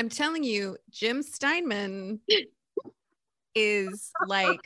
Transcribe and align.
I'm 0.00 0.08
telling 0.08 0.42
you, 0.42 0.78
Jim 0.90 1.22
Steinman 1.22 2.20
is 3.54 4.10
like 4.26 4.60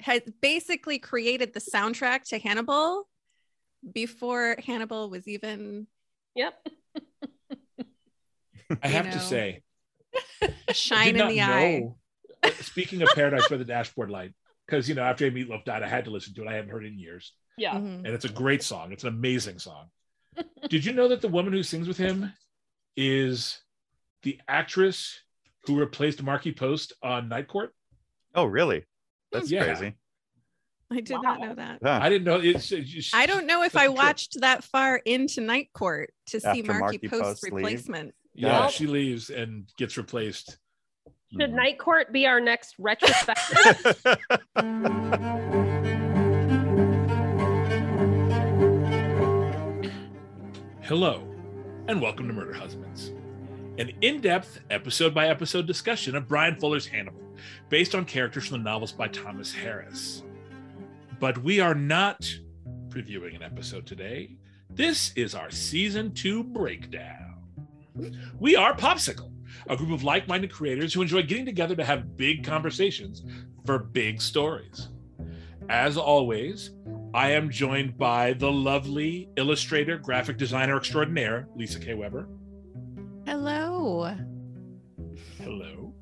has 0.00 0.22
basically 0.40 0.98
created 0.98 1.52
the 1.52 1.60
soundtrack 1.60 2.22
to 2.30 2.38
Hannibal 2.38 3.06
before 3.92 4.56
Hannibal 4.64 5.10
was 5.10 5.28
even 5.28 5.86
Yep. 6.34 6.54
I 8.82 8.88
have 8.88 9.04
know. 9.06 9.12
to 9.12 9.20
say, 9.20 9.62
shine 10.70 11.14
in 11.14 11.28
the 11.28 11.42
eye. 11.42 11.78
know- 11.80 11.98
uh, 12.42 12.50
Speaking 12.62 13.02
of 13.02 13.10
Paradise 13.14 13.46
by 13.48 13.58
the 13.58 13.64
Dashboard 13.66 14.10
Light, 14.10 14.32
because 14.66 14.88
you 14.88 14.94
know 14.94 15.02
after 15.02 15.30
Meatloaf 15.30 15.66
died, 15.66 15.82
I 15.82 15.88
had 15.88 16.06
to 16.06 16.10
listen 16.10 16.32
to 16.36 16.42
it. 16.44 16.48
I 16.48 16.54
hadn't 16.54 16.70
heard 16.70 16.84
it 16.84 16.88
in 16.88 16.98
years, 16.98 17.34
Yeah. 17.58 17.74
Mhm. 17.74 17.98
and 17.98 18.06
it's 18.06 18.24
a 18.24 18.30
great 18.30 18.62
song. 18.62 18.90
It's 18.92 19.02
an 19.04 19.10
amazing 19.10 19.58
song. 19.58 19.90
Did 20.70 20.82
you 20.86 20.94
know 20.94 21.08
that 21.08 21.20
the 21.20 21.28
woman 21.28 21.52
who 21.52 21.62
sings 21.62 21.86
with 21.86 21.98
him 21.98 22.32
is 22.96 23.61
the 24.22 24.38
actress 24.48 25.20
who 25.64 25.78
replaced 25.78 26.22
Markie 26.22 26.52
Post 26.52 26.92
on 27.02 27.28
Night 27.28 27.48
Court? 27.48 27.72
Oh, 28.34 28.44
really? 28.44 28.84
That's 29.30 29.50
Yeah. 29.50 29.64
crazy. 29.64 29.94
I 30.90 31.00
did 31.00 31.22
not 31.22 31.40
know 31.40 31.54
that. 31.54 31.78
Huh. 31.82 31.98
I 32.02 32.10
didn't 32.10 32.24
know. 32.24 32.36
It's, 32.38 32.70
it's 32.70 32.90
just- 32.90 33.14
I 33.14 33.24
don't 33.26 33.46
know 33.46 33.62
if 33.62 33.76
I 33.76 33.86
the 33.86 33.94
truth. 33.94 34.04
watched 34.04 34.40
that 34.40 34.62
far 34.64 34.96
into 34.98 35.40
Night 35.40 35.68
Court 35.72 36.12
to 36.26 36.40
see 36.40 36.46
After 36.46 36.62
Markie, 36.64 36.80
Markie 36.80 37.08
Post's 37.08 37.24
Post 37.40 37.42
leave? 37.44 37.52
replacement. 37.54 38.14
Yeah, 38.34 38.60
Well- 38.60 38.68
she 38.70 38.86
leaves 38.86 39.30
and 39.30 39.70
gets 39.78 39.96
replaced. 39.96 40.58
Should. 41.38 41.52
Night 41.54 41.78
Court 41.78 42.12
be 42.12 42.26
our 42.26 42.40
next 42.40 42.74
retrospective? 42.78 44.04
Hello, 50.82 51.22
and 51.88 52.00
welcome 52.02 52.26
to 52.28 52.34
Murder 52.34 52.52
Husbands, 52.54 53.11
an 53.78 53.90
in 54.02 54.20
depth, 54.20 54.60
episode 54.70 55.14
by 55.14 55.28
episode 55.28 55.66
discussion 55.66 56.14
of 56.14 56.28
Bryan 56.28 56.56
Fuller's 56.56 56.86
Hannibal, 56.86 57.22
based 57.68 57.94
on 57.94 58.04
characters 58.04 58.48
from 58.48 58.58
the 58.58 58.70
novels 58.70 58.92
by 58.92 59.08
Thomas 59.08 59.52
Harris. 59.52 60.22
But 61.18 61.38
we 61.38 61.60
are 61.60 61.74
not 61.74 62.30
previewing 62.88 63.34
an 63.34 63.42
episode 63.42 63.86
today. 63.86 64.36
This 64.68 65.12
is 65.16 65.34
our 65.34 65.50
season 65.50 66.12
two 66.12 66.44
breakdown. 66.44 67.36
We 68.38 68.56
are 68.56 68.74
POPSKL, 68.74 69.32
a 69.68 69.76
group 69.76 69.92
of 69.92 70.04
like 70.04 70.28
minded 70.28 70.52
creators 70.52 70.92
who 70.92 71.02
enjoy 71.02 71.22
getting 71.22 71.46
together 71.46 71.76
to 71.76 71.84
have 71.84 72.16
big 72.16 72.44
conversations 72.44 73.22
for 73.64 73.78
big 73.78 74.20
stories. 74.20 74.88
As 75.68 75.96
always, 75.96 76.72
I 77.14 77.30
am 77.30 77.50
joined 77.50 77.96
by 77.96 78.34
the 78.34 78.50
lovely 78.50 79.30
illustrator, 79.36 79.96
graphic 79.96 80.36
designer 80.36 80.76
extraordinaire, 80.76 81.48
Lisa 81.54 81.78
K. 81.78 81.94
Weber. 81.94 82.28
Hello. 83.32 84.14
Hello. 85.38 85.94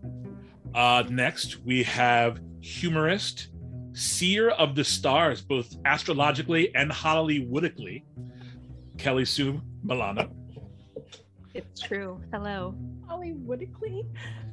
Uh, 0.74 1.04
next, 1.08 1.64
we 1.64 1.84
have 1.84 2.40
humorist, 2.60 3.50
seer 3.92 4.50
of 4.50 4.74
the 4.74 4.82
stars, 4.82 5.40
both 5.40 5.76
astrologically 5.84 6.74
and 6.74 6.90
Hollywoodically, 6.90 8.02
Kelly 8.98 9.24
Sue 9.24 9.62
Milano. 9.84 10.34
It's 11.54 11.80
true. 11.80 12.20
Hello. 12.32 12.74
Hollywoodically. 13.08 14.06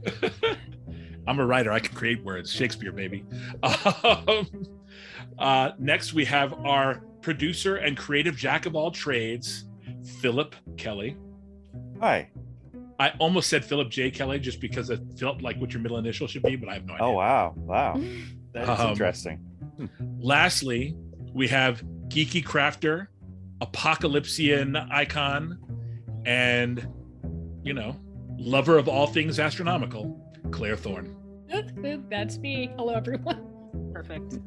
I'm 1.28 1.40
a 1.40 1.46
writer. 1.48 1.72
I 1.72 1.80
can 1.80 1.96
create 1.96 2.24
words. 2.24 2.52
Shakespeare, 2.52 2.92
baby. 2.92 3.26
Um, 3.64 4.68
uh, 5.40 5.72
next, 5.80 6.14
we 6.14 6.26
have 6.26 6.54
our 6.64 7.02
producer 7.22 7.78
and 7.78 7.98
creative 7.98 8.38
jack 8.38 8.68
of 8.68 8.76
all 8.76 8.92
trades, 8.92 9.66
Phillip 10.22 10.54
Kelly. 10.78 11.18
Hi. 12.00 12.30
I 13.00 13.10
almost 13.20 13.50
said 13.50 13.64
Phillip 13.64 13.90
J. 13.90 14.10
Kelly 14.12 14.40
just 14.40 14.60
because 14.60 14.90
it 14.90 15.00
felt 15.20 15.42
like 15.42 15.58
what 15.58 15.72
your 15.74 15.82
middle 15.82 15.98
initial 15.98 16.26
should 16.28 16.42
be, 16.44 16.56
but 16.56 16.68
I 16.70 16.74
have 16.74 16.86
no 16.86 16.94
idea. 16.96 17.06
Oh, 17.06 17.12
wow. 17.12 17.54
Wow. 17.56 18.02
That 18.54 18.64
is 18.64 18.80
Um, 18.80 18.90
interesting. 18.92 19.46
Lastly, 20.20 20.96
we 21.34 21.48
have 21.50 21.84
geeky 22.08 22.44
crafter, 22.44 23.08
apocalypsean 23.62 24.90
icon, 24.92 25.60
and 26.26 26.88
you 27.64 27.74
know, 27.74 27.96
lover 28.38 28.78
of 28.78 28.88
all 28.88 29.06
things 29.08 29.40
astronomical, 29.40 30.20
Claire 30.52 30.76
Thorne. 30.78 31.16
That's 32.10 32.38
me. 32.40 32.72
Hello, 32.78 32.94
everyone. 32.96 33.92
Perfect. 33.94 34.40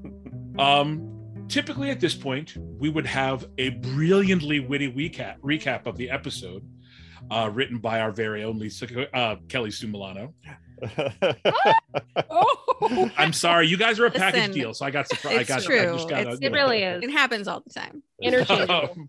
Um, 0.59 1.45
typically 1.49 1.91
at 1.91 2.01
this 2.01 2.15
point, 2.15 2.57
we 2.57 2.89
would 2.91 3.07
have 3.07 3.47
a 3.59 3.71
brilliantly 3.71 4.61
witty 4.61 4.91
recap 4.93 5.39
recap 5.41 5.87
of 5.87 5.97
the 5.97 6.11
episode, 6.11 6.63
uh, 7.31 7.51
written 7.53 7.79
by 7.79 8.01
our 8.01 8.11
very 8.13 8.43
own 8.45 8.59
Lisa 8.59 9.15
uh, 9.17 9.37
Kelly 9.49 9.71
Sue 9.71 9.89
Milano. 9.89 10.35
Oh, 12.31 13.11
I'm 13.19 13.33
sorry, 13.35 13.67
you 13.67 13.77
guys 13.77 14.01
are 14.01 14.07
a 14.07 14.11
package 14.11 14.41
Listen, 14.41 14.55
deal, 14.55 14.75
so 14.75 14.87
I 14.87 14.91
got 14.91 15.07
surprised. 15.09 15.37
I 15.37 15.41
it's 15.41 15.49
got, 15.49 15.61
I 15.61 15.65
true. 15.65 15.93
just 15.97 16.09
got 16.09 16.21
It's- 16.23 16.39
It 16.41 16.53
really 16.53 16.83
is. 16.83 17.03
It 17.05 17.11
happens 17.11 17.47
all 17.47 17.63
the 17.67 17.71
time. 17.73 18.03
Interchangeable. 18.23 18.91
Um, 18.97 19.09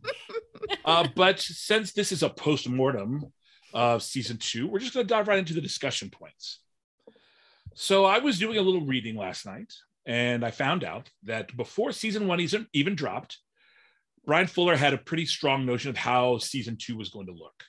uh, 0.83 1.07
but 1.15 1.39
since 1.39 1.93
this 1.93 2.11
is 2.11 2.21
a 2.21 2.29
post 2.29 2.67
mortem 2.67 3.31
of 3.73 4.03
season 4.03 4.37
two, 4.37 4.67
we're 4.67 4.79
just 4.79 4.93
going 4.93 5.05
to 5.05 5.13
dive 5.13 5.27
right 5.29 5.39
into 5.39 5.53
the 5.53 5.61
discussion 5.61 6.09
points. 6.09 6.59
So 7.73 8.03
I 8.03 8.19
was 8.19 8.37
doing 8.37 8.57
a 8.57 8.61
little 8.61 8.85
reading 8.85 9.15
last 9.15 9.45
night, 9.45 9.73
and 10.05 10.43
I 10.43 10.51
found 10.51 10.83
out 10.83 11.09
that 11.23 11.55
before 11.55 11.93
season 11.93 12.27
one 12.27 12.41
even, 12.41 12.67
even 12.73 12.95
dropped, 12.95 13.37
Bryan 14.25 14.47
Fuller 14.47 14.75
had 14.75 14.93
a 14.93 14.97
pretty 14.97 15.25
strong 15.25 15.65
notion 15.65 15.89
of 15.89 15.97
how 15.97 16.37
season 16.39 16.75
two 16.77 16.97
was 16.97 17.09
going 17.09 17.27
to 17.27 17.33
look. 17.33 17.63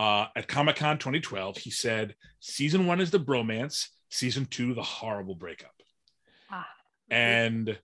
Uh, 0.00 0.28
at 0.34 0.48
Comic 0.48 0.76
Con 0.76 0.96
2012, 0.96 1.58
he 1.58 1.70
said, 1.70 2.14
Season 2.38 2.86
one 2.86 3.02
is 3.02 3.10
the 3.10 3.20
bromance, 3.20 3.88
season 4.08 4.46
two, 4.46 4.72
the 4.72 4.82
horrible 4.82 5.34
breakup. 5.34 5.74
Ah. 6.50 6.66
And 7.10 7.78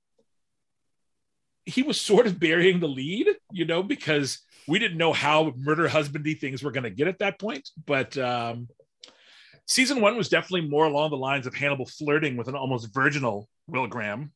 he 1.67 1.83
was 1.83 2.01
sort 2.01 2.27
of 2.27 2.41
burying 2.41 2.81
the 2.81 2.89
lead, 2.89 3.29
you 3.53 3.67
know, 3.67 3.83
because 3.83 4.39
we 4.67 4.79
didn't 4.79 4.97
know 4.97 5.13
how 5.13 5.53
murder 5.59 5.87
husbandy 5.91 6.41
things 6.41 6.63
were 6.63 6.71
going 6.71 6.85
to 6.85 6.91
get 6.91 7.07
at 7.07 7.19
that 7.19 7.39
point. 7.39 7.69
But 7.85 8.17
um, 8.17 8.69
season 9.67 10.01
one 10.01 10.17
was 10.17 10.31
definitely 10.31 10.71
more 10.71 10.87
along 10.87 11.11
the 11.11 11.19
lines 11.19 11.47
of 11.47 11.55
Hannibal 11.55 11.85
flirting 11.85 12.39
with 12.39 12.49
an 12.49 12.55
almost 12.55 12.95
virginal 12.95 13.47
Will 13.69 13.89
Graham. 13.89 14.33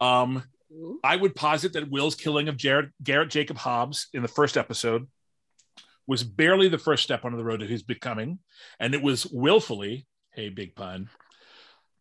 Um, 0.00 0.42
I 1.04 1.14
would 1.14 1.36
posit 1.36 1.74
that 1.74 1.88
Will's 1.88 2.16
killing 2.16 2.48
of 2.48 2.56
Jared, 2.56 2.90
Garrett 3.00 3.30
Jacob 3.30 3.58
Hobbs 3.58 4.08
in 4.12 4.22
the 4.22 4.28
first 4.28 4.56
episode 4.56 5.06
was 6.06 6.24
barely 6.24 6.68
the 6.68 6.78
first 6.78 7.02
step 7.02 7.24
on 7.24 7.36
the 7.36 7.44
road 7.44 7.60
to 7.60 7.66
his 7.66 7.82
becoming, 7.82 8.38
and 8.80 8.94
it 8.94 9.02
was 9.02 9.26
willfully, 9.26 10.06
hey, 10.32 10.48
big 10.48 10.74
pun, 10.74 11.08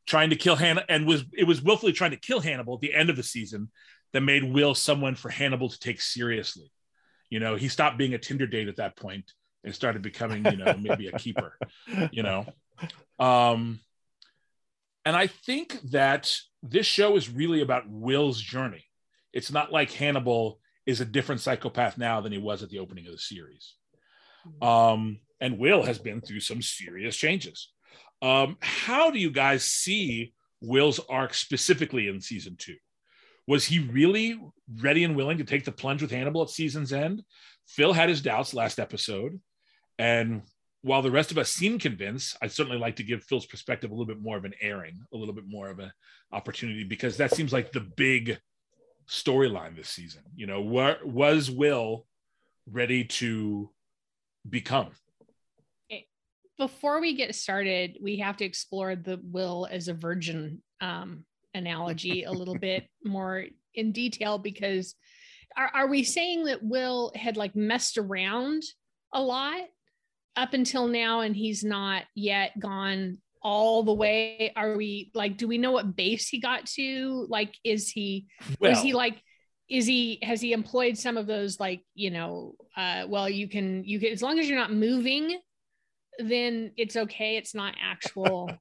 trying 0.06 0.32
to 0.32 0.36
kill 0.36 0.56
Hannah, 0.56 0.84
and 0.90 1.06
was 1.08 1.24
it 1.34 1.46
was 1.46 1.62
willfully 1.62 1.94
trying 1.94 2.12
to 2.12 2.18
kill 2.18 2.40
Hannibal 2.40 2.76
at 2.76 2.82
the 2.82 2.94
end 2.94 3.10
of 3.10 3.16
the 3.16 3.24
season 3.24 3.70
that 4.14 4.22
made 4.22 4.44
Will 4.44 4.76
someone 4.76 5.16
for 5.16 5.30
Hannibal 5.30 5.70
to 5.70 5.80
take 5.80 6.02
seriously. 6.02 6.72
You 7.30 7.40
know, 7.40 7.56
he 7.56 7.70
stopped 7.70 7.98
being 7.98 8.14
a 8.14 8.18
Tinder 8.18 8.48
date 8.48 8.68
at 8.68 8.78
that 8.78 8.98
point 8.98 9.32
and 9.64 9.74
started 9.74 10.02
becoming, 10.02 10.46
you 10.46 10.58
know, 10.58 10.76
maybe 10.80 11.08
a 11.08 11.18
keeper. 11.18 11.58
You 12.12 12.24
know, 12.24 12.46
um, 13.20 13.80
and 15.06 15.16
I 15.16 15.28
think 15.28 15.80
that 15.92 16.34
this 16.64 16.86
show 16.86 17.16
is 17.16 17.30
really 17.30 17.62
about 17.62 17.90
Will's 17.90 18.40
journey. 18.40 18.86
It's 19.34 19.52
not 19.52 19.72
like 19.72 19.92
Hannibal 19.92 20.60
is 20.86 21.02
a 21.02 21.06
different 21.06 21.42
psychopath 21.42 21.98
now 21.98 22.22
than 22.22 22.32
he 22.32 22.38
was 22.38 22.64
at 22.64 22.70
the 22.70 22.80
opening 22.80 23.06
of 23.08 23.14
the 23.14 23.20
series. 23.20 23.76
Um, 24.62 25.20
and 25.40 25.58
Will 25.58 25.84
has 25.84 26.00
been 26.00 26.22
through 26.22 26.42
some 26.42 26.62
serious 26.62 27.16
changes. 27.16 27.72
Um, 28.22 28.58
how 28.62 29.10
do 29.12 29.20
you 29.20 29.32
guys 29.32 29.64
see 29.64 30.34
Will's 30.62 31.00
arc 31.10 31.34
specifically 31.34 32.08
in 32.08 32.22
season 32.22 32.56
two? 32.58 32.76
Was 33.48 33.66
he 33.66 33.80
really 33.80 34.40
ready 34.80 35.04
and 35.04 35.16
willing 35.16 35.40
to 35.40 35.44
take 35.44 35.66
the 35.66 35.72
plunge 35.72 36.02
with 36.02 36.12
Hannibal 36.12 36.44
at 36.44 36.50
season's 36.50 36.94
end? 36.94 37.24
Phil 37.68 37.94
had 37.94 38.10
his 38.10 38.22
doubts 38.22 38.54
last 38.54 38.80
episode. 38.80 39.40
And 39.98 40.44
while 40.84 41.02
the 41.02 41.12
rest 41.12 41.32
of 41.32 41.38
us 41.38 41.50
seem 41.50 41.80
convinced, 41.80 42.38
I'd 42.42 42.52
certainly 42.52 42.78
like 42.78 42.96
to 42.98 43.04
give 43.04 43.24
Phil's 43.24 43.46
perspective 43.46 43.92
a 43.92 43.94
little 43.94 44.06
bit 44.06 44.22
more 44.22 44.38
of 44.38 44.46
an 44.46 44.54
airing, 44.62 45.02
a 45.14 45.18
little 45.18 45.34
bit 45.34 45.46
more 45.48 45.70
of 45.70 45.80
an 45.80 45.92
opportunity, 46.32 46.84
because 46.84 47.18
that 47.18 47.34
seems 47.34 47.52
like 47.52 47.72
the 47.72 47.82
big 47.82 48.40
storyline 49.10 49.76
this 49.76 49.90
season. 49.90 50.22
You 50.36 50.48
know, 50.48 50.62
what 50.62 51.06
was 51.06 51.52
Will 51.52 52.06
ready 52.70 53.04
to 53.06 53.70
become? 54.50 54.92
before 56.62 57.02
we 57.02 57.16
get 57.16 57.34
started, 57.34 57.98
we 58.04 58.18
have 58.18 58.38
to 58.38 58.46
explore 58.46 58.96
the 58.96 59.20
will 59.24 59.68
as 59.72 59.88
a 59.88 59.96
virgin 59.96 60.62
um, 60.80 61.26
analogy 61.56 62.24
a 62.24 62.32
little 62.32 62.56
bit 62.60 62.88
more 63.04 63.46
in 63.74 63.92
detail 63.92 64.38
because 64.38 64.94
are, 65.58 65.72
are 65.74 65.88
we 65.88 66.04
saying 66.04 66.46
that 66.46 66.64
Will 66.64 67.12
had 67.16 67.36
like 67.36 67.56
messed 67.56 67.98
around 67.98 68.62
a 69.12 69.20
lot 69.20 69.62
up 70.36 70.54
until 70.54 70.88
now 70.88 71.22
and 71.22 71.36
he's 71.36 71.64
not 71.64 72.04
yet 72.14 72.58
gone 72.60 73.18
all 73.42 73.82
the 73.82 73.94
way? 73.94 74.54
Are 74.56 74.78
we 74.78 75.10
like, 75.16 75.38
do 75.38 75.48
we 75.48 75.58
know 75.58 75.72
what 75.72 75.96
base 75.96 76.30
he 76.30 76.40
got 76.40 76.68
to? 76.76 77.26
Like, 77.28 77.56
is 77.64 77.90
he, 77.90 78.28
Well, 78.60 78.72
is 78.72 78.82
he 78.82 78.94
like, 78.94 79.20
is 79.72 79.88
he 79.88 80.20
has 80.22 80.42
he 80.42 80.54
employed 80.54 80.98
some 80.98 81.18
of 81.18 81.26
those 81.26 81.60
like 81.60 81.82
you 81.96 82.12
know 82.12 82.54
uh 82.76 83.06
well 83.08 83.30
you 83.30 83.48
can 83.48 83.84
you 83.86 84.00
can 84.00 84.12
as 84.12 84.22
long 84.22 84.38
as 84.38 84.48
you're 84.48 84.60
not 84.60 84.74
moving 84.74 85.40
then 86.20 86.72
it's 86.78 86.96
okay. 86.96 87.38
It's 87.38 87.56
not 87.56 87.76
actual. 87.82 88.52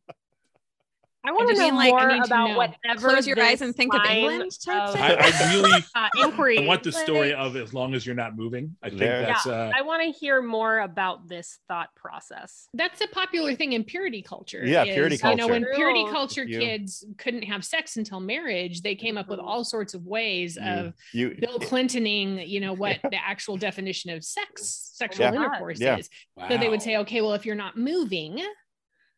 I 1.22 1.32
want 1.32 1.48
to 1.48 1.54
just 1.54 1.60
know 1.60 1.66
mean, 1.66 1.76
like, 1.76 1.92
I 1.92 1.98
more 2.06 2.08
need 2.12 2.24
to 2.24 2.26
about 2.28 2.48
know. 2.50 2.56
whatever. 2.56 3.08
Close 3.10 3.26
your 3.26 3.38
eyes 3.42 3.60
and 3.60 3.76
think 3.76 3.94
of 3.94 4.00
England 4.06 4.52
type 4.64 4.88
of, 4.88 4.94
thing? 4.94 5.02
I, 5.02 5.16
I 5.16 5.52
really 5.54 5.84
uh, 5.94 6.08
inquiry. 6.24 6.58
I 6.58 6.66
want 6.66 6.82
the 6.82 6.92
story 6.92 7.34
of 7.34 7.56
as 7.56 7.74
long 7.74 7.92
as 7.94 8.06
you're 8.06 8.14
not 8.14 8.36
moving. 8.36 8.74
I 8.82 8.88
think 8.88 9.00
There- 9.00 9.20
that's 9.22 9.46
uh, 9.46 9.70
I 9.76 9.82
want 9.82 10.02
to 10.02 10.18
hear 10.18 10.40
more 10.40 10.78
about 10.80 11.28
this 11.28 11.58
thought 11.68 11.94
process. 11.94 12.68
That's 12.72 13.02
a 13.02 13.06
popular 13.08 13.54
thing 13.54 13.74
in 13.74 13.84
purity 13.84 14.22
culture. 14.22 14.64
Yeah, 14.64 14.84
is, 14.84 14.94
purity 14.94 15.18
You 15.22 15.36
know, 15.36 15.46
when 15.48 15.62
culture. 15.62 15.76
purity 15.76 16.04
culture 16.10 16.44
You- 16.44 16.58
kids 16.58 17.04
couldn't 17.18 17.42
have 17.42 17.66
sex 17.66 17.98
until 17.98 18.20
marriage, 18.20 18.80
they 18.80 18.94
came 18.94 19.18
up 19.18 19.28
with 19.28 19.40
all 19.40 19.62
sorts 19.62 19.92
of 19.92 20.06
ways 20.06 20.56
of 20.62 20.94
you 21.12 21.36
Bill 21.38 21.58
Clintoning, 21.58 22.48
you 22.48 22.60
know, 22.60 22.72
what 22.72 22.98
the 23.02 23.18
actual 23.22 23.58
definition 23.58 24.10
of 24.10 24.24
sex, 24.24 24.90
sexual 24.94 25.26
Yeah. 25.26 25.34
intercourse 25.34 25.80
Yeah. 25.80 25.98
is. 25.98 26.08
So 26.48 26.56
they 26.56 26.70
would 26.70 26.80
say, 26.80 26.96
okay, 26.98 27.20
well, 27.20 27.34
if 27.34 27.44
you're 27.44 27.54
not 27.56 27.76
moving, 27.76 28.42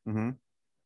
Mhm. 0.08 0.34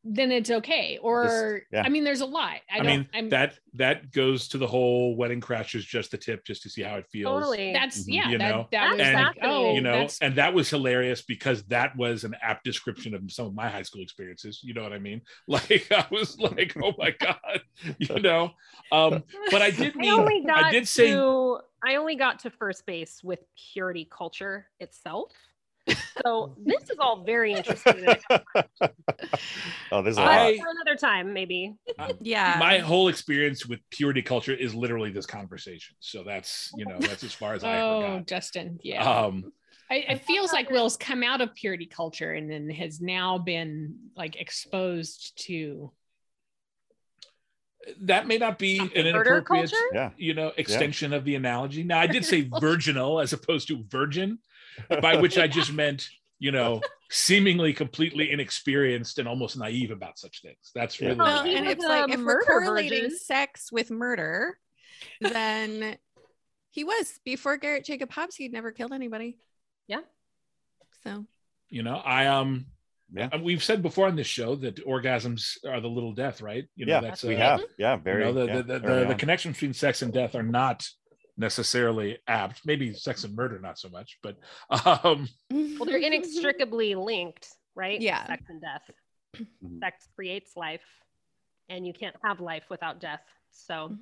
Then 0.08 0.30
it's 0.30 0.50
okay. 0.50 0.98
Or 1.02 1.62
yeah. 1.72 1.82
I 1.84 1.88
mean, 1.88 2.04
there's 2.04 2.20
a 2.20 2.26
lot. 2.26 2.56
I, 2.70 2.74
I, 2.74 2.76
don't. 2.78 2.86
mean 2.86 3.08
I'm, 3.12 3.28
that 3.30 3.58
that 3.74 4.12
goes 4.12 4.48
to 4.48 4.58
the 4.58 4.66
whole 4.66 5.16
wedding 5.16 5.40
crashers 5.40 5.80
just 5.86 6.10
the 6.12 6.18
tip 6.18 6.44
just 6.44 6.62
to 6.62 6.70
see 6.70 6.82
how 6.82 6.96
it 6.96 7.06
feels. 7.10 7.32
Totally. 7.32 7.72
that's 7.72 8.00
Mhm. 8.04 8.14
yeah. 8.14 8.28
You 8.30 8.38
that, 8.38 8.48
know, 8.50 8.68
that 8.72 8.88
was 8.90 8.98
That's 8.98 9.14
like, 9.14 9.24
fascinating. 9.34 9.50
oh, 9.66 9.74
you 9.74 9.80
know, 9.80 9.92
that's- 9.92 10.18
and 10.20 10.34
that 10.36 10.54
was 10.54 10.70
hilarious 10.70 11.22
because 11.22 11.64
that 11.64 11.96
was 11.96 12.24
an 12.24 12.34
apt 12.40 12.64
description 12.64 13.14
of 13.14 13.22
some 13.32 13.46
of 13.46 13.54
my 13.54 13.68
high 13.68 13.82
school 13.82 14.02
experiences. 14.02 14.60
You 14.62 14.74
know 14.74 14.82
what 14.82 14.92
I 14.92 14.98
mean? 14.98 15.22
Like 15.48 15.90
I 15.90 16.06
was 16.10 16.38
like, 16.38 16.76
oh 16.82 16.92
my 16.98 17.10
god, 17.20 17.60
you 17.98 18.20
know. 18.20 18.50
Um, 18.92 19.24
but 19.50 19.62
I 19.62 19.70
did 19.70 19.94
I 19.96 19.98
mean, 20.00 20.12
only 20.12 20.44
got 20.46 20.64
I 20.64 20.70
did 20.70 20.86
say 20.88 21.10
to 21.10 21.58
I 21.84 21.96
only 21.96 22.16
got 22.16 22.40
to 22.40 22.50
first 22.50 22.84
base 22.86 23.20
with 23.22 23.40
purity 23.72 24.08
culture 24.10 24.68
itself. 24.80 25.32
So 26.22 26.56
this 26.64 26.82
is 26.90 26.98
all 26.98 27.22
very 27.24 27.52
interesting. 27.52 28.06
oh, 29.92 30.02
there's 30.02 30.18
a 30.18 30.22
I- 30.22 30.50
lot. 30.50 30.54
For 30.56 30.70
another 30.70 30.96
time, 30.98 31.32
maybe. 31.32 31.74
Yeah. 32.20 32.56
my 32.58 32.78
whole 32.78 33.08
experience 33.08 33.66
with 33.66 33.80
purity 33.90 34.22
culture 34.22 34.54
is 34.54 34.74
literally 34.74 35.10
this 35.10 35.26
conversation. 35.26 35.96
So 36.00 36.22
that's 36.24 36.70
you 36.76 36.86
know 36.86 36.98
that's 36.98 37.24
as 37.24 37.32
far 37.32 37.54
as 37.54 37.64
I 37.64 37.76
ever 37.76 37.82
oh, 37.82 38.00
got. 38.00 38.26
Justin, 38.26 38.78
yeah. 38.82 39.08
Um, 39.08 39.52
I, 39.90 39.96
it 40.08 40.24
feels 40.24 40.52
like 40.52 40.70
Will's 40.70 40.96
come 40.96 41.22
out 41.22 41.40
of 41.40 41.54
purity 41.54 41.86
culture 41.86 42.32
and 42.32 42.50
then 42.50 42.68
has 42.70 43.00
now 43.00 43.38
been 43.38 43.94
like 44.16 44.36
exposed 44.36 45.40
to. 45.46 45.92
that 48.00 48.26
may 48.26 48.38
not 48.38 48.58
be 48.58 48.78
an 48.78 48.86
Murder 48.88 49.08
inappropriate 49.10 49.70
culture? 49.70 49.86
Yeah. 49.94 50.10
you 50.16 50.34
know 50.34 50.52
extension 50.56 51.12
of 51.12 51.24
the 51.24 51.36
analogy 51.36 51.84
now 51.84 52.00
i 52.00 52.08
did 52.08 52.24
say 52.24 52.50
virginal 52.60 53.20
as 53.20 53.32
opposed 53.32 53.68
to 53.68 53.84
virgin 53.88 54.40
by 55.02 55.16
which 55.16 55.38
i 55.38 55.46
just 55.46 55.72
meant 55.72 56.08
you 56.38 56.52
know 56.52 56.80
seemingly 57.10 57.72
completely 57.72 58.30
inexperienced 58.32 59.18
and 59.18 59.28
almost 59.28 59.56
naive 59.56 59.90
about 59.90 60.18
such 60.18 60.42
things 60.42 60.70
that's 60.74 61.00
really 61.00 61.14
well, 61.14 61.44
what 61.44 61.46
and 61.46 61.64
meant. 61.64 61.78
was 61.78 61.84
it's 61.84 61.84
like 61.86 62.08
a 62.08 62.12
if 62.12 62.18
we're 62.18 62.24
murder 62.24 62.44
correlating 62.46 63.02
virgin. 63.04 63.18
sex 63.18 63.70
with 63.70 63.90
murder, 63.90 64.58
then 65.20 65.96
he 66.70 66.84
was 66.84 67.18
before 67.24 67.56
Garrett 67.56 67.84
Jacob 67.84 68.10
Hobbs. 68.10 68.36
He'd 68.36 68.52
never 68.52 68.72
killed 68.72 68.92
anybody. 68.92 69.38
Yeah. 69.86 70.00
So 71.04 71.24
you 71.70 71.82
know 71.82 71.96
i 72.04 72.26
um 72.26 72.66
Yeah. 73.14 73.36
we've 73.40 73.62
said 73.62 73.82
before 73.82 74.08
on 74.08 74.16
this 74.16 74.26
show 74.26 74.56
that 74.56 74.84
orgasms 74.84 75.64
are 75.64 75.80
the 75.80 75.88
little 75.88 76.12
death 76.12 76.42
right 76.42 76.64
you 76.74 76.86
know 76.86 76.94
yeah, 76.94 77.00
that's 77.00 77.22
we 77.22 77.36
uh, 77.36 77.38
have. 77.38 77.62
Yeah, 77.78 77.94
you 77.96 78.02
very. 78.02 78.24
know, 78.24 78.32
the, 78.32 78.46
yeah, 78.46 78.56
the, 78.56 78.62
the, 78.62 78.72
early 78.84 78.98
the, 79.00 79.04
the 79.06 79.12
on. 79.12 79.18
connection 79.18 79.52
between 79.52 79.72
sex 79.74 80.02
and 80.02 80.12
death 80.12 80.34
are 80.34 80.42
not 80.42 80.86
necessarily 81.36 82.18
apt 82.26 82.64
maybe 82.64 82.92
sex 82.94 83.24
and 83.24 83.34
murder 83.34 83.58
not 83.58 83.78
so 83.78 83.88
much 83.88 84.18
but 84.22 84.36
um 84.86 85.28
Well, 85.50 85.84
they're 85.84 85.98
inextricably 86.10 86.94
linked, 86.94 87.48
right? 87.74 88.00
Yeah. 88.00 88.26
Sex 88.26 88.42
and 88.48 88.60
death. 88.60 88.90
Mhm. 89.62 89.80
Sex 89.80 90.08
creates 90.14 90.56
life, 90.56 90.80
and 91.68 91.86
you 91.86 91.92
can't 91.92 92.16
have 92.24 92.40
life 92.40 92.64
without 92.70 93.00
death. 93.00 93.20
So 93.50 93.96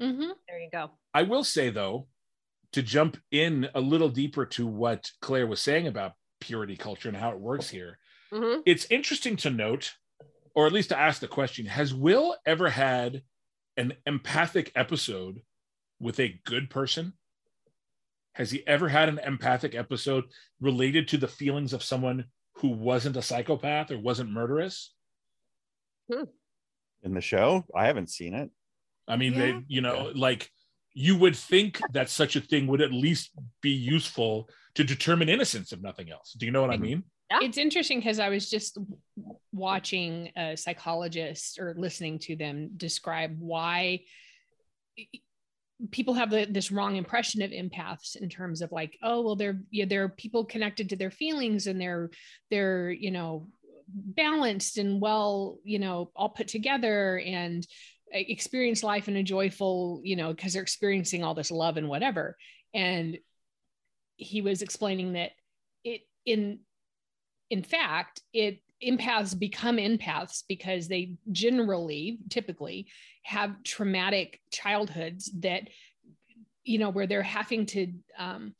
Mhm. 0.00 0.32
there 0.48 0.58
you 0.60 0.70
go. 0.72 0.90
I 1.14 1.22
will 1.22 1.44
say 1.44 1.70
though, 1.70 2.08
to 2.72 2.82
jump 2.82 3.16
in 3.30 3.68
a 3.74 3.80
little 3.80 4.08
deeper 4.08 4.46
to 4.46 4.66
what 4.66 5.10
Claire 5.20 5.46
was 5.46 5.60
saying 5.60 5.86
about 5.86 6.12
purity 6.40 6.76
culture 6.76 7.08
and 7.08 7.16
how 7.16 7.30
it 7.30 7.38
works 7.38 7.68
here, 7.68 7.98
Mhm. 8.32 8.62
it's 8.66 8.86
interesting 8.90 9.36
to 9.36 9.50
note, 9.50 9.94
or 10.54 10.66
at 10.66 10.72
least 10.72 10.88
to 10.88 10.98
ask 10.98 11.20
the 11.20 11.28
question: 11.28 11.66
Has 11.66 11.94
Will 11.94 12.36
ever 12.46 12.70
had 12.70 13.22
an 13.76 13.96
empathic 14.06 14.72
episode 14.74 15.42
with 16.00 16.18
a 16.18 16.40
good 16.44 16.70
person? 16.70 17.12
Has 18.32 18.50
he 18.50 18.66
ever 18.66 18.88
had 18.88 19.08
an 19.08 19.18
empathic 19.18 19.74
episode 19.74 20.24
related 20.60 21.08
to 21.08 21.18
the 21.18 21.28
feelings 21.28 21.72
of 21.72 21.82
someone 21.82 22.26
who 22.54 22.68
wasn't 22.68 23.16
a 23.16 23.22
psychopath 23.22 23.90
or 23.90 23.98
wasn't 23.98 24.30
murderous? 24.30 24.92
Hmm. 26.12 26.24
in 27.02 27.14
the 27.14 27.20
show. 27.20 27.64
I 27.74 27.86
haven't 27.86 28.10
seen 28.10 28.34
it. 28.34 28.50
I 29.08 29.16
mean, 29.16 29.32
Yeah. 29.32 29.38
they, 29.38 29.64
you 29.68 29.80
know, 29.80 30.12
like 30.14 30.50
you 30.92 31.16
would 31.16 31.36
think 31.36 31.80
that 31.92 32.10
such 32.10 32.36
a 32.36 32.40
thing 32.40 32.66
would 32.66 32.82
at 32.82 32.92
least 32.92 33.30
be 33.60 33.70
useful 33.70 34.48
to 34.74 34.84
determine 34.84 35.28
innocence, 35.28 35.72
if 35.72 35.80
nothing 35.80 36.10
else. 36.10 36.32
Do 36.32 36.46
you 36.46 36.52
know 36.52 36.60
what 36.60 36.70
I 36.70 36.74
mm-hmm. 36.74 36.82
mean? 36.82 37.04
Yeah. 37.30 37.38
It's 37.42 37.58
interesting 37.58 38.00
because 38.00 38.18
I 38.18 38.28
was 38.28 38.50
just 38.50 38.76
watching 39.52 40.32
a 40.36 40.56
psychologist 40.56 41.58
or 41.58 41.74
listening 41.78 42.18
to 42.20 42.36
them 42.36 42.70
describe 42.76 43.36
why 43.38 44.00
people 45.90 46.14
have 46.14 46.30
the, 46.30 46.46
this 46.50 46.70
wrong 46.70 46.96
impression 46.96 47.42
of 47.42 47.50
empaths 47.50 48.16
in 48.16 48.28
terms 48.28 48.62
of 48.62 48.72
like, 48.72 48.98
oh, 49.02 49.22
well, 49.22 49.36
they're 49.36 49.60
yeah, 49.70 49.86
they're 49.86 50.08
people 50.08 50.44
connected 50.44 50.90
to 50.90 50.96
their 50.96 51.10
feelings 51.10 51.66
and 51.66 51.80
they're 51.80 52.10
they're 52.50 52.90
you 52.90 53.10
know 53.10 53.48
balanced 53.92 54.78
and 54.78 55.00
well, 55.00 55.58
you 55.64 55.78
know, 55.78 56.10
all 56.14 56.28
put 56.28 56.48
together 56.48 57.18
and 57.18 57.66
experience 58.12 58.82
life 58.82 59.08
in 59.08 59.16
a 59.16 59.22
joyful, 59.22 60.00
you 60.04 60.16
know, 60.16 60.32
because 60.32 60.52
they're 60.52 60.62
experiencing 60.62 61.22
all 61.22 61.34
this 61.34 61.50
love 61.50 61.76
and 61.76 61.88
whatever. 61.88 62.36
And 62.74 63.18
he 64.16 64.42
was 64.42 64.62
explaining 64.62 65.14
that 65.14 65.30
it 65.84 66.02
in 66.26 66.60
in 67.48 67.62
fact 67.62 68.20
it 68.32 68.60
empaths 68.86 69.38
become 69.38 69.76
empaths 69.76 70.42
because 70.48 70.88
they 70.88 71.14
generally 71.32 72.18
typically 72.30 72.86
have 73.22 73.62
traumatic 73.62 74.40
childhoods 74.52 75.30
that 75.40 75.68
you 76.64 76.78
know 76.78 76.90
where 76.90 77.06
they're 77.06 77.22
having 77.22 77.66
to 77.66 77.92
um, 78.18 78.54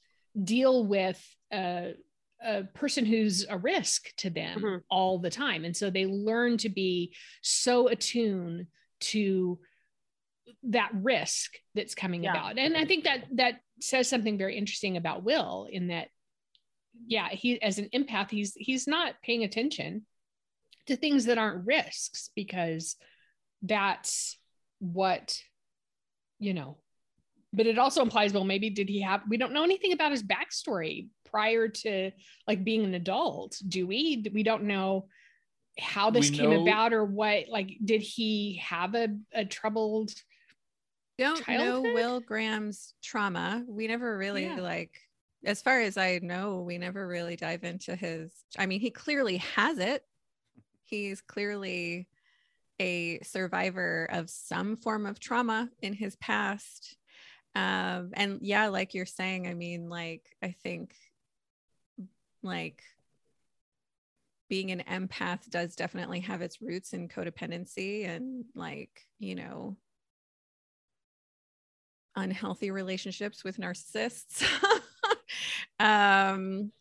deal 0.45 0.85
with 0.87 1.23
a, 1.53 1.93
a 2.45 2.65
person 2.65 3.05
who's 3.05 3.47
a 3.49 3.57
risk 3.59 4.15
to 4.17 4.31
them 4.31 4.61
Mhm. 4.61 4.81
all 4.91 5.19
the 5.19 5.31
time 5.31 5.65
and 5.65 5.77
so 5.77 5.91
they 5.91 6.07
learn 6.07 6.57
to 6.59 6.69
be 6.69 7.15
so 7.43 7.89
attuned 7.89 8.67
to 9.01 9.59
that 10.65 10.91
risk 10.95 11.55
that's 11.75 11.95
coming 11.95 12.25
Yeah. 12.25 12.33
about 12.33 12.59
and 12.59 12.77
i 12.77 12.85
think 12.85 13.05
that 13.05 13.25
that 13.37 13.61
says 13.81 14.09
something 14.09 14.37
very 14.37 14.57
interesting 14.57 14.97
about 14.99 15.23
will 15.25 15.67
in 15.71 15.89
that 15.89 16.09
yeah 17.07 17.29
he 17.31 17.61
as 17.63 17.79
an 17.79 17.89
empath 17.95 18.31
he's 18.31 18.53
he's 18.55 18.87
not 18.87 19.15
paying 19.23 19.45
attention 19.45 20.05
to 20.91 20.97
things 20.97 21.25
that 21.27 21.39
aren't 21.39 21.67
risks 21.67 22.31
because 22.37 22.97
that's 23.63 24.39
what 24.79 25.39
you 26.39 26.55
know 26.55 26.77
but 27.53 27.67
it 27.67 27.79
also 27.79 28.03
implies 28.03 28.33
well 28.33 28.45
maybe 28.45 28.71
did 28.71 28.89
he 28.89 29.01
have 29.03 29.23
we 29.29 29.37
don't 29.37 29.53
know 29.53 29.65
anything 29.65 29.93
about 29.93 30.11
his 30.11 30.23
backstory 30.23 31.09
prior 31.31 31.69
to 31.69 32.11
like 32.47 32.65
being 32.65 32.85
an 32.85 32.95
adult 32.95 33.61
do 33.69 33.87
we 33.87 34.25
we 34.33 34.43
don't 34.43 34.65
know 34.65 35.07
how 35.79 36.11
this 36.11 36.31
We 36.31 36.37
came 36.39 36.51
know- 36.51 36.63
about 36.63 36.93
or 36.93 37.05
what 37.05 37.49
like 37.49 37.71
did 37.85 38.01
he 38.03 38.61
have 38.65 38.95
a, 38.95 39.09
a 39.33 39.45
troubled 39.45 40.11
don't 41.19 41.47
know 41.49 41.83
Will 41.83 42.21
Graham's 42.21 42.95
trauma. 43.03 43.63
We 43.69 43.87
never 43.87 44.17
really 44.17 44.45
Yeah. 44.45 44.57
like 44.61 44.99
as 45.45 45.61
far 45.63 45.81
as 45.81 45.97
I 45.99 46.19
know, 46.23 46.63
we 46.63 46.79
never 46.79 47.07
really 47.07 47.37
dive 47.37 47.63
into 47.65 47.95
his 47.95 48.33
I 48.59 48.65
mean, 48.67 48.81
he 48.81 48.91
clearly 48.91 49.37
has 49.55 49.79
it. 49.79 50.03
He's 50.91 51.21
clearly 51.21 52.09
a 52.81 53.21
survivor 53.21 54.09
of 54.11 54.29
some 54.29 54.77
form 54.77 55.07
of 55.07 55.21
trauma 55.21 55.71
in 55.81 55.93
his 55.93 56.17
past. 56.17 56.97
Um 57.55 58.11
and 58.15 58.39
yeah, 58.43 58.69
like 58.69 58.95
you're 58.95 59.07
saying, 59.07 59.47
I 59.47 59.55
mean, 59.55 59.89
like 59.89 60.37
I 60.43 60.53
think 60.63 60.95
like 62.43 62.83
being 64.49 64.73
an 64.73 64.83
empath 64.91 65.49
does 65.49 65.77
definitely 65.77 66.21
have 66.21 66.43
its 66.43 66.61
roots 66.61 66.93
in 66.93 67.09
codependency 67.09 68.09
and 68.09 68.45
like, 68.57 69.07
you 69.21 69.37
know, 69.37 69.77
unhealthy 72.17 72.71
relationships 72.71 73.45
with 73.45 73.59
narcissists. 73.59 74.45
um 75.81 76.73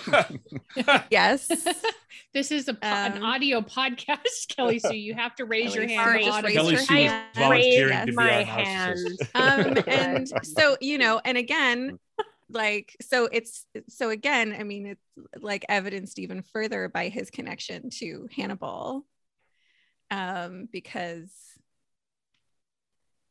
yes. 1.10 1.48
this 2.34 2.50
is 2.50 2.68
a 2.68 2.74
po- 2.74 2.78
an 2.86 3.18
Um, 3.18 3.22
audio 3.24 3.60
podcast 3.60 4.48
kelly 4.56 4.78
so 4.78 4.92
you 4.92 5.14
have 5.14 5.34
to 5.36 5.44
raise 5.44 5.74
your 5.74 5.86
hand 5.86 6.00
sorry, 6.00 6.24
just 6.24 6.42
raise 6.44 6.54
Kelly 6.54 6.72
your 6.72 6.80
Sue 6.82 6.94
is 6.96 7.10
hand. 7.10 7.26
volunteering 7.36 7.88
Raise 7.90 8.00
to 8.00 8.06
be 8.06 8.12
my 8.16 8.38
our 8.38 8.44
hand. 8.44 8.98
um 9.34 9.78
and 9.86 10.28
so 10.42 10.76
you 10.80 10.98
know 10.98 11.20
and 11.24 11.36
again 11.38 11.98
like 12.50 12.96
so 13.02 13.28
it's 13.32 13.66
so 13.88 14.10
again 14.10 14.54
i 14.58 14.62
mean 14.62 14.86
it's 14.86 15.02
like 15.42 15.64
evidenced 15.68 16.18
even 16.18 16.42
further 16.42 16.88
by 16.88 17.08
his 17.08 17.30
connection 17.30 17.88
to 17.90 18.28
hannibal 18.34 19.06
um 20.10 20.68
because 20.70 21.30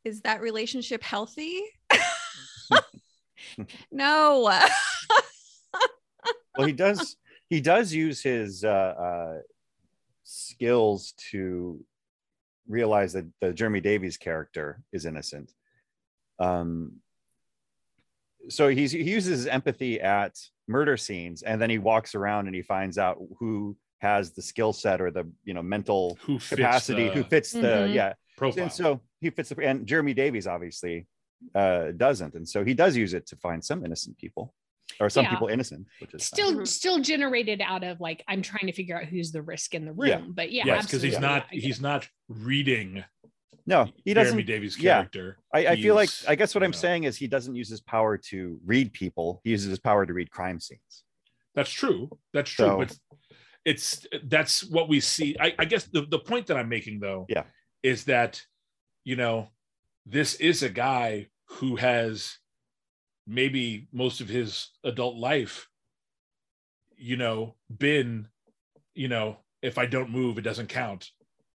is 0.04 0.22
that 0.22 0.42
relationship 0.42 1.04
healthy 1.04 1.62
no 3.92 4.50
well 6.58 6.68
he 6.68 6.74
does 6.74 7.18
he 7.50 7.62
does 7.62 7.94
use 7.94 8.22
his 8.22 8.64
uh, 8.64 8.68
uh 8.70 9.38
skills 10.24 11.14
to 11.32 11.84
realize 12.68 13.14
that 13.14 13.26
the 13.42 13.54
jeremy 13.54 13.82
davies 13.82 14.18
character 14.18 14.82
is 14.94 15.06
innocent 15.06 15.52
um 16.40 16.94
so 18.50 18.70
he's 18.70 18.92
he 18.92 19.04
uses 19.04 19.40
his 19.40 19.48
empathy 19.48 20.00
at 20.02 20.38
murder 20.68 20.98
scenes 20.98 21.42
and 21.44 21.62
then 21.62 21.70
he 21.70 21.78
walks 21.78 22.16
around 22.16 22.48
and 22.48 22.56
he 22.56 22.62
finds 22.62 22.98
out 22.98 23.18
who 23.40 23.76
has 24.00 24.32
the 24.32 24.42
skill 24.42 24.74
set 24.74 25.02
or 25.02 25.12
the 25.12 25.28
you 25.44 25.54
know 25.54 25.62
mental 25.62 26.18
Who 26.22 26.40
capacity 26.40 27.08
the 27.10 27.14
who 27.14 27.24
fits 27.24 27.52
the 27.52 27.60
Mhm. 27.60 27.94
yeah 27.94 28.14
profile? 28.38 28.64
and 28.64 28.72
so 28.72 29.02
he 29.20 29.30
fits 29.30 29.50
the 29.50 29.64
and 29.66 29.86
jeremy 29.86 30.14
davies 30.14 30.48
obviously 30.48 31.08
uh 31.56 31.92
doesn't 31.92 32.34
and 32.36 32.48
so 32.48 32.64
he 32.64 32.74
does 32.74 32.96
use 32.96 33.14
it 33.14 33.26
to 33.28 33.36
find 33.36 33.64
some 33.64 33.84
innocent 33.86 34.18
people 34.18 34.54
or 35.00 35.10
some 35.10 35.24
Yeah. 35.26 35.32
people 35.32 35.48
innocent 35.48 35.88
which 36.00 36.14
is 36.14 36.24
still 36.24 36.54
Mhm. 36.54 36.68
still 36.68 37.00
generated 37.00 37.62
out 37.62 37.84
of 37.84 38.00
like 38.02 38.24
i'm 38.28 38.42
trying 38.42 38.68
to 38.68 38.72
figure 38.74 38.98
out 39.00 39.06
who's 39.06 39.32
the 39.32 39.42
risk 39.42 39.74
in 39.76 39.86
the 39.86 39.92
room 39.94 40.08
Yeah. 40.10 40.22
but 40.30 40.52
yeah 40.52 40.64
yes, 40.66 40.86
because 40.86 41.02
he's 41.02 41.20
not 41.20 41.48
I 41.52 41.56
he's 41.56 41.80
not 41.82 42.08
reading 42.28 43.04
no 43.66 43.88
he 44.04 44.14
doesn't 44.14 44.32
Jeremy 44.34 44.44
Davies' 44.44 44.80
yeah. 44.80 45.06
I, 45.54 45.68
I 45.68 45.76
feel 45.76 45.96
like 45.96 46.10
I 46.28 46.36
guess 46.36 46.56
what 46.56 46.64
I'm 46.64 46.72
know, 46.72 46.78
saying 46.78 47.04
is 47.04 47.16
he 47.18 47.28
doesn't 47.28 47.56
use 47.56 47.70
his 47.70 47.80
power 47.82 48.18
to 48.30 48.60
read 48.66 48.92
people. 48.92 49.40
He 49.44 49.52
uses 49.52 49.70
his 49.70 49.80
power 49.80 50.06
to 50.06 50.14
read 50.14 50.32
crime 50.32 50.60
scenes. 50.60 51.04
That's 51.54 51.70
true. 51.70 52.10
That's 52.34 52.50
true. 52.50 52.66
So- 52.66 52.78
But 52.80 52.98
it's 53.64 54.08
that's 54.24 54.64
what 54.64 54.90
we 54.90 55.00
see. 55.00 55.36
I, 55.40 55.54
I 55.60 55.66
guess 55.66 55.84
the, 55.86 56.02
the 56.08 56.18
point 56.18 56.48
that 56.48 56.58
I'm 56.58 56.70
making 56.70 57.00
though, 57.02 57.28
Yeah. 57.30 57.44
is 57.84 58.06
that 58.06 58.42
you 59.04 59.16
know, 59.16 59.50
this 60.08 60.36
is 60.36 60.64
a 60.64 60.70
guy 60.70 61.28
who 61.46 61.76
has 61.76 62.38
maybe 63.28 63.88
most 63.92 64.22
of 64.22 64.30
his 64.30 64.70
adult 64.84 65.16
life, 65.18 65.68
you 66.98 67.18
know, 67.18 67.56
been, 67.76 68.28
you 68.94 69.08
know, 69.08 69.38
if 69.62 69.78
I 69.78 69.86
don't 69.86 70.12
move, 70.12 70.38
it 70.38 70.42
doesn't 70.42 70.70
count. 70.70 71.10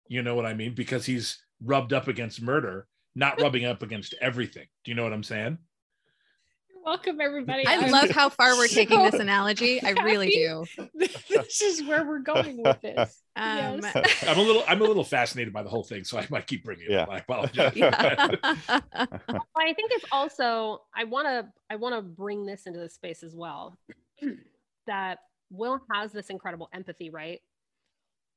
You 0.08 0.22
know 0.22 0.34
what 0.34 0.46
I 0.46 0.54
mean? 0.54 0.74
Because 0.74 1.06
he's 1.06 1.38
rubbed 1.62 1.92
up 1.92 2.08
against 2.08 2.42
murder, 2.42 2.86
not 3.14 3.40
rubbing 3.40 3.64
up 3.64 3.82
against 3.82 4.14
everything. 4.20 4.66
Do 4.84 4.90
you 4.90 4.94
know 4.94 5.02
what 5.02 5.12
I'm 5.12 5.22
saying? 5.22 5.58
You're 6.84 6.92
welcome 6.92 7.20
everybody 7.20 7.66
i 7.66 7.76
I'm 7.76 7.90
love 7.90 8.10
how 8.10 8.28
far 8.28 8.56
we're 8.56 8.68
taking 8.68 9.02
this 9.02 9.14
so 9.14 9.20
analogy 9.20 9.82
i 9.82 9.90
really 9.90 10.28
do 10.28 10.64
this 10.94 11.60
is 11.60 11.82
where 11.84 12.06
we're 12.06 12.18
going 12.18 12.62
with 12.62 12.80
this 12.82 13.22
um 13.36 13.80
Yes. 13.82 14.22
I'm 14.28 14.38
a 14.38 14.42
little 14.42 14.64
I'm 14.68 14.80
a 14.80 14.84
little 14.84 15.04
fascinated 15.04 15.52
by 15.52 15.62
the 15.62 15.68
whole 15.68 15.82
thing, 15.82 16.04
so 16.04 16.18
I 16.18 16.26
might 16.30 16.46
keep 16.46 16.64
bringing 16.64 16.86
it 16.86 16.92
Yeah. 16.92 17.02
up. 17.02 17.10
I 17.10 17.18
apologize. 17.18 17.72
yeah. 17.76 17.90
Well, 17.90 19.40
I 19.58 19.72
think 19.74 19.90
it's 19.92 20.04
also 20.12 20.82
I 20.94 21.04
want 21.04 21.26
to 21.26 21.48
I 21.70 21.76
want 21.76 21.94
to 21.94 22.02
bring 22.02 22.46
this 22.46 22.66
into 22.66 22.78
the 22.78 22.88
space 22.88 23.22
as 23.22 23.34
well. 23.34 23.76
that 24.86 25.18
Will 25.50 25.80
has 25.92 26.12
this 26.12 26.30
incredible 26.30 26.68
empathy, 26.72 27.10
right? 27.10 27.40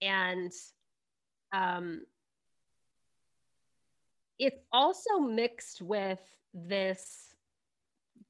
And 0.01 0.51
um 1.53 2.01
it's 4.39 4.59
also 4.71 5.19
mixed 5.19 5.81
with 5.81 6.19
this 6.53 7.26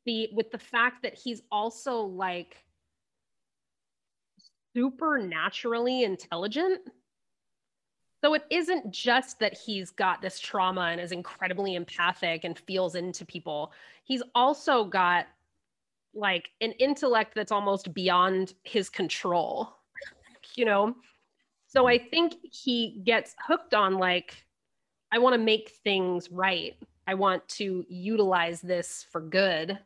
the 0.07 0.29
with 0.33 0.49
the 0.49 0.57
fact 0.57 1.03
that 1.03 1.13
he's 1.13 1.43
also 1.51 2.01
like 2.01 2.65
supernaturally 4.75 6.03
intelligent. 6.03 6.81
So 8.23 8.33
it 8.33 8.45
isn't 8.49 8.91
just 8.91 9.39
that 9.39 9.55
he's 9.55 9.91
got 9.91 10.21
this 10.21 10.39
trauma 10.39 10.81
and 10.91 10.99
is 10.99 11.11
incredibly 11.11 11.75
empathic 11.75 12.45
and 12.45 12.57
feels 12.57 12.95
into 12.95 13.25
people. 13.25 13.71
He's 14.05 14.23
also 14.33 14.85
got 14.85 15.27
like 16.15 16.49
an 16.61 16.71
intellect 16.73 17.35
that's 17.35 17.51
almost 17.51 17.93
beyond 17.93 18.53
his 18.63 18.89
control, 18.89 19.75
you 20.55 20.65
know? 20.65 20.95
So 21.67 21.87
I 21.87 21.99
think 21.99 22.35
he 22.41 23.01
gets 23.03 23.35
hooked 23.45 23.75
on 23.75 23.95
like, 23.95 24.45
I 25.11 25.19
want 25.19 25.33
to 25.33 25.39
make 25.39 25.73
things 25.83 26.31
right. 26.31 26.75
I 27.07 27.13
want 27.13 27.47
to 27.49 27.85
utilize 27.87 28.61
this 28.61 29.05
for 29.11 29.21
good 29.21 29.77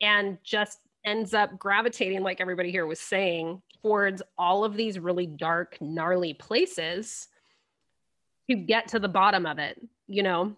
and 0.00 0.38
just 0.42 0.78
ends 1.04 1.34
up 1.34 1.58
gravitating, 1.58 2.22
like 2.22 2.40
everybody 2.40 2.70
here 2.70 2.86
was 2.86 3.00
saying, 3.00 3.62
towards 3.82 4.22
all 4.36 4.64
of 4.64 4.74
these 4.74 4.98
really 4.98 5.26
dark, 5.26 5.78
gnarly 5.80 6.34
places 6.34 7.28
to 8.48 8.56
get 8.56 8.88
to 8.88 8.98
the 8.98 9.08
bottom 9.08 9.46
of 9.46 9.58
it, 9.58 9.80
you 10.06 10.22
know? 10.22 10.56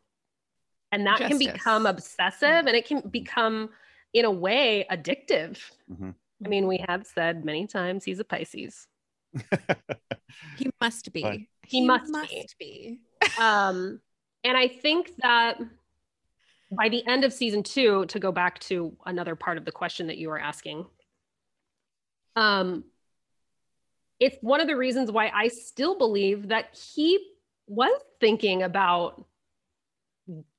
And 0.91 1.07
that 1.07 1.19
can 1.19 1.39
become 1.39 1.87
obsessive 1.87 2.67
and 2.67 2.71
it 2.71 2.87
can 2.87 3.01
become, 3.01 3.71
in 4.13 4.25
a 4.25 4.31
way, 4.31 4.87
addictive. 4.91 5.59
Mhm. 5.91 6.15
I 6.45 6.49
mean, 6.49 6.67
we 6.67 6.85
have 6.89 7.07
said 7.07 7.45
many 7.45 7.67
times 7.67 8.05
he's 8.05 8.19
a 8.19 8.25
Pisces. 8.25 8.87
he 10.59 10.71
must 10.81 11.13
be 11.13 11.23
Fine. 11.23 11.47
He 11.67 11.87
must 11.87 12.13
be. 12.29 12.49
be 12.59 13.01
um, 13.41 14.01
and 14.45 14.57
I 14.57 14.69
think 14.69 15.13
that 15.23 15.59
by 16.73 16.89
the 16.89 17.07
end 17.07 17.25
of 17.25 17.33
season 17.33 17.63
two, 17.63 18.07
to 18.07 18.19
go 18.19 18.33
back 18.33 18.59
to 18.61 18.97
another 19.05 19.37
part 19.37 19.59
of 19.59 19.65
the 19.65 19.73
question 19.73 20.07
that 20.07 20.17
you 20.17 20.29
were 20.29 20.41
asking, 20.41 20.87
um, 22.35 22.85
it's 24.19 24.37
one 24.41 24.61
of 24.61 24.67
the 24.67 24.77
reasons 24.77 25.11
why 25.11 25.31
I 25.35 25.49
still 25.49 25.99
believe 25.99 26.49
that 26.49 26.79
he 26.95 27.19
was 27.67 28.01
thinking 28.21 28.63
about 28.63 29.25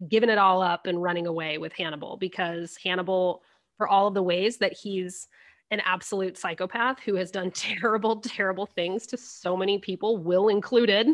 giving 0.07 0.29
it 0.29 0.37
all 0.37 0.61
up 0.61 0.85
and 0.85 1.01
running 1.01 1.27
away 1.27 1.57
with 1.57 1.73
Hannibal 1.73 2.17
because 2.17 2.77
Hannibal, 2.83 3.41
for 3.77 3.87
all 3.87 4.07
of 4.07 4.13
the 4.13 4.21
ways 4.21 4.57
that 4.57 4.73
he's 4.73 5.27
an 5.71 5.81
absolute 5.85 6.37
psychopath 6.37 6.99
who 6.99 7.15
has 7.15 7.31
done 7.31 7.51
terrible, 7.55 8.19
terrible 8.21 8.65
things 8.65 9.07
to 9.07 9.17
so 9.17 9.57
many 9.57 9.79
people, 9.79 10.17
Will 10.17 10.49
included. 10.49 11.07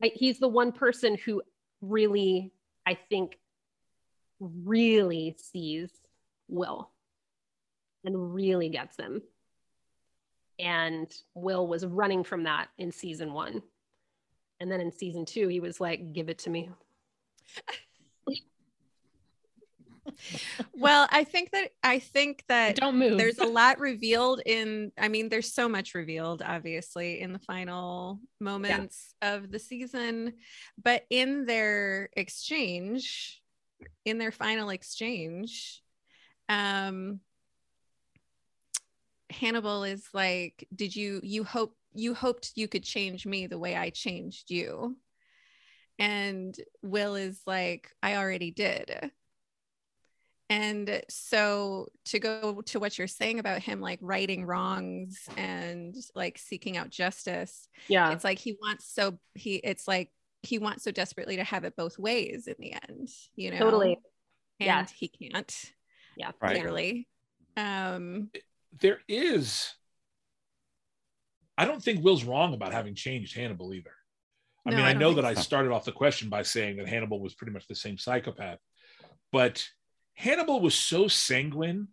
He's 0.00 0.38
the 0.38 0.48
one 0.48 0.70
person 0.70 1.16
who 1.24 1.42
really, 1.80 2.52
I 2.86 2.94
think, 2.94 3.38
really 4.40 5.36
sees 5.38 5.90
Will 6.48 6.90
and 8.04 8.34
really 8.34 8.68
gets 8.68 8.96
him. 8.96 9.22
And 10.58 11.12
Will 11.34 11.66
was 11.66 11.86
running 11.86 12.24
from 12.24 12.44
that 12.44 12.68
in 12.78 12.92
season 12.92 13.32
one. 13.32 13.62
And 14.60 14.70
then 14.70 14.80
in 14.80 14.92
season 14.92 15.24
two, 15.24 15.48
he 15.48 15.60
was 15.60 15.80
like, 15.80 16.12
give 16.12 16.28
it 16.28 16.38
to 16.40 16.50
me. 16.50 16.70
Well 20.74 21.08
i 21.10 21.24
think 21.24 21.50
that 21.50 21.70
i 21.82 21.98
think 21.98 22.44
that 22.48 22.76
don't 22.76 22.96
move. 22.96 23.16
there's 23.16 23.38
a 23.38 23.46
lot 23.46 23.80
revealed 23.80 24.40
in 24.44 24.92
i 24.98 25.08
mean 25.08 25.28
there's 25.28 25.52
so 25.52 25.68
much 25.68 25.94
revealed 25.94 26.42
obviously 26.44 27.20
in 27.20 27.32
the 27.32 27.38
final 27.38 28.20
moments 28.40 29.14
of 29.22 29.50
the 29.50 29.58
season. 29.58 30.34
But 30.82 31.04
in 31.10 31.46
their 31.46 32.10
exchange 32.14 33.40
in 34.04 34.18
their 34.18 34.32
final 34.32 34.70
exchange 34.70 35.82
um 36.48 37.20
hannibal 39.30 39.84
is 39.84 40.06
like 40.12 40.66
did 40.74 40.94
you 40.94 41.20
you 41.22 41.42
hope 41.44 41.76
you 41.94 42.14
hoped 42.14 42.52
you 42.54 42.68
could 42.68 42.84
change 42.84 43.26
me 43.26 43.46
the 43.46 43.58
way 43.58 43.74
i 43.74 43.90
changed 43.90 44.50
you. 44.50 44.96
And 45.98 46.56
will 46.82 47.14
is 47.14 47.40
like 47.46 47.90
i 48.02 48.16
already 48.16 48.50
did 48.50 49.10
and 50.50 51.02
so 51.08 51.88
to 52.04 52.18
go 52.18 52.60
to 52.66 52.78
what 52.78 52.98
you're 52.98 53.06
saying 53.06 53.38
about 53.38 53.60
him 53.62 53.80
like 53.80 53.98
righting 54.02 54.44
wrongs 54.44 55.28
and 55.36 55.94
like 56.14 56.36
seeking 56.38 56.76
out 56.76 56.90
justice 56.90 57.68
Yeah. 57.88 58.12
it's 58.12 58.24
like 58.24 58.38
he 58.38 58.56
wants 58.60 58.86
so 58.86 59.18
he 59.34 59.56
it's 59.56 59.88
like 59.88 60.10
he 60.42 60.58
wants 60.58 60.84
so 60.84 60.90
desperately 60.90 61.36
to 61.36 61.44
have 61.44 61.64
it 61.64 61.76
both 61.76 61.98
ways 61.98 62.46
in 62.46 62.56
the 62.58 62.74
end 62.88 63.08
you 63.36 63.50
know 63.50 63.58
Totally. 63.58 63.94
and 64.60 64.66
Yeah. 64.66 64.86
he 64.94 65.08
can't 65.08 65.72
Yeah. 66.16 66.32
Right. 66.40 66.56
clearly 66.60 67.08
um 67.56 68.30
there 68.80 69.00
is 69.08 69.72
I 71.56 71.64
don't 71.66 71.82
think 71.82 72.02
Will's 72.04 72.24
wrong 72.24 72.52
about 72.52 72.72
having 72.72 72.96
changed 72.96 73.36
Hannibal 73.36 73.72
either. 73.72 73.92
I 74.66 74.70
No, 74.70 74.76
mean, 74.78 74.84
I 74.86 74.90
I, 74.90 74.92
know 74.94 75.10
think 75.14 75.22
that 75.22 75.24
I 75.24 75.34
started 75.34 75.70
off 75.70 75.84
the 75.84 75.92
question 75.92 76.28
by 76.28 76.42
saying 76.42 76.78
that 76.78 76.88
Hannibal 76.88 77.20
was 77.20 77.34
pretty 77.34 77.52
much 77.52 77.68
the 77.68 77.76
same 77.76 77.96
psychopath, 77.96 78.58
but 79.30 79.64
Hannibal 80.14 80.60
was 80.60 80.74
so 80.74 81.08
sanguine 81.08 81.88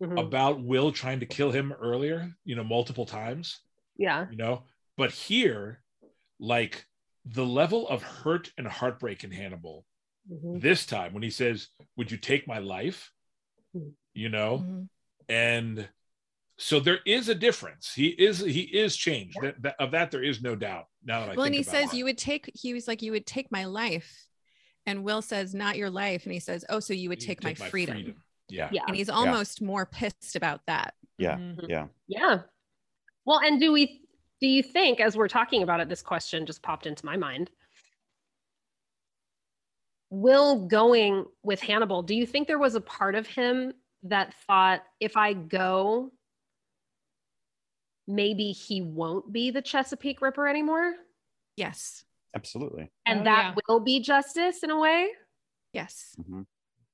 Mhm. 0.00 0.20
about 0.20 0.62
Will 0.62 0.92
trying 0.92 1.20
to 1.20 1.26
kill 1.26 1.50
him 1.50 1.72
earlier, 1.72 2.32
you 2.44 2.54
know, 2.54 2.64
multiple 2.64 3.04
times, 3.06 3.60
Yeah. 3.96 4.30
you 4.30 4.36
know, 4.36 4.64
but 4.96 5.10
here, 5.12 5.82
like 6.38 6.86
the 7.24 7.44
level 7.44 7.88
of 7.88 8.02
hurt 8.02 8.52
and 8.56 8.66
heartbreak 8.66 9.24
in 9.24 9.32
Hannibal 9.32 9.84
Mhm. 10.30 10.60
this 10.60 10.86
time 10.86 11.12
when 11.14 11.22
he 11.22 11.30
says, 11.30 11.68
Would 11.96 12.10
you 12.12 12.16
take 12.18 12.46
my 12.46 12.58
life? 12.58 13.10
you 14.14 14.28
know, 14.28 14.58
Mhm. 14.58 14.88
and 15.28 15.88
so 16.56 16.80
there 16.80 17.00
is 17.04 17.28
a 17.28 17.34
difference. 17.34 17.94
He 17.94 18.08
is 18.08 18.38
he 18.40 18.62
is 18.62 18.96
changed. 18.96 19.36
That, 19.40 19.60
that- 19.62 19.76
of 19.80 19.90
that 19.92 20.10
there 20.10 20.24
is 20.24 20.40
no 20.42 20.56
doubt. 20.56 20.86
Now 21.04 21.20
that 21.20 21.30
I 21.30 21.34
well, 21.34 21.44
and 21.46 21.54
think 21.54 21.64
he 21.66 21.70
about 21.70 21.80
says 21.82 21.92
it. 21.92 21.96
you 21.98 22.04
would 22.04 22.18
take. 22.18 22.50
He 22.54 22.72
was 22.74 22.88
like, 22.88 23.02
you 23.02 23.12
would 23.12 23.26
take 23.26 23.52
my 23.52 23.64
life, 23.64 24.27
and 24.88 25.04
Will 25.04 25.20
says, 25.20 25.54
not 25.54 25.76
your 25.76 25.90
life, 25.90 26.24
and 26.24 26.32
he 26.32 26.40
says, 26.40 26.64
oh, 26.70 26.80
so 26.80 26.94
you 26.94 27.10
would 27.10 27.22
You 27.22 27.26
take, 27.28 27.44
my, 27.44 27.54
freedom. 27.54 28.14
Yeah. 28.48 28.70
Yeah. 28.72 28.82
and 28.86 28.96
he's 28.96 29.10
almost 29.10 29.60
more 29.60 29.84
pissed 29.84 30.34
about 30.34 30.62
that. 30.66 30.94
Yeah. 31.18 31.36
Mhm. 31.36 31.68
Yeah. 31.68 31.86
Yeah. 32.06 32.40
Well, 33.26 33.40
and 33.40 33.60
do 33.60 33.72
we 33.72 34.00
do 34.40 34.46
you 34.46 34.62
think 34.62 35.00
as 35.00 35.16
we're 35.16 35.28
talking 35.28 35.62
about 35.62 35.80
it, 35.80 35.88
this 35.88 36.00
question 36.00 36.46
just 36.46 36.62
popped 36.62 36.86
into 36.86 37.04
my 37.04 37.16
mind. 37.16 37.50
Will 40.10 40.66
going 40.66 41.26
with 41.42 41.60
Hannibal, 41.60 42.02
do 42.02 42.14
you 42.14 42.24
think 42.24 42.48
there 42.48 42.58
was 42.58 42.74
a 42.74 42.80
part 42.80 43.14
of 43.14 43.26
him 43.26 43.74
that 44.04 44.32
thought 44.46 44.82
if 45.00 45.16
I 45.16 45.34
go, 45.34 46.10
maybe 48.06 48.52
he 48.52 48.80
won't 48.80 49.30
be 49.30 49.50
the 49.50 49.60
Chesapeake 49.60 50.22
Ripper 50.22 50.48
anymore? 50.48 50.94
Yes, 51.56 52.04
Absolutely. 52.34 52.90
And 53.06 53.20
Oh, 53.20 53.24
that 53.24 53.40
yeah. 53.40 53.54
will 53.68 53.80
be 53.80 54.00
justice 54.00 54.62
in 54.62 54.70
a 54.70 54.78
way? 54.78 55.08
yes, 55.72 56.14
Mhm. 56.18 56.46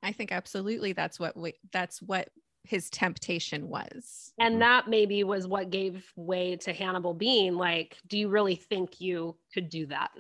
I 0.03 0.13
think 0.13 0.33
absolutely 0.33 0.93
that's 0.93 1.19
what 1.19 1.37
we, 1.37 1.55
that's 1.73 2.03
what 2.03 2.29
his 2.65 2.91
temptation 2.91 3.69
was. 3.69 4.33
And 4.39 4.57
Mhm. 4.57 4.61
that 4.61 4.89
maybe 4.89 5.23
was 5.25 5.47
what 5.47 5.71
gave 5.71 6.11
way 6.17 6.57
to 6.57 6.73
Hannibal 6.73 7.15
being 7.15 7.55
like, 7.55 7.99
do 8.07 8.19
you 8.19 8.29
really 8.29 8.57
think 8.57 9.01
you 9.01 9.37
could 9.53 9.69
do 9.71 9.87
that? 9.87 10.13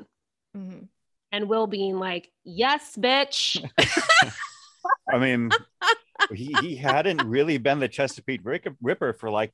Mhm. 0.56 0.88
And 1.32 1.48
Will 1.48 1.66
being 1.66 1.98
like, 1.98 2.30
yes, 2.44 2.96
bitch. 2.96 3.62
I 5.12 5.18
mean, 5.18 5.50
he, 6.32 6.52
he 6.54 6.76
hadn't 6.76 7.26
really 7.28 7.58
been 7.58 7.78
the 7.80 7.88
Chesapeake 7.88 8.42
Ripper 8.44 9.12
for 9.12 9.30
like 9.30 9.52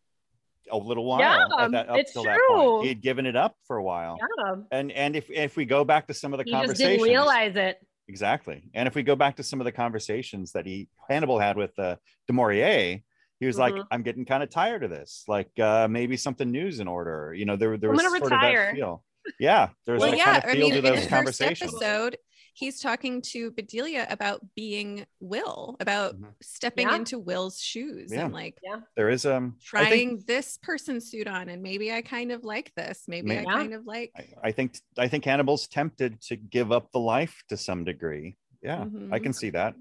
a 0.73 0.77
little 0.77 1.05
while. 1.05 1.21
Yeah, 1.21 1.69
that, 1.71 1.89
up 1.89 1.97
it's 1.99 2.13
till 2.13 2.25
that 2.25 2.39
point. 2.51 2.83
He 2.83 2.89
had 2.89 3.01
given 3.03 3.27
it 3.27 3.37
up 3.37 3.57
for 3.67 3.77
a 3.77 3.83
while. 3.83 4.17
yeah. 4.45 4.55
And 4.71 4.93
and 4.93 5.17
if 5.17 5.31
if 5.31 5.57
we 5.57 5.65
go 5.65 5.85
back 5.85 6.07
to 6.09 6.15
some 6.15 6.33
of 6.33 6.39
the 6.39 6.45
He 6.45 6.51
just 6.51 6.61
conversations, 6.63 6.99
didn't 6.99 7.05
realize 7.09 7.57
it. 7.57 7.79
exactly. 8.09 8.63
And 8.75 8.87
if 8.89 8.95
we 8.95 9.03
go 9.03 9.17
back 9.17 9.37
to 9.37 9.43
some 9.43 9.61
of 9.61 9.65
the 9.65 9.73
conversations 9.73 10.53
that 10.53 10.67
he 10.67 10.89
Hannibal 11.09 11.39
had 11.39 11.57
with 11.57 11.79
uh, 11.79 11.97
Du 12.27 12.33
Maurier, 12.33 13.01
he 13.39 13.47
was 13.47 13.59
like, 13.59 13.75
Mhm. 13.75 13.87
"I'm 13.91 14.03
getting 14.03 14.25
kind 14.25 14.43
of 14.43 14.51
tired 14.51 14.83
of 14.85 14.91
this. 14.91 15.25
Like 15.29 15.51
uh, 15.59 15.89
maybe 15.89 16.17
something 16.17 16.51
new's 16.51 16.81
in 16.81 16.89
order." 16.89 17.33
You 17.35 17.45
know, 17.47 17.57
there 17.57 17.77
there 17.77 17.91
was 17.91 18.01
gonna 18.03 18.19
sort 18.19 18.31
retire. 18.33 18.61
of 18.63 18.67
that 18.67 18.75
feel. 18.77 19.05
Yeah, 19.39 19.69
there's 19.87 20.01
Well, 20.01 20.11
that 20.11 20.17
yeah, 20.17 20.25
kind 20.25 20.39
of 20.39 20.51
I 20.51 20.53
feel 20.55 20.61
mean, 20.63 20.73
to 20.73 20.79
in 20.79 20.85
the 20.85 20.91
those 20.91 20.99
first 21.01 21.11
conversations. 21.11 21.75
episode, 21.75 22.17
he's 22.55 22.81
talking 22.81 23.23
to 23.23 23.51
Bedelia 23.53 24.07
about 24.11 24.41
being 24.55 25.07
Will, 25.21 25.77
about 25.81 26.21
Mhm. 26.21 26.35
stepping 26.43 26.89
Yeah. 26.89 26.97
into 26.97 27.19
Will's 27.19 27.61
shoes 27.61 28.11
Yeah. 28.13 28.25
and 28.25 28.35
like 28.35 28.59
yeah. 28.63 28.81
There 28.97 29.09
is 29.09 29.27
um, 29.27 29.57
trying 29.63 29.91
think 29.91 30.27
this 30.27 30.59
person's 30.59 31.11
suit 31.11 31.27
on, 31.27 31.49
and 31.49 31.63
maybe 31.63 31.93
I 31.93 32.03
kind 32.03 32.33
of 32.33 32.45
like 32.45 32.73
this. 32.75 33.05
Maybe 33.09 33.33
I 33.33 33.35
May- 33.37 33.43
Yeah. 33.43 33.53
kind 33.53 33.75
of 33.75 33.87
like. 33.87 34.13
I, 34.17 34.49
I 34.49 34.53
think 34.53 34.75
I 34.99 35.09
think 35.09 35.25
Hannibal's 35.25 35.67
tempted 35.69 36.21
to 36.23 36.37
give 36.37 36.73
up 36.73 36.91
the 36.93 37.01
life 37.01 37.43
to 37.49 37.57
some 37.57 37.85
degree. 37.85 38.37
Yeah, 38.63 38.83
I 38.83 38.85
Mhm. 38.87 39.23
can 39.23 39.33
see 39.33 39.51
that 39.51 39.75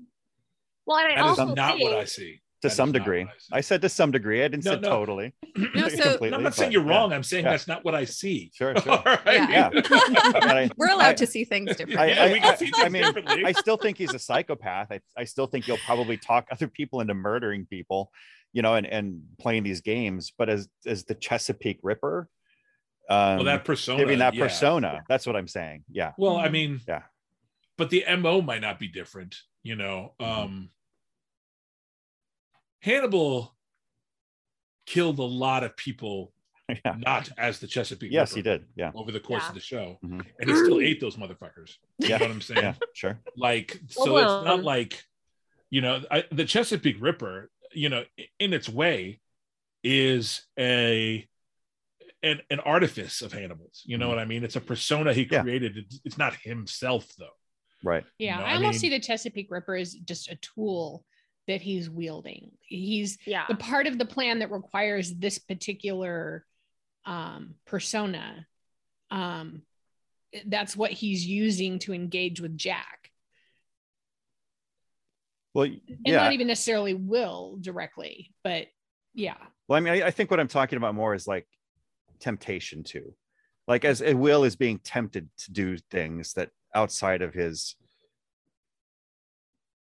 Well, 0.85 0.97
and 0.97 1.11
I 1.13 1.15
That 1.23 1.33
is 1.33 1.39
also 1.39 1.53
not 1.53 1.77
think, 1.77 1.83
what 1.83 1.97
I 1.99 2.05
see. 2.05 2.41
To 2.61 2.67
That 2.67 2.71
is 2.71 2.75
some 2.77 2.91
degree. 2.91 3.23
I. 3.53 3.57
I 3.59 3.61
said 3.61 3.81
to 3.83 3.89
some 3.89 4.11
degree. 4.11 4.43
I 4.43 4.47
didn't 4.49 4.65
No, 4.65 4.73
say 4.73 4.79
no. 4.81 4.89
totally. 4.89 5.33
No, 5.75 5.87
so- 5.89 6.03
Completely, 6.11 6.33
I'm 6.33 6.43
not 6.43 6.55
saying 6.55 6.71
you're 6.71 6.83
yeah. 6.85 6.89
wrong. 6.91 7.13
I'm 7.13 7.23
saying 7.23 7.45
Yeah. 7.45 7.51
that's 7.51 7.67
not 7.67 7.85
what 7.85 7.95
I 7.95 8.03
see. 8.05 8.51
Sure, 8.53 8.75
sure. 8.81 8.91
All 8.97 9.03
right. 9.05 9.49
Yeah. 9.49 9.69
Yeah. 9.73 9.81
I- 9.83 10.69
We're 10.77 10.89
allowed 10.91 11.09
I- 11.11 11.13
to 11.13 11.27
see 11.27 11.45
things 11.45 11.75
differently. 11.75 12.09
yeah, 12.09 12.23
I- 12.23 12.33
we 12.33 12.39
I- 12.39 12.49
I 12.49 12.55
things 12.55 12.91
mean, 12.91 13.03
differently. 13.03 13.45
I 13.45 13.51
still 13.53 13.77
think 13.77 13.97
he's 13.97 14.13
a 14.13 14.19
psychopath. 14.19 14.91
I, 14.91 14.99
I 15.17 15.23
still 15.23 15.47
think 15.47 15.65
he'll 15.65 15.77
probably 15.77 16.17
talk 16.17 16.47
other 16.51 16.67
people 16.67 16.99
into 17.01 17.13
murdering 17.13 17.65
people, 17.65 18.11
you 18.51 18.61
know, 18.61 18.75
and, 18.75 18.85
and 18.87 19.21
playing 19.39 19.63
these 19.63 19.81
games. 19.81 20.31
But 20.37 20.49
as 20.49 20.67
as 20.85 21.05
the 21.05 21.15
Chesapeake 21.15 21.79
Ripper, 21.83 22.27
um, 23.09 23.37
well, 23.37 23.43
that 23.45 23.63
persona. 23.65 23.97
giving 23.99 24.19
that 24.19 24.33
yeah. 24.35 24.43
persona, 24.43 25.01
that's 25.07 25.25
what 25.25 25.35
I'm 25.35 25.47
saying. 25.47 25.83
Yeah, 25.89 26.11
Well, 26.17 26.35
I 26.37 26.49
mean, 26.49 26.81
Yeah. 26.87 27.03
but 27.77 27.89
the 27.89 28.03
MO 28.17 28.41
might 28.41 28.61
not 28.61 28.77
be 28.79 28.87
different, 28.87 29.35
you 29.63 29.75
know. 29.75 30.13
Mhm. 30.19 30.25
Um 30.27 30.69
Hannibal 32.81 33.55
killed 34.85 35.19
a 35.19 35.23
lot 35.23 35.63
of 35.63 35.75
people 35.77 36.33
yeah. 36.85 36.95
not 36.97 37.29
as 37.37 37.59
the 37.59 37.67
Chesapeake. 37.67 38.11
Yes, 38.11 38.35
Ripper 38.35 38.49
he 38.49 38.57
did. 38.57 38.67
Yeah, 38.75 38.91
over 38.95 39.11
the 39.11 39.19
course 39.19 39.43
Yeah. 39.43 39.49
of 39.49 39.55
the 39.55 39.61
show, 39.61 39.99
Mhm. 40.03 40.25
and 40.39 40.49
he 40.49 40.55
still 40.55 40.79
ate 40.81 40.99
those 40.99 41.15
motherfuckers. 41.15 41.77
You 41.97 42.09
Yeah. 42.09 42.17
know 42.17 42.25
what 42.25 42.31
I'm 42.31 42.41
saying? 42.41 42.61
yeah, 42.61 42.75
sure. 42.93 43.19
Like, 43.35 43.79
Well, 43.97 44.05
so 44.05 44.17
it's 44.17 44.45
not 44.45 44.63
like, 44.63 45.03
you 45.69 45.81
know, 45.81 46.03
I, 46.09 46.23
the 46.31 46.45
Chesapeake 46.45 46.97
Ripper, 46.99 47.49
you 47.73 47.89
know, 47.89 48.05
in 48.39 48.53
its 48.53 48.69
way, 48.69 49.19
is 49.83 50.45
a 50.57 51.25
an, 52.21 52.41
an 52.49 52.59
artifice 52.59 53.21
of 53.21 53.31
Hannibal's. 53.31 53.81
You 53.85 53.97
know 53.97 54.07
Mhm. 54.07 54.09
what 54.09 54.19
I 54.19 54.25
mean? 54.25 54.43
It's 54.43 54.57
a 54.57 54.61
persona 54.61 55.13
he 55.13 55.25
Yeah. 55.31 55.41
created. 55.41 55.77
It's, 55.77 56.01
it's 56.03 56.17
not 56.17 56.35
himself, 56.35 57.07
though. 57.17 57.37
Right. 57.81 58.03
Yeah, 58.17 58.39
No, 58.39 58.43
I 58.43 58.51
I 58.51 58.55
almost 58.55 58.81
see 58.81 58.89
the 58.89 58.99
Chesapeake 58.99 59.49
Ripper 59.49 59.77
as 59.77 59.93
just 59.93 60.29
a 60.29 60.35
tool 60.35 61.05
that 61.49 61.61
he's 61.61 61.89
wielding. 61.89 62.51
He's 62.61 63.17
yeah. 63.25 63.45
the 63.49 63.55
part 63.55 63.87
of 63.87 63.97
the 63.97 64.05
plan 64.05 64.39
that 64.39 64.51
requires 64.51 65.15
this 65.15 65.39
particular 65.39 66.45
um, 67.05 67.55
persona. 67.65 68.45
Um, 69.09 69.63
that's 70.45 70.77
what 70.77 70.91
he's 70.91 71.25
using 71.25 71.79
to 71.79 71.93
engage 71.93 72.39
with 72.39 72.55
Jack, 72.55 73.09
Well, 75.55 75.63
and 75.63 75.81
yeah. 76.05 76.17
not 76.17 76.33
even 76.33 76.45
necessarily 76.45 76.93
Will 76.93 77.57
directly, 77.59 78.31
but 78.43 78.67
yeah, 79.15 79.37
Well, 79.67 79.77
I 79.77 79.79
mean, 79.79 79.93
I, 79.93 80.07
I 80.07 80.11
think 80.11 80.29
what 80.29 80.39
I'm 80.39 80.47
talking 80.47 80.77
about 80.77 80.93
more 80.93 81.15
is 81.15 81.25
like 81.25 81.47
temptation 82.19 82.83
too. 82.83 83.15
Like 83.67 83.85
as 83.85 84.03
as 84.03 84.13
Will 84.13 84.43
is 84.43 84.55
being 84.55 84.77
tempted 84.77 85.29
to 85.39 85.51
do 85.51 85.77
things 85.89 86.33
that 86.33 86.51
outside 86.75 87.23
of 87.23 87.33
his, 87.33 87.75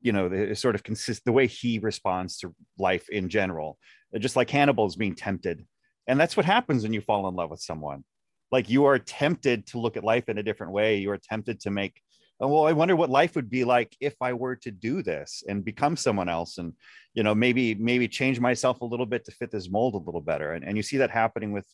you 0.02 0.12
know, 0.12 0.30
the 0.30 0.56
sort 0.56 0.76
of 0.76 0.84
consist 0.84 1.26
the 1.26 1.32
way 1.32 1.48
he 1.48 1.80
responds 1.80 2.38
to 2.40 2.54
life 2.78 3.10
in 3.10 3.30
general. 3.30 3.78
Just 4.18 4.36
like 4.36 4.50
Hannibal 4.50 4.86
is 4.86 4.96
being 4.96 5.16
tempted. 5.16 5.66
And 6.08 6.20
that's 6.20 6.38
what 6.38 6.46
happens 6.46 6.84
when 6.84 6.94
you 6.94 7.02
fall 7.02 7.28
in 7.28 7.36
love 7.36 7.50
with 7.50 7.62
someone. 7.62 8.04
Like 8.52 8.70
you 8.70 8.86
are 8.86 9.00
tempted 9.00 9.68
to 9.68 9.80
look 9.80 9.98
at 9.98 10.04
life 10.04 10.30
in 10.30 10.38
a 10.38 10.44
different 10.44 10.72
way. 10.72 10.98
You 10.98 11.12
are 11.12 11.18
tempted 11.18 11.60
to 11.62 11.72
make, 11.72 12.02
oh, 12.40 12.48
well, 12.48 12.66
I 12.66 12.72
wonder 12.72 12.96
what 12.96 13.10
life 13.10 13.36
would 13.36 13.50
be 13.50 13.66
like 13.66 13.96
if 14.00 14.16
I 14.22 14.34
were 14.34 14.56
to 14.58 14.72
do 14.72 15.04
this 15.04 15.44
and 15.48 15.66
become 15.66 15.98
someone 15.98 16.30
else. 16.30 16.58
And 16.58 16.74
you 17.18 17.24
know 17.24 17.34
maybe 17.34 17.74
maybe 17.74 18.08
change 18.08 18.40
myself 18.40 18.82
a 18.82 18.86
little 18.86 19.08
bit 19.08 19.26
to 19.26 19.32
fit 19.32 19.50
this 19.50 19.72
mold 19.72 19.96
a 19.96 19.98
little 19.98 20.22
better 20.22 20.54
and, 20.54 20.64
and 20.64 20.78
you 20.78 20.84
see 20.84 20.98
that 20.98 21.10
happening 21.10 21.52
with 21.52 21.66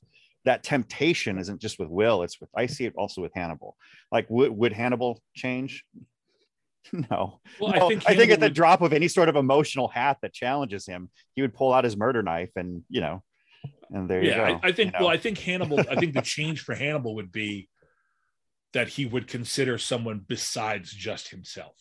that 0.46 0.64
temptation 0.64 1.38
isn't 1.38 1.62
just 1.62 1.78
with 1.80 1.90
will 1.90 2.24
it's 2.24 2.40
with 2.40 2.50
i 2.56 2.66
see 2.66 2.86
it 2.86 2.94
also 2.98 3.22
with 3.22 3.34
hannibal 3.36 3.76
like 4.10 4.26
would, 4.30 4.52
would 4.52 4.72
hannibal 4.72 5.22
change 5.36 5.84
no 7.10 7.40
Well, 7.60 7.72
No, 7.74 7.86
I 7.86 7.88
think 7.88 8.04
I 8.10 8.16
think 8.16 8.32
at 8.32 8.40
the 8.40 8.48
would- 8.48 8.54
drop 8.54 8.82
of 8.82 8.94
any 8.94 9.08
sort 9.08 9.30
of 9.30 9.36
emotional 9.36 9.88
hat 9.88 10.18
that 10.22 10.34
challenges 10.34 10.86
him 10.86 11.10
he 11.36 11.42
would 11.42 11.54
pull 11.54 11.72
out 11.74 11.84
his 11.84 11.96
murder 11.96 12.22
knife 12.22 12.52
and 12.56 12.84
you 12.90 13.02
know 13.02 13.24
and 13.90 14.10
there 14.10 14.24
yeah, 14.24 14.48
you 14.50 14.54
go 14.56 14.60
I, 14.64 14.68
I 14.70 14.72
think. 14.72 14.94
you 14.94 15.00
know? 15.00 15.06
Well, 15.06 15.14
I 15.14 15.18
think 15.18 15.38
Hannibal. 15.38 15.80
I 15.80 15.96
think 15.96 16.14
the 16.14 16.22
change 16.36 16.62
for 16.62 16.74
Hannibal 16.76 17.16
would 17.16 17.32
be 17.32 17.70
that 18.74 18.88
he 18.88 19.06
would 19.06 19.28
consider 19.28 19.78
someone 19.78 20.20
besides 20.28 20.92
just 20.92 21.30
himself. 21.30 21.76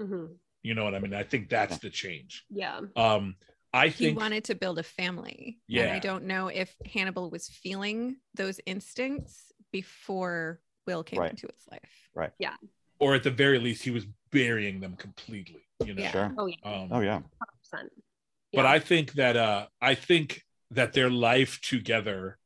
Mhm. 0.00 0.36
You 0.62 0.74
know 0.74 0.84
what 0.84 0.94
I 0.94 0.98
mean? 1.00 1.12
I 1.14 1.22
think 1.22 1.48
that's 1.50 1.78
the 1.78 1.90
change. 1.90 2.44
Yeah. 2.50 2.80
Um, 2.96 3.36
I 3.74 3.88
he 3.88 3.92
think. 4.06 4.10
He 4.18 4.22
wanted 4.22 4.44
to 4.44 4.54
build 4.54 4.78
a 4.78 4.82
family. 4.82 5.58
And 5.68 5.76
Yeah. 5.76 5.94
I 5.94 5.98
don't 5.98 6.24
know 6.24 6.48
if 6.48 6.74
Hannibal 6.86 7.30
was 7.30 7.46
feeling 7.48 8.16
those 8.34 8.58
instincts 8.66 9.52
before 9.70 10.60
Will 10.86 11.04
came 11.04 11.20
Right. 11.20 11.30
into 11.30 11.46
his 11.52 11.66
life. 11.70 12.08
Right. 12.14 12.32
Yeah. 12.38 12.56
Or 12.98 13.14
at 13.14 13.22
the 13.22 13.30
very 13.30 13.58
least, 13.58 13.82
he 13.84 13.90
was 13.90 14.06
burying 14.32 14.80
them 14.80 14.96
completely. 14.96 15.62
You 15.84 15.94
know. 15.94 16.02
Yeah. 16.02 16.10
sure 16.12 16.34
Oh 16.38 16.46
yeah. 16.46 16.56
Um, 16.64 16.88
oh 16.90 17.00
yeah 17.00 17.18
100%. 17.18 17.22
but 18.52 18.62
Yeah. 18.64 18.70
I 18.70 18.78
think 18.78 19.12
that 19.14 19.36
uh, 19.36 19.66
I 19.80 19.94
think 19.94 20.42
that 20.72 20.92
their 20.92 21.10
life 21.10 21.60
together 21.62 22.38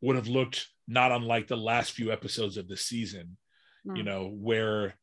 would 0.00 0.16
have 0.16 0.28
looked 0.28 0.68
not 0.86 1.10
unlike 1.12 1.48
the 1.48 1.56
last 1.56 1.92
few 1.92 2.12
episodes 2.12 2.56
of 2.56 2.68
the 2.68 2.76
season. 2.76 3.36
You 3.84 4.02
Mm. 4.02 4.04
know, 4.04 4.28
where 4.28 4.94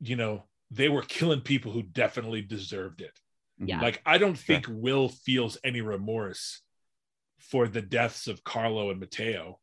you 0.00 0.16
know 0.16 0.44
they 0.70 0.88
were 0.88 1.02
killing 1.02 1.40
people 1.40 1.70
who 1.72 1.82
definitely 1.82 2.42
deserved 2.42 3.00
it. 3.00 3.18
Yeah. 3.58 3.80
Like 3.80 4.02
I 4.04 4.18
don't 4.18 4.34
Sure. 4.36 4.44
think 4.56 4.66
Will 4.68 5.08
feels 5.08 5.56
any 5.64 5.80
remorse 5.80 6.60
for 7.38 7.68
the 7.68 7.82
deaths 7.82 8.26
of 8.26 8.42
Carlo 8.44 8.90
and 8.90 8.98
Matteo. 9.00 9.60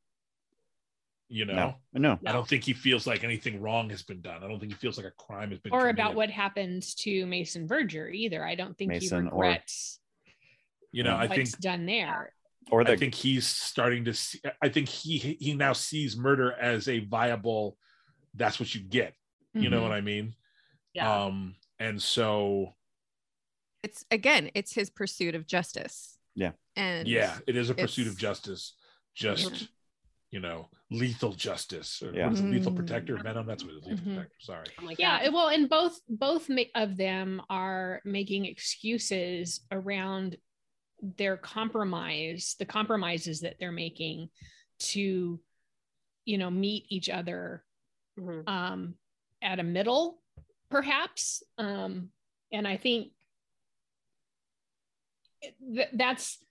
You 1.35 1.45
know, 1.45 1.53
no 1.93 1.99
no 1.99 2.19
I 2.27 2.31
don't 2.31 2.47
think 2.47 2.63
he 2.63 2.73
feels 2.73 3.07
like 3.07 3.23
anything 3.23 3.59
wrong 3.59 3.89
has 3.89 4.03
been 4.03 4.21
done. 4.21 4.43
I 4.43 4.47
don't 4.47 4.59
think 4.59 4.71
he 4.71 4.77
feels 4.77 4.97
like 4.97 5.07
a 5.07 5.11
crime 5.11 5.49
has 5.49 5.57
been 5.59 5.73
or 5.73 5.89
about 5.89 6.13
what 6.13 6.29
happens 6.29 6.93
to 6.95 7.25
Mason 7.25 7.67
Verger 7.67 8.07
either. 8.13 8.45
I 8.45 8.53
don't 8.53 8.77
think 8.77 8.89
Mason 8.89 9.23
he 9.25 9.29
or- 9.31 9.41
regrets 9.41 9.99
you 10.91 11.01
know, 11.01 11.15
I 11.15 11.25
what's 11.25 11.33
think 11.35 11.59
done 11.59 11.87
there. 11.87 12.33
or 12.69 12.83
the 12.83 12.91
I 12.91 12.97
think 12.97 13.15
he's 13.15 13.47
starting 13.47 14.05
to 14.05 14.13
see 14.13 14.39
I 14.61 14.69
think 14.69 14.87
he 14.87 15.17
he 15.17 15.55
now 15.55 15.73
sees 15.73 16.15
murder 16.15 16.53
as 16.53 16.87
a 16.87 16.99
viable 16.99 17.77
that's 18.35 18.59
what 18.59 18.75
you 18.75 18.81
get. 18.81 19.15
You 19.55 19.71
know 19.71 19.79
Mhm. 19.79 19.83
what 19.83 19.91
I 19.91 20.01
mean? 20.01 20.35
Yeah. 20.93 21.23
Um 21.25 21.55
and 21.79 21.99
so 21.99 22.75
it's 23.81 24.05
again, 24.11 24.51
it's 24.53 24.73
his 24.73 24.91
pursuit 24.91 25.33
of 25.33 25.47
justice. 25.47 26.19
Yeah. 26.35 26.51
And 26.75 27.07
yeah, 27.07 27.39
it 27.47 27.55
is 27.55 27.71
a 27.71 27.73
pursuit 27.73 28.05
of 28.05 28.17
justice. 28.19 28.73
Just 29.15 29.67
you 30.33 30.39
know, 30.39 30.67
lethal 30.89 31.31
justice. 31.33 32.01
Or 32.01 32.11
Yeah. 32.11 32.25
what 32.25 32.33
is 32.33 32.39
it, 32.41 32.49
lethal 32.49 32.71
Mm. 32.71 32.75
protector 32.77 33.17
venom. 33.17 33.45
That's 33.45 33.63
what 33.63 33.73
it 33.75 33.77
is. 33.77 33.85
Lethal 33.85 33.97
Mhm. 34.05 34.15
protector. 34.15 34.35
Sorry. 34.39 34.65
I'm 34.79 34.85
like, 34.87 34.97
yeah 34.99 35.21
yeah, 35.23 35.29
well 35.29 35.49
and 35.49 35.69
both 35.69 35.99
both 36.09 36.49
of 36.73 36.97
them 36.97 37.41
are 37.51 38.01
making 38.03 38.45
excuses 38.45 39.61
around 39.71 40.37
their 41.01 41.37
compromise 41.37 42.55
the 42.57 42.65
compromises 42.65 43.41
that 43.41 43.57
they're 43.59 43.71
making 43.71 44.29
to 44.79 45.39
you 46.25 46.37
know 46.37 46.49
meet 46.49 46.85
each 46.89 47.09
other 47.09 47.63
Mhm. 48.17 48.47
um 48.49 48.97
at 49.41 49.59
a 49.59 49.63
middle 49.63 50.23
perhaps 50.69 51.43
um 51.57 52.11
and 52.51 52.65
i 52.67 52.77
think 52.77 53.11
th- 55.75 55.89
that's 55.93 56.43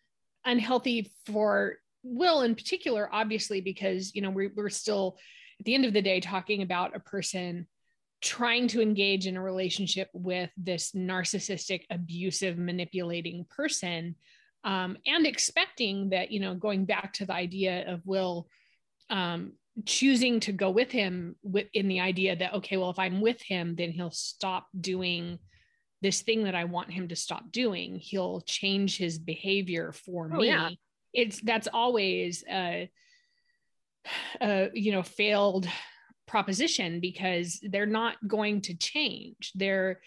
unhealthy 0.44 1.10
for 1.24 1.78
will 2.02 2.42
in 2.42 2.54
particular 2.54 3.08
obviously 3.12 3.60
because 3.60 4.14
you 4.14 4.22
know 4.22 4.30
we're, 4.30 4.52
we're 4.56 4.68
still 4.68 5.16
at 5.60 5.64
the 5.66 5.74
end 5.74 5.84
of 5.84 5.92
the 5.92 6.02
day 6.02 6.20
talking 6.20 6.62
about 6.62 6.96
a 6.96 7.00
person 7.00 7.66
trying 8.20 8.68
to 8.68 8.80
engage 8.80 9.26
in 9.26 9.36
a 9.36 9.42
relationship 9.42 10.08
with 10.12 10.50
this 10.56 10.92
narcissistic 10.92 11.82
abusive 11.90 12.56
manipulating 12.58 13.44
person 13.50 14.14
um, 14.64 14.96
and 15.06 15.26
expecting 15.26 16.10
that 16.10 16.30
you 16.30 16.40
know 16.40 16.54
going 16.54 16.84
back 16.84 17.12
to 17.12 17.26
the 17.26 17.32
idea 17.32 17.84
of 17.92 18.00
will 18.04 18.48
um, 19.10 19.52
choosing 19.84 20.38
to 20.40 20.52
go 20.52 20.70
with 20.70 20.90
him 20.90 21.34
with 21.42 21.66
in 21.72 21.88
the 21.88 22.00
idea 22.00 22.36
that 22.36 22.52
okay 22.54 22.76
well 22.76 22.90
if 22.90 22.98
i'm 22.98 23.20
with 23.20 23.40
him 23.42 23.74
then 23.76 23.90
he'll 23.90 24.10
stop 24.10 24.66
doing 24.78 25.38
this 26.02 26.22
thing 26.22 26.44
that 26.44 26.54
i 26.54 26.64
want 26.64 26.90
him 26.90 27.08
to 27.08 27.16
stop 27.16 27.50
doing 27.50 27.96
he'll 27.96 28.40
change 28.42 28.98
his 28.98 29.18
behavior 29.18 29.92
for 29.92 30.28
Oh, 30.32 30.38
me 30.38 30.48
yeah. 30.48 30.68
It's 31.12 31.40
that's 31.42 31.68
always 31.72 32.44
a, 32.50 32.90
a 34.40 34.70
you 34.74 34.92
know 34.92 35.02
failed 35.02 35.68
proposition 36.26 37.00
because 37.00 37.60
they're 37.70 37.86
not 37.86 38.16
going 38.26 38.60
to 38.62 38.74
change 38.74 39.52
they're 39.54 40.00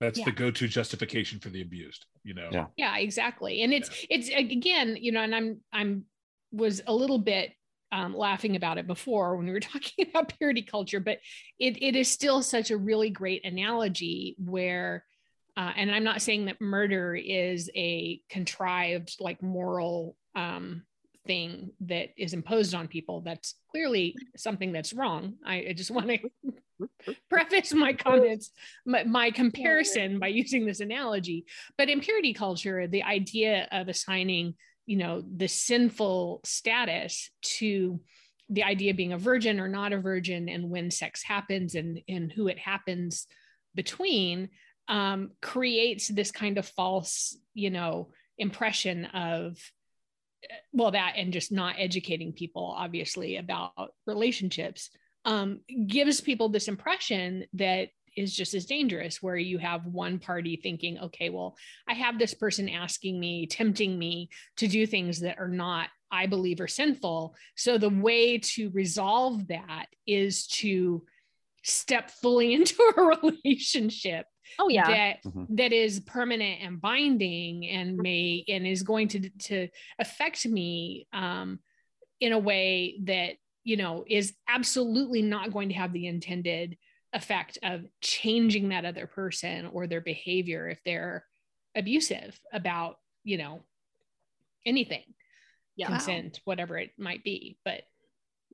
That's 0.00 0.18
Yeah. 0.18 0.26
the 0.26 0.32
go-to 0.32 0.68
justification 0.68 1.38
for 1.40 1.48
the 1.50 1.62
abused. 1.62 2.04
You 2.24 2.34
know. 2.34 2.48
Yeah. 2.52 2.66
yeah 2.76 2.96
exactly 2.98 3.62
and 3.62 3.72
it's 3.72 3.90
it's 4.10 4.28
again 4.28 4.96
you 4.98 5.12
know 5.12 5.20
and 5.20 5.34
i'm 5.34 5.60
i'm 5.72 6.04
was 6.52 6.80
a 6.86 6.94
little 6.94 7.18
bit 7.18 7.52
um, 7.92 8.16
laughing 8.16 8.56
about 8.56 8.78
it 8.78 8.86
before 8.86 9.36
when 9.36 9.46
we 9.46 9.52
were 9.52 9.60
talking 9.72 10.06
about 10.08 10.32
purity 10.38 10.62
culture 10.62 11.00
but 11.00 11.18
it, 11.58 11.82
it 11.82 11.94
is 11.96 12.08
still 12.08 12.42
such 12.42 12.70
a 12.70 12.76
really 12.76 13.10
great 13.10 13.44
analogy 13.44 14.36
where 14.38 15.04
uh, 15.56 15.72
and 15.76 15.90
i'm 15.94 16.04
not 16.04 16.22
saying 16.22 16.46
that 16.46 16.60
murder 16.60 17.14
is 17.14 17.70
a 17.74 18.20
contrived 18.28 19.16
like 19.20 19.42
moral 19.42 20.16
um, 20.34 20.82
thing 21.26 21.70
that 21.80 22.10
is 22.16 22.32
imposed 22.32 22.74
on 22.74 22.88
people. 22.88 23.20
That's 23.20 23.54
clearly 23.70 24.16
something 24.36 24.72
that's 24.72 24.92
wrong. 24.92 25.34
I, 25.44 25.66
I 25.70 25.72
just 25.74 25.90
want 25.90 26.08
to 26.08 26.18
preface 27.30 27.72
my 27.72 27.92
comments 27.92 28.50
my, 28.84 29.04
my 29.04 29.30
comparison 29.30 30.18
by 30.18 30.28
using 30.28 30.66
this 30.66 30.80
analogy. 30.80 31.46
But 31.78 31.88
in 31.88 32.00
purity 32.00 32.34
culture 32.34 32.86
the 32.86 33.02
idea 33.02 33.68
of 33.72 33.88
assigning 33.88 34.54
you 34.86 34.96
know 34.96 35.22
the 35.36 35.48
sinful 35.48 36.40
status 36.44 37.30
to 37.58 38.00
the 38.50 38.64
idea 38.64 38.90
of 38.90 38.96
being 38.96 39.14
a 39.14 39.18
virgin 39.18 39.58
or 39.58 39.68
not 39.68 39.94
a 39.94 39.98
virgin 39.98 40.50
and 40.50 40.68
when 40.68 40.90
sex 40.90 41.22
happens 41.22 41.74
and 41.74 42.00
and 42.08 42.30
who 42.32 42.48
it 42.48 42.58
happens 42.58 43.26
between 43.74 44.50
um, 44.88 45.30
creates 45.40 46.08
this 46.08 46.30
kind 46.30 46.58
of 46.58 46.66
false 46.66 47.36
you 47.54 47.70
know 47.70 48.10
impression 48.38 49.06
of 49.06 49.58
well 50.72 50.90
that 50.90 51.14
and 51.16 51.32
just 51.32 51.52
not 51.52 51.76
educating 51.78 52.32
people 52.32 52.74
obviously 52.76 53.36
about 53.36 53.72
relationships 54.06 54.90
um, 55.24 55.60
gives 55.86 56.20
people 56.20 56.48
this 56.48 56.68
impression 56.68 57.46
that 57.54 57.88
is 58.16 58.36
just 58.36 58.54
as 58.54 58.66
dangerous 58.66 59.22
where 59.22 59.36
you 59.36 59.58
have 59.58 59.86
one 59.86 60.18
party 60.18 60.56
thinking 60.56 60.98
okay 60.98 61.30
well 61.30 61.56
i 61.88 61.94
have 61.94 62.18
this 62.18 62.34
person 62.34 62.68
asking 62.68 63.18
me 63.18 63.46
tempting 63.46 63.98
me 63.98 64.28
to 64.56 64.68
do 64.68 64.86
things 64.86 65.20
that 65.20 65.38
are 65.38 65.48
not 65.48 65.88
i 66.14 66.26
believe 66.26 66.60
are 66.60 66.68
sinful. 66.68 67.34
So 67.56 67.76
the 67.76 67.88
way 67.88 68.38
to 68.38 68.70
resolve 68.70 69.48
that 69.48 69.86
is 70.06 70.46
to 70.58 71.04
step 71.62 72.10
fully 72.10 72.54
into 72.58 72.76
a 72.96 73.02
relationship 73.02 74.26
oh 74.58 74.68
yeah, 74.68 74.88
that 74.90 75.22
Mhm. 75.24 75.46
that 75.56 75.72
is 75.72 76.00
permanent 76.00 76.62
and 76.62 76.80
binding 76.80 77.66
and 77.66 77.98
may 77.98 78.44
and 78.48 78.66
is 78.66 78.82
going 78.82 79.08
to 79.08 79.28
to 79.30 79.68
affect 79.98 80.46
me 80.46 81.06
um 81.12 81.58
in 82.20 82.32
a 82.32 82.38
way 82.38 82.96
that 83.04 83.36
you 83.64 83.76
know 83.76 84.04
is 84.06 84.34
absolutely 84.48 85.22
not 85.22 85.52
going 85.52 85.68
to 85.68 85.74
have 85.74 85.92
the 85.92 86.06
intended 86.06 86.76
effect 87.12 87.58
of 87.62 87.84
changing 88.00 88.70
that 88.70 88.84
other 88.84 89.06
person 89.06 89.66
or 89.66 89.86
their 89.86 90.00
behavior 90.00 90.68
if 90.68 90.82
they're 90.84 91.24
abusive 91.76 92.38
about 92.52 92.98
you 93.22 93.38
know 93.38 93.62
anything 94.66 95.04
yeah. 95.76 95.86
consent 95.86 96.40
whatever 96.44 96.78
it 96.78 96.92
might 96.98 97.22
be 97.24 97.58
but 97.64 97.82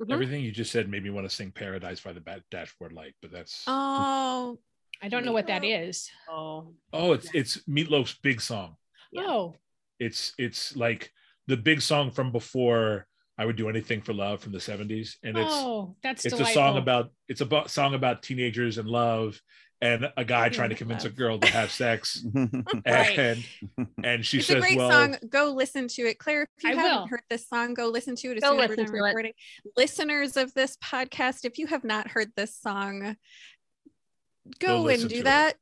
Mhm. 0.00 0.14
Everything 0.14 0.42
you 0.42 0.50
just 0.50 0.72
said 0.72 0.88
made 0.88 1.04
me 1.04 1.10
want 1.10 1.28
to 1.28 1.34
sing 1.34 1.50
"Paradise" 1.50 2.00
by 2.00 2.12
the 2.14 2.42
Dashboard 2.50 2.92
Light, 2.92 3.14
but 3.20 3.30
that's 3.30 3.64
Oh, 3.66 4.58
i 5.02 5.08
don't 5.08 5.24
know 5.24 5.32
what 5.32 5.46
that 5.46 5.64
is 5.64 6.10
Oh, 6.28 6.74
oh, 6.92 7.12
it's 7.12 7.28
it's 7.34 7.58
Meatloaf's 7.68 8.16
big 8.22 8.40
song. 8.40 8.76
Yeah. 9.12 9.22
oh 9.26 9.56
It's 9.98 10.32
it's 10.38 10.76
like 10.76 11.12
the 11.46 11.56
big 11.56 11.80
song 11.82 12.10
from 12.10 12.32
before 12.32 13.06
I 13.38 13.46
would 13.46 13.56
do 13.56 13.68
anything 13.68 14.02
for 14.02 14.12
love 14.12 14.40
from 14.40 14.52
the 14.52 14.58
'70s, 14.58 15.16
and 15.24 15.36
it's 15.38 15.48
oh 15.50 15.96
that's 16.02 16.24
it's 16.26 16.36
delightful. 16.36 16.62
a 16.62 16.66
song 16.66 16.76
about 16.76 17.10
it's 17.28 17.40
a 17.40 17.46
bu- 17.46 17.68
song 17.68 17.94
about 17.94 18.22
teenagers 18.22 18.76
and 18.78 18.86
love 18.88 19.40
and 19.82 20.12
a 20.18 20.24
guy 20.26 20.50
trying 20.50 20.68
to 20.68 20.74
convince 20.74 21.06
a 21.06 21.08
girl 21.10 21.38
to 21.38 21.48
have 21.48 21.70
sex 21.72 22.22
Right. 22.34 23.18
and 23.18 23.44
and 24.04 24.26
she 24.26 24.38
it's 24.38 24.46
says 24.46 24.56
a 24.56 24.60
great 24.60 24.76
well 24.76 24.90
song. 24.90 25.16
Go 25.30 25.52
listen 25.52 25.88
to 25.88 26.02
it, 26.02 26.18
Claire. 26.18 26.46
If 26.58 26.64
you 26.64 26.70
I 26.70 26.74
haven't 26.74 26.98
will. 27.00 27.06
heard 27.08 27.22
this 27.30 27.48
song, 27.48 27.72
go 27.74 27.86
listen 27.88 28.14
to 28.16 28.30
it 28.32 28.36
as 28.36 28.42
Go 28.42 28.50
soon 28.50 28.60
as 28.60 28.68
we're 28.68 28.76
listen 28.76 28.94
done 28.94 29.14
to 29.14 29.28
it. 29.28 29.34
Listeners 29.76 30.36
of 30.36 30.52
this 30.54 30.76
podcast, 30.76 31.44
if 31.46 31.56
you 31.58 31.66
have 31.68 31.82
not 31.84 32.08
heard 32.08 32.30
this 32.36 32.54
song, 32.54 33.16
Go 34.58 34.82
go, 34.82 34.88
and 34.88 35.02
to 35.02 35.08
do 35.08 35.20
it. 35.20 35.24
that. 35.24 35.56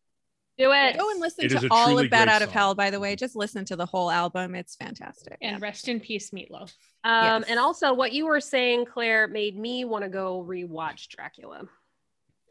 do 0.56 0.72
it. 0.72 0.96
Go 0.98 1.10
and 1.10 1.20
listen 1.20 1.44
It 1.44 1.52
is 1.52 1.60
to 1.62 1.68
all 1.70 1.98
of 1.98 2.10
Bat 2.10 2.26
great 2.26 2.34
Out 2.34 2.42
of. 2.42 2.50
Hell. 2.50 2.74
By 2.74 2.90
the 2.90 2.98
way, 3.00 3.14
just 3.16 3.36
listen 3.36 3.64
to 3.66 3.76
the 3.76 3.86
whole 3.86 4.10
album. 4.10 4.54
It's 4.54 4.74
fantastic. 4.76 5.36
and 5.40 5.60
rest 5.62 5.88
in 5.88 6.00
peace 6.00 6.30
meatloaf 6.30 6.74
Um, 7.04 7.42
Yes. 7.42 7.44
And 7.50 7.58
also, 7.60 7.92
what 7.94 8.12
you 8.12 8.26
were 8.26 8.40
saying, 8.40 8.86
Claire, 8.86 9.28
made 9.28 9.56
me 9.56 9.84
want 9.84 10.04
to 10.04 10.10
go 10.10 10.44
rewatch 10.46 11.08
Dracula. 11.08 11.68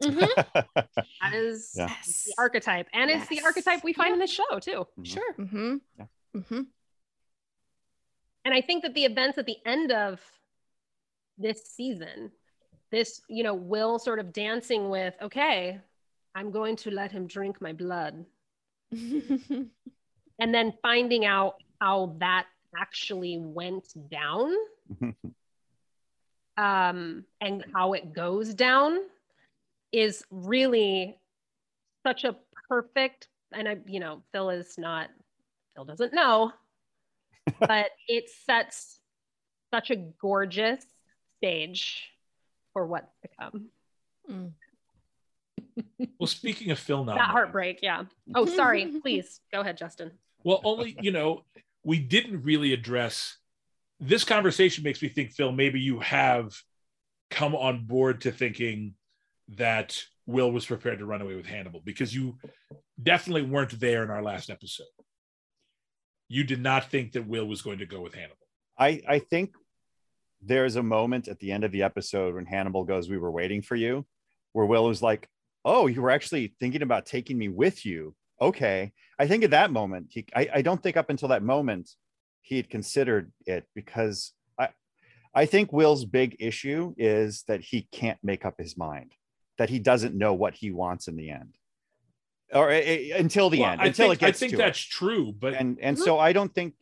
That 0.00 1.34
is 1.34 1.72
Yeah. 1.76 1.88
Yes. 1.88 2.24
the 2.26 2.34
archetype, 2.38 2.86
and 2.92 3.10
it's 3.10 3.26
the 3.28 3.40
archetype 3.44 3.82
we 3.82 3.92
find 3.92 4.12
in 4.14 4.20
this 4.20 4.30
show 4.30 4.58
too. 4.60 4.86
sure 5.02 5.34
Mm-hmm. 5.38 5.76
Yeah. 5.98 6.04
Mm-hmm. 6.36 6.60
And 8.44 8.54
I 8.54 8.60
think 8.60 8.82
that 8.84 8.94
the 8.94 9.04
events 9.04 9.36
at 9.38 9.46
the 9.46 9.56
end 9.66 9.90
of 9.92 10.20
this 11.36 11.64
season, 11.66 12.30
this 12.90 13.20
you 13.28 13.42
know, 13.42 13.54
Will 13.54 13.98
sort 13.98 14.20
of 14.20 14.32
dancing 14.32 14.88
with, 14.88 15.14
okay, 15.20 15.80
I'm 16.38 16.52
going 16.52 16.76
to 16.76 16.92
let 16.92 17.10
him 17.10 17.26
drink 17.26 17.60
my 17.60 17.72
blood, 17.72 18.24
and 18.92 19.70
then 20.38 20.72
finding 20.80 21.24
out 21.24 21.56
how 21.80 22.14
that 22.20 22.46
actually 22.78 23.38
went 23.40 23.88
down 24.08 24.54
um, 26.56 27.24
and 27.40 27.64
how 27.74 27.94
it 27.94 28.12
goes 28.12 28.54
down 28.54 28.98
is 29.90 30.22
really 30.30 31.18
such 32.06 32.22
a 32.22 32.36
perfect 32.68 33.28
and 33.52 33.66
i 33.66 33.76
you 33.86 33.98
know 33.98 34.22
phil 34.30 34.50
is 34.50 34.76
not 34.76 35.08
phil 35.74 35.86
doesn't 35.86 36.12
know 36.12 36.52
but 37.60 37.86
it 38.06 38.28
sets 38.44 39.00
such 39.72 39.90
a 39.90 39.96
gorgeous 39.96 40.84
stage 41.38 42.10
for 42.74 42.86
what's 42.86 43.10
to 43.22 43.28
come 43.40 43.70
Mm. 44.30 44.52
Well 46.18 46.26
speaking 46.26 46.70
of 46.70 46.78
phil 46.78 47.04
now 47.04 47.14
that 47.14 47.30
heartbreak 47.30 47.80
yeah. 47.82 48.04
Oh 48.34 48.46
sorry. 48.46 48.86
Please 49.02 49.40
go 49.52 49.60
ahead 49.60 49.76
justin. 49.76 50.12
Well 50.44 50.60
only 50.64 50.96
you 51.00 51.10
know 51.10 51.44
we 51.84 51.98
didn't 51.98 52.42
really 52.42 52.72
address 52.72 53.36
this 54.00 54.24
conversation 54.24 54.84
makes 54.84 55.02
me 55.02 55.08
think 55.08 55.32
phil 55.32 55.52
maybe 55.52 55.80
you 55.80 56.00
have 56.00 56.54
come 57.30 57.54
on 57.54 57.84
board 57.84 58.22
to 58.22 58.32
thinking 58.32 58.94
that 59.56 60.00
will 60.26 60.52
was 60.52 60.66
prepared 60.66 60.98
to 60.98 61.06
run 61.06 61.22
away 61.22 61.34
with 61.34 61.46
hannibal 61.46 61.80
because 61.84 62.14
you 62.14 62.36
definitely 63.02 63.42
weren't 63.42 63.78
there 63.80 64.02
in 64.02 64.10
our 64.10 64.22
last 64.22 64.50
episode. 64.50 64.86
You 66.28 66.44
did 66.44 66.60
not 66.60 66.90
think 66.90 67.12
that 67.12 67.26
will 67.26 67.46
was 67.46 67.62
going 67.62 67.78
to 67.78 67.86
go 67.86 68.00
with 68.00 68.14
hannibal. 68.14 68.36
I 68.78 69.02
I 69.08 69.18
think 69.18 69.54
there's 70.40 70.76
a 70.76 70.82
moment 70.82 71.28
at 71.28 71.40
the 71.40 71.52
end 71.52 71.64
of 71.64 71.72
the 71.72 71.82
episode 71.82 72.34
when 72.34 72.46
Hannibal 72.46 72.84
goes, 72.84 73.08
"We 73.08 73.18
were 73.18 73.30
waiting 73.30 73.62
for 73.62 73.74
you," 73.74 74.06
where 74.52 74.66
Will 74.66 74.84
was 74.84 75.02
like, 75.02 75.28
oh, 75.68 75.86
you 75.86 76.00
were 76.00 76.10
actually 76.10 76.54
thinking 76.60 76.82
about 76.82 77.04
taking 77.06 77.36
me 77.36 77.48
with 77.48 77.84
you. 77.84 78.14
Okay. 78.40 78.92
I 79.18 79.26
think 79.26 79.44
at 79.44 79.50
that 79.50 79.70
moment, 79.70 80.06
he, 80.10 80.24
I, 80.34 80.48
I 80.54 80.62
don't 80.62 80.82
think 80.82 80.96
up 80.96 81.10
until 81.10 81.28
that 81.28 81.42
moment 81.42 81.90
he 82.40 82.56
had 82.56 82.70
considered 82.70 83.30
it 83.46 83.64
because 83.74 84.32
I, 84.58 84.70
I 85.34 85.44
think 85.46 85.72
Will's 85.72 86.04
big 86.06 86.36
issue 86.40 86.94
is 86.96 87.44
that 87.48 87.60
he 87.60 87.86
can't 87.92 88.18
make 88.22 88.46
up 88.46 88.54
his 88.58 88.76
mind, 88.76 89.12
that 89.58 89.68
he 89.68 89.78
doesn't 89.78 90.14
know 90.14 90.32
what 90.34 90.54
he 90.54 90.70
wants 90.70 91.08
in 91.08 91.16
the 91.16 91.30
end, 91.30 91.54
or 92.52 92.70
uh, 92.70 92.80
until 93.16 93.50
the 93.50 93.60
Well, 93.60 93.72
end, 93.72 93.80
I 93.82 93.86
until 93.86 94.08
think, 94.08 94.22
it 94.22 94.26
gets 94.26 94.42
I 94.42 94.46
think 94.46 94.58
that's 94.58 94.80
it. 94.80 94.90
true, 94.90 95.32
but 95.32 95.52
And 95.54 95.78
and 95.82 95.98
so 95.98 96.18
I 96.18 96.32
don't 96.32 96.54
think 96.54 96.74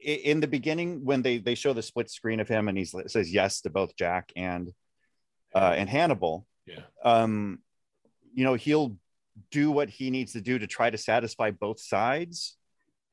in 0.00 0.40
the 0.40 0.46
beginning 0.46 1.04
when 1.04 1.22
they 1.22 1.38
they 1.38 1.54
show 1.54 1.72
the 1.72 1.82
split 1.82 2.10
screen 2.10 2.40
of 2.40 2.48
him 2.48 2.68
and 2.68 2.76
he 2.76 2.84
says 2.84 3.32
yes 3.32 3.62
to 3.62 3.70
both 3.70 3.96
Jack 3.96 4.30
and 4.36 4.70
uh, 5.54 5.74
and 5.74 5.88
Hannibal, 5.88 6.46
yeah. 6.66 6.80
um, 7.02 7.60
you 8.36 8.44
know, 8.44 8.54
he'll 8.54 8.96
do 9.50 9.70
what 9.72 9.88
he 9.88 10.10
needs 10.10 10.34
to 10.34 10.40
do 10.40 10.58
to 10.58 10.66
try 10.66 10.90
to 10.90 10.98
satisfy 10.98 11.50
both 11.50 11.80
sides. 11.80 12.56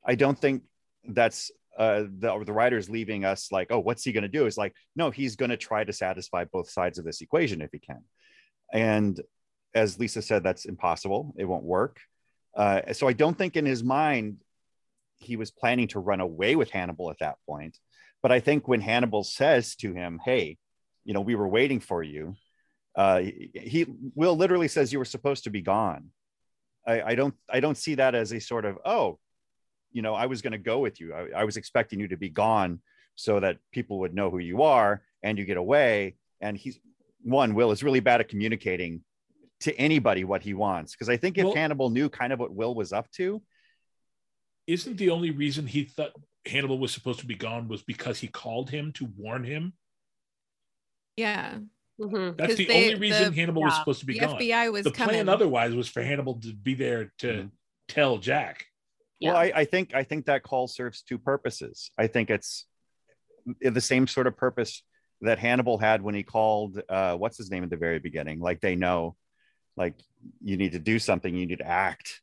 I 0.06 0.14
don't 0.14 0.38
think 0.38 0.62
that's 1.08 1.50
uh, 1.78 2.04
the, 2.18 2.44
the 2.44 2.52
writer's 2.52 2.90
leaving 2.90 3.24
us 3.24 3.50
like, 3.50 3.68
oh, 3.70 3.80
what's 3.80 4.04
he 4.04 4.12
going 4.12 4.22
to 4.22 4.28
do? 4.28 4.46
It's 4.46 4.58
like, 4.58 4.74
no, 4.94 5.10
he's 5.10 5.34
going 5.34 5.50
to 5.50 5.56
try 5.56 5.82
to 5.82 5.92
satisfy 5.92 6.44
both 6.44 6.70
sides 6.70 6.98
of 6.98 7.06
this 7.06 7.22
equation 7.22 7.62
if 7.62 7.70
he 7.72 7.78
can. 7.78 8.04
And 8.72 9.18
as 9.74 9.98
Lisa 9.98 10.20
said, 10.22 10.44
that's 10.44 10.66
impossible. 10.66 11.34
It 11.38 11.46
won't 11.46 11.64
work. 11.64 12.00
Uh, 12.54 12.92
so 12.92 13.08
I 13.08 13.14
don't 13.14 13.36
think 13.36 13.56
in 13.56 13.66
his 13.66 13.82
mind 13.82 14.36
he 15.16 15.36
was 15.36 15.50
planning 15.50 15.88
to 15.88 16.00
run 16.00 16.20
away 16.20 16.54
with 16.54 16.70
Hannibal 16.70 17.10
at 17.10 17.18
that 17.20 17.36
point. 17.48 17.78
But 18.22 18.30
I 18.30 18.40
think 18.40 18.68
when 18.68 18.82
Hannibal 18.82 19.24
says 19.24 19.74
to 19.76 19.94
him, 19.94 20.20
hey, 20.22 20.58
you 21.04 21.14
know, 21.14 21.22
we 21.22 21.34
were 21.34 21.48
waiting 21.48 21.80
for 21.80 22.02
you, 22.02 22.36
uh, 22.96 23.20
he, 23.20 23.50
he 23.54 23.86
will 24.14 24.36
literally 24.36 24.68
says 24.68 24.92
you 24.92 24.98
were 24.98 25.04
supposed 25.04 25.44
to 25.44 25.50
be 25.50 25.62
gone. 25.62 26.10
I, 26.86 27.02
I 27.02 27.14
don't 27.14 27.34
I 27.48 27.60
don't 27.60 27.76
see 27.76 27.94
that 27.96 28.14
as 28.14 28.32
a 28.32 28.40
sort 28.40 28.64
of 28.64 28.78
oh, 28.84 29.18
you 29.92 30.02
know, 30.02 30.14
I 30.14 30.26
was 30.26 30.42
going 30.42 30.52
to 30.52 30.58
go 30.58 30.80
with 30.80 31.00
you. 31.00 31.14
I, 31.14 31.40
I 31.40 31.44
was 31.44 31.56
expecting 31.56 32.00
you 32.00 32.08
to 32.08 32.16
be 32.16 32.28
gone 32.28 32.80
so 33.16 33.40
that 33.40 33.58
people 33.72 34.00
would 34.00 34.14
know 34.14 34.28
who 34.30 34.38
you 34.38 34.62
are 34.62 35.02
and 35.22 35.38
you 35.38 35.44
get 35.44 35.56
away. 35.56 36.16
And 36.40 36.56
he's 36.56 36.78
one 37.22 37.54
Will 37.54 37.70
is 37.70 37.82
really 37.82 38.00
bad 38.00 38.20
at 38.20 38.28
communicating 38.28 39.02
to 39.60 39.74
anybody 39.76 40.24
what 40.24 40.42
he 40.42 40.52
wants 40.52 40.92
because 40.92 41.08
I 41.08 41.16
think 41.16 41.38
if 41.38 41.44
Well- 41.44 41.54
Hannibal 41.54 41.90
knew 41.90 42.08
kind 42.08 42.32
of 42.32 42.38
what 42.38 42.52
Will 42.52 42.74
was 42.74 42.92
up 42.92 43.10
to, 43.12 43.42
Isn't 44.66 44.96
the 44.96 45.10
only 45.10 45.30
reason 45.30 45.66
he 45.66 45.84
thought 45.84 46.12
Hannibal 46.44 46.78
was 46.78 46.92
supposed 46.92 47.20
to 47.20 47.26
be 47.26 47.34
gone 47.34 47.68
was 47.68 47.82
because 47.82 48.18
he 48.18 48.28
called 48.28 48.68
him 48.70 48.92
to 48.92 49.06
warn 49.16 49.44
him? 49.44 49.72
Yeah. 51.16 51.58
Mhm. 52.00 52.36
That's 52.36 52.48
'Cause 52.50 52.56
the 52.58 52.64
they- 52.66 52.84
only 52.86 52.94
reason 52.96 53.30
the- 53.34 53.40
Hannibal 53.40 53.62
was 53.62 53.76
supposed 53.76 54.00
to 54.00 54.06
be 54.06 54.14
The 54.14 54.20
gone. 54.20 54.36
FBI 54.40 54.68
was 54.72 54.84
the 54.84 54.90
coming. 54.90 55.14
plan 55.14 55.28
otherwise 55.28 55.74
was 55.74 55.88
for 55.88 56.02
Hannibal 56.02 56.34
to 56.40 56.52
be 56.52 56.74
there 56.74 57.12
to 57.18 57.26
Mhm. 57.26 57.50
tell 57.88 58.18
Jack. 58.18 58.66
Yeah. 59.20 59.30
Well, 59.32 59.40
I, 59.40 59.52
I 59.54 59.64
think 59.64 59.94
I 59.94 60.02
think 60.02 60.26
that 60.26 60.42
call 60.42 60.66
serves 60.66 61.02
two 61.02 61.18
purposes. 61.18 61.90
I 61.96 62.08
think 62.08 62.30
it's 62.30 62.66
the 63.60 63.80
same 63.80 64.06
sort 64.08 64.26
of 64.26 64.36
purpose 64.36 64.82
that 65.20 65.38
Hannibal 65.38 65.78
had 65.78 66.02
when 66.02 66.14
he 66.16 66.22
called 66.24 66.82
uh, 66.88 67.16
what's 67.16 67.38
his 67.38 67.50
name 67.50 67.62
at 67.62 67.70
the 67.70 67.76
very 67.76 68.00
beginning. 68.00 68.40
Like 68.40 68.60
they 68.60 68.74
know, 68.74 69.16
like 69.76 69.94
you 70.42 70.56
need 70.56 70.72
to 70.72 70.78
do 70.80 70.98
something, 70.98 71.32
you 71.34 71.46
need 71.46 71.58
to 71.58 71.66
act, 71.66 72.20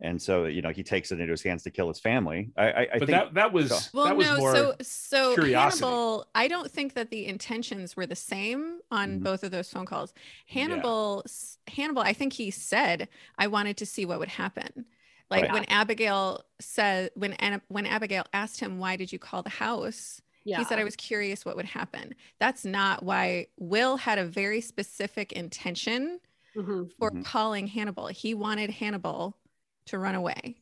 and 0.00 0.20
so 0.20 0.46
you 0.46 0.62
know 0.62 0.70
he 0.70 0.82
takes 0.82 1.12
it 1.12 1.20
into 1.20 1.30
his 1.32 1.42
hands 1.42 1.62
to 1.64 1.70
kill 1.70 1.88
his 1.88 2.00
family. 2.00 2.50
I, 2.56 2.70
I, 2.70 2.80
I 2.94 2.98
but 2.98 2.98
think 3.00 3.10
that 3.10 3.34
that 3.34 3.52
was 3.52 3.68
so. 3.68 3.90
Well, 3.92 4.04
that 4.06 4.16
was 4.16 4.26
no, 4.26 4.36
more 4.38 4.52
so 4.54 4.76
so 4.82 5.34
curiosity. 5.34 5.84
Hannibal, 5.84 6.26
I 6.34 6.48
don't 6.48 6.70
think 6.70 6.94
that 6.94 7.10
the 7.10 7.26
intentions 7.26 7.96
were 7.96 8.06
the 8.06 8.16
same 8.16 8.80
on 8.90 9.20
Mhm. 9.20 9.22
both 9.22 9.42
of 9.44 9.50
those 9.50 9.70
phone 9.70 9.86
calls. 9.86 10.12
Hannibal, 10.46 11.22
s- 11.26 11.58
Hannibal, 11.68 12.02
I 12.02 12.12
think 12.12 12.32
he 12.34 12.50
said, 12.50 13.08
"I 13.38 13.46
wanted 13.46 13.76
to 13.78 13.86
see 13.86 14.04
what 14.04 14.18
would 14.18 14.28
happen." 14.28 14.86
Like 15.30 15.44
Right. 15.44 15.52
when 15.52 15.64
Abigail 15.66 16.44
said, 16.60 17.10
when 17.14 17.36
when 17.68 17.86
Abigail 17.86 18.24
asked 18.32 18.60
him, 18.60 18.78
"Why 18.78 18.96
did 18.96 19.12
you 19.12 19.18
call 19.18 19.42
the 19.42 19.50
house?" 19.50 20.20
yeah. 20.44 20.58
He 20.58 20.64
said, 20.64 20.78
"I 20.78 20.84
was 20.84 20.96
curious 20.96 21.44
what 21.44 21.56
would 21.56 21.66
happen." 21.66 22.14
That's 22.38 22.64
not 22.64 23.02
why 23.04 23.48
Will 23.58 23.96
had 23.96 24.18
a 24.18 24.24
very 24.24 24.60
specific 24.60 25.32
intention 25.32 26.20
Mhm. 26.54 26.90
for 26.98 27.10
Mhm. 27.10 27.24
calling 27.24 27.66
Hannibal. 27.68 28.08
He 28.08 28.34
wanted 28.34 28.70
Hannibal 28.70 29.38
to 29.86 29.98
run 29.98 30.14
away. 30.14 30.56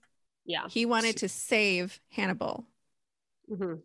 Yeah. 0.44 0.66
He 0.68 0.86
wanted 0.86 1.16
to 1.18 1.28
save 1.28 2.00
Hannibal 2.10 2.66
Mhm. 3.50 3.80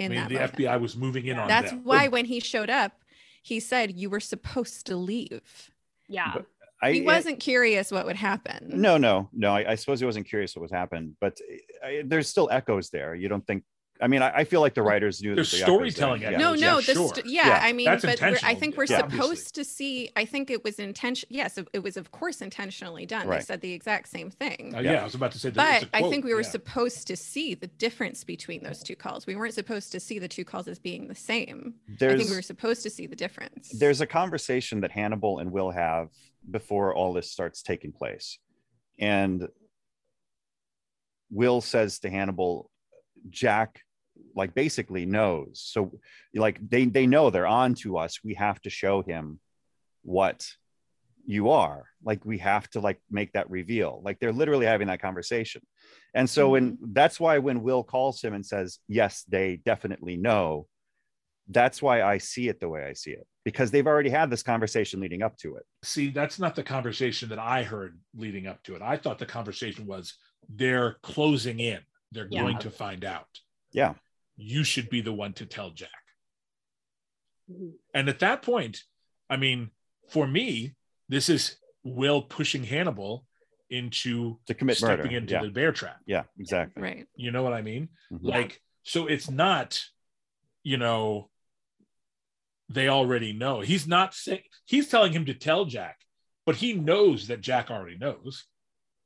I 0.00 0.02
in 0.04 0.10
mean, 0.12 0.20
that 0.20 0.28
the 0.28 0.34
moment. 0.34 0.52
FBI 0.56 0.80
was 0.80 0.96
moving 0.96 1.26
in 1.26 1.38
on 1.38 1.48
That's 1.48 1.70
them. 1.70 1.84
why 1.84 2.08
when 2.08 2.24
he 2.24 2.40
showed 2.40 2.70
up, 2.70 2.92
he 3.42 3.60
said 3.60 3.92
you 3.98 4.10
were 4.10 4.20
supposed 4.20 4.86
to 4.86 4.96
leave. 4.96 5.70
Yeah. 6.08 6.32
But- 6.34 6.46
I, 6.80 6.92
he 6.92 7.00
wasn't 7.00 7.40
curious 7.40 7.90
what 7.90 8.06
would 8.06 8.14
happen. 8.14 8.70
No, 8.80 8.98
no, 8.98 9.28
no. 9.32 9.50
I, 9.52 9.72
I 9.72 9.74
suppose 9.74 9.98
he 9.98 10.06
wasn't 10.06 10.28
curious 10.28 10.54
what 10.54 10.62
was 10.62 10.70
happened, 10.70 11.16
but 11.20 11.36
I, 11.84 12.02
there's 12.06 12.28
still 12.28 12.48
echoes 12.52 12.90
there. 12.90 13.16
You 13.16 13.28
don't 13.28 13.44
think? 13.44 13.64
I 14.00 14.06
mean, 14.06 14.22
I, 14.22 14.30
I 14.38 14.44
feel 14.44 14.60
like 14.60 14.74
the 14.74 14.82
writers 14.82 15.20
knew. 15.22 15.30
that 15.30 15.34
There's 15.36 15.50
the 15.50 15.58
echoes 15.62 15.80
there. 15.80 15.90
storytelling 15.90 16.22
Yeah. 16.22 16.28
echoes. 16.28 16.40
no, 16.40 16.52
Yeah, 16.54 16.66
no. 16.72 16.76
the 16.80 16.94
sure. 16.94 17.14
st- 17.14 17.26
yeah, 17.26 17.48
Yeah, 17.48 17.60
I 17.62 17.72
mean, 17.72 17.86
that's 17.86 18.04
but 18.04 18.20
we're, 18.20 18.38
I 18.44 18.54
think 18.54 18.76
we're 18.76 18.84
yeah, 18.88 18.98
supposed 18.98 19.22
obviously. 19.22 19.64
to 19.64 19.68
see. 19.68 20.10
I 20.14 20.24
think 20.24 20.50
it 20.50 20.62
was 20.62 20.78
intention. 20.78 21.26
Yes, 21.32 21.58
it, 21.58 21.66
it 21.72 21.82
was 21.82 21.96
of 21.96 22.10
course 22.12 22.40
intentionally 22.40 23.06
done. 23.06 23.28
They 23.28 23.40
said 23.40 23.60
the 23.60 23.72
exact 23.72 24.08
same 24.08 24.30
thing. 24.30 24.72
Uh, 24.74 24.80
Yeah. 24.80 24.92
yeah. 24.92 25.00
I 25.00 25.04
was 25.04 25.14
about 25.16 25.32
to 25.32 25.38
say 25.38 25.50
that. 25.50 25.56
but 25.56 25.82
it's 25.82 25.92
a 25.92 25.96
I 25.96 26.00
quote, 26.00 26.10
think 26.12 26.24
we 26.24 26.32
were 26.34 26.42
yeah. 26.42 26.48
supposed 26.48 27.06
to 27.08 27.16
see 27.16 27.54
the 27.54 27.66
difference 27.66 28.22
between 28.24 28.62
those 28.62 28.82
two 28.84 28.94
calls. 28.96 29.26
We 29.26 29.34
weren't 29.34 29.54
supposed 29.54 29.90
to 29.92 30.00
see 30.00 30.18
the 30.20 30.28
two 30.28 30.44
calls 30.44 30.68
as 30.68 30.78
being 30.78 31.08
the 31.08 31.14
same. 31.16 31.74
I 31.90 31.96
think 32.16 32.30
we 32.30 32.36
were 32.36 32.42
supposed 32.42 32.82
to 32.84 32.90
see 32.90 33.06
the 33.06 33.16
difference. 33.16 33.70
there's 33.78 34.00
a 34.00 34.06
conversation 34.06 34.80
that 34.82 34.92
Hannibal 34.92 35.40
and 35.40 35.50
Will 35.50 35.70
have 35.70 36.10
before 36.48 36.94
all 36.94 37.12
this 37.12 37.30
starts 37.32 37.62
taking 37.62 37.90
place. 37.92 38.38
And 39.00 39.48
Will 41.30 41.60
says 41.60 41.98
to 42.00 42.10
Hannibal, 42.10 42.70
Jack 43.28 43.80
like 44.38 44.54
basically 44.54 45.04
knows. 45.04 45.60
So 45.62 45.92
like 46.34 46.58
they 46.70 46.86
they 46.86 47.06
know 47.06 47.28
they're 47.28 47.46
on 47.46 47.74
to 47.82 47.98
us. 47.98 48.20
We 48.24 48.34
have 48.34 48.60
to 48.62 48.70
show 48.70 49.02
him 49.02 49.40
what 50.02 50.48
you 51.26 51.50
are. 51.50 51.84
Like 52.02 52.24
we 52.24 52.38
have 52.38 52.70
to 52.70 52.80
like 52.80 53.00
make 53.10 53.32
that 53.32 53.50
reveal. 53.50 54.00
Like 54.02 54.18
they're 54.18 54.32
literally 54.32 54.64
having 54.64 54.86
that 54.86 55.02
conversation. 55.02 55.62
And 56.14 56.30
so 56.30 56.50
when 56.50 56.72
mm-hmm. 56.72 56.92
that's 56.92 57.20
why 57.20 57.38
when 57.38 57.62
Will 57.62 57.82
calls 57.82 58.22
him 58.22 58.32
and 58.32 58.46
says, 58.46 58.78
"Yes, 58.88 59.24
they 59.28 59.60
definitely 59.64 60.16
know." 60.16 60.68
That's 61.50 61.80
why 61.80 62.02
I 62.02 62.18
see 62.18 62.48
it 62.48 62.60
the 62.60 62.68
way 62.68 62.84
I 62.84 62.92
see 62.92 63.12
it 63.12 63.26
because 63.42 63.70
they've 63.70 63.86
already 63.86 64.10
had 64.10 64.28
this 64.28 64.42
conversation 64.42 65.00
leading 65.00 65.22
up 65.22 65.38
to 65.38 65.56
it. 65.56 65.64
See, 65.82 66.10
that's 66.10 66.38
not 66.38 66.54
the 66.54 66.62
conversation 66.62 67.30
that 67.30 67.38
I 67.38 67.62
heard 67.62 67.98
leading 68.14 68.46
up 68.46 68.62
to 68.64 68.76
it. 68.76 68.82
I 68.82 68.98
thought 68.98 69.18
the 69.18 69.24
conversation 69.24 69.86
was 69.86 70.14
they're 70.50 70.98
closing 71.02 71.58
in. 71.58 71.80
They're 72.12 72.28
Yeah. 72.30 72.42
going 72.42 72.58
to 72.58 72.70
find 72.70 73.04
out. 73.04 73.28
Yeah. 73.72 73.94
You 74.38 74.64
should 74.64 74.88
be 74.88 75.00
the 75.02 75.12
one 75.12 75.32
to 75.34 75.44
tell 75.46 75.70
Jack. 75.72 75.90
Mhm. 77.50 77.72
And 77.92 78.08
at 78.08 78.20
that 78.20 78.40
point, 78.42 78.84
I 79.28 79.36
mean, 79.36 79.70
for 80.08 80.26
me, 80.26 80.74
this 81.08 81.28
is 81.28 81.58
Will 81.84 82.22
pushing 82.22 82.64
Hannibal 82.64 83.26
into 83.70 84.38
To 84.46 84.54
commit 84.54 84.76
stepping 84.78 85.06
murder. 85.06 85.16
into 85.16 85.34
yeah. 85.34 85.42
the 85.42 85.50
bear 85.50 85.72
trap. 85.72 86.00
yeah, 86.06 86.24
exactly. 86.38 86.82
right. 86.82 87.06
You 87.16 87.30
know 87.32 87.42
what 87.42 87.52
I 87.52 87.62
mean? 87.62 87.90
Mhm. 88.12 88.22
Like, 88.22 88.62
so 88.84 89.06
it's 89.06 89.28
not, 89.30 89.78
you 90.62 90.76
know, 90.78 91.30
they 92.70 92.88
already 92.88 93.32
know. 93.32 93.60
He's 93.60 93.86
not 93.86 94.14
saying 94.14 94.44
he's 94.66 94.88
telling 94.88 95.12
him 95.12 95.24
to 95.26 95.34
tell 95.34 95.64
Jack, 95.64 95.98
but 96.46 96.56
he 96.56 96.74
knows 96.74 97.26
that 97.28 97.40
Jack 97.40 97.70
already 97.70 97.96
knows. 97.98 98.46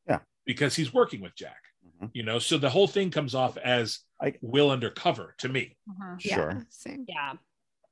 Yeah. 0.06 0.20
Because 0.44 0.74
he's 0.76 0.92
working 0.92 1.20
with 1.20 1.34
Jack. 1.36 1.62
Mhm. 2.02 2.10
You 2.14 2.22
know, 2.22 2.38
so 2.38 2.58
the 2.58 2.70
whole 2.70 2.86
thing 2.88 3.10
comes 3.10 3.34
off 3.34 3.56
as 3.58 4.00
I- 4.20 4.34
Will 4.40 4.70
undercover 4.70 5.34
to 5.38 5.48
me, 5.48 5.76
Yeah. 6.20 6.34
Sure. 6.34 6.66
Same. 6.70 7.04
Yeah. 7.08 7.34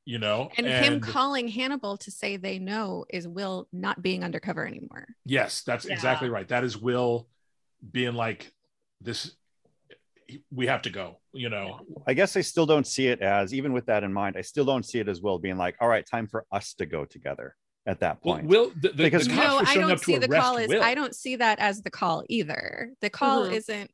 you 0.07 0.19
know. 0.19 0.51
And, 0.57 0.67
him 0.67 0.99
calling 1.01 1.47
Hannibal 1.47 1.97
to 1.99 2.11
say 2.11 2.37
they 2.37 2.59
know 2.59 3.05
is 3.11 3.29
Will 3.29 3.69
not 3.73 4.03
being 4.03 4.25
undercover 4.25 4.67
anymore. 4.67 5.07
yes, 5.25 5.63
that's 5.63 5.85
Yeah. 5.85 5.93
exactly 5.93 6.29
right. 6.31 6.49
That 6.49 6.65
is 6.65 6.77
Will 6.77 7.29
being 7.93 8.15
like, 8.15 8.53
this 9.01 9.37
we 10.51 10.67
have 10.69 10.83
to 10.83 10.91
go, 10.91 11.21
you 11.33 11.49
know. 11.49 11.81
I 12.07 12.15
guess 12.15 12.37
I 12.37 12.41
still 12.41 12.65
don't 12.67 12.87
see 12.87 13.09
it 13.09 13.21
as, 13.21 13.53
even 13.53 13.73
with 13.73 13.87
that 13.87 14.03
in 14.03 14.13
mind, 14.13 14.37
I 14.37 14.41
still 14.43 14.65
don't 14.65 14.85
see 14.85 14.99
it 15.01 15.09
as 15.09 15.21
Will 15.21 15.39
being 15.39 15.57
like, 15.59 15.77
all 15.81 15.89
right, 15.89 16.07
time 16.07 16.27
for 16.27 16.47
us 16.51 16.73
to 16.75 16.87
go 16.87 17.05
together 17.05 17.55
at 17.87 18.01
that 18.01 18.19
Well, 18.25 18.37
point. 18.37 18.47
Will 18.49 18.71
the, 18.71 18.89
the, 18.89 19.05
Because- 19.05 19.27
the 19.29 19.35
Cops 19.35 19.47
no, 19.47 19.71
I 19.71 19.75
don't 19.75 19.91
up 19.93 19.99
see 19.99 20.19
the 20.19 20.29
call 20.29 20.57
as 20.59 20.69
Will. 20.69 20.83
I 20.83 20.95
don't 20.95 21.15
see 21.15 21.37
that 21.37 21.59
as 21.59 21.83
the 21.83 21.91
call 21.91 22.25
either. 22.29 22.93
The 23.01 23.11
call 23.11 23.47
Mhm. 23.47 23.53
isn't 23.53 23.91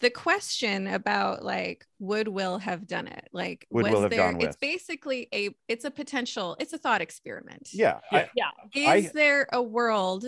the 0.00 0.10
question 0.10 0.86
about 0.86 1.44
like 1.44 1.86
would 1.98 2.28
Will 2.28 2.58
have 2.58 2.86
done 2.86 3.08
it? 3.08 3.28
Like 3.32 3.66
Would 3.70 3.84
was 3.84 3.92
Will 3.92 4.02
have 4.02 4.10
there 4.10 4.18
gone 4.30 4.36
it's 4.36 4.46
with? 4.48 4.60
basically 4.60 5.28
a 5.34 5.50
it's 5.66 5.84
a 5.84 5.90
potential, 5.90 6.56
it's 6.60 6.72
a 6.72 6.78
thought 6.78 7.00
experiment. 7.00 7.70
yeah, 7.72 8.00
Yeah. 8.12 8.26
Yeah. 8.34 8.50
Is 8.74 9.06
I- 9.06 9.12
there 9.12 9.48
a 9.52 9.62
world 9.62 10.26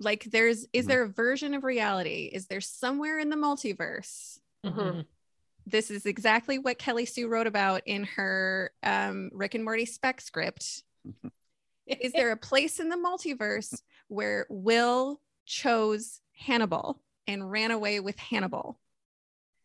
like 0.00 0.24
there's 0.24 0.66
is 0.72 0.84
Mhm. 0.84 0.88
there 0.88 1.02
a 1.02 1.08
version 1.08 1.54
of 1.54 1.64
reality? 1.64 2.30
Is 2.32 2.46
there 2.46 2.60
somewhere 2.60 3.18
in 3.18 3.30
the 3.30 3.36
multiverse? 3.36 4.38
Mhm. 4.64 5.06
This 5.66 5.90
is 5.90 6.06
exactly 6.06 6.58
what 6.58 6.78
Kelly 6.78 7.04
Sue 7.04 7.28
wrote 7.28 7.46
about 7.46 7.82
in 7.86 8.04
her 8.04 8.72
um, 8.82 9.30
Rick 9.32 9.54
and 9.54 9.64
Morty 9.64 9.84
spec 9.86 10.20
script. 10.20 10.82
is 11.86 12.12
there 12.12 12.32
a 12.32 12.36
place 12.36 12.80
in 12.80 12.88
the 12.90 12.96
multiverse 12.96 13.80
where 14.08 14.46
Will 14.50 15.20
chose 15.46 16.20
Hannibal 16.36 17.00
and 17.26 17.50
ran 17.50 17.70
away 17.70 18.00
with 18.00 18.18
Hannibal. 18.18 18.78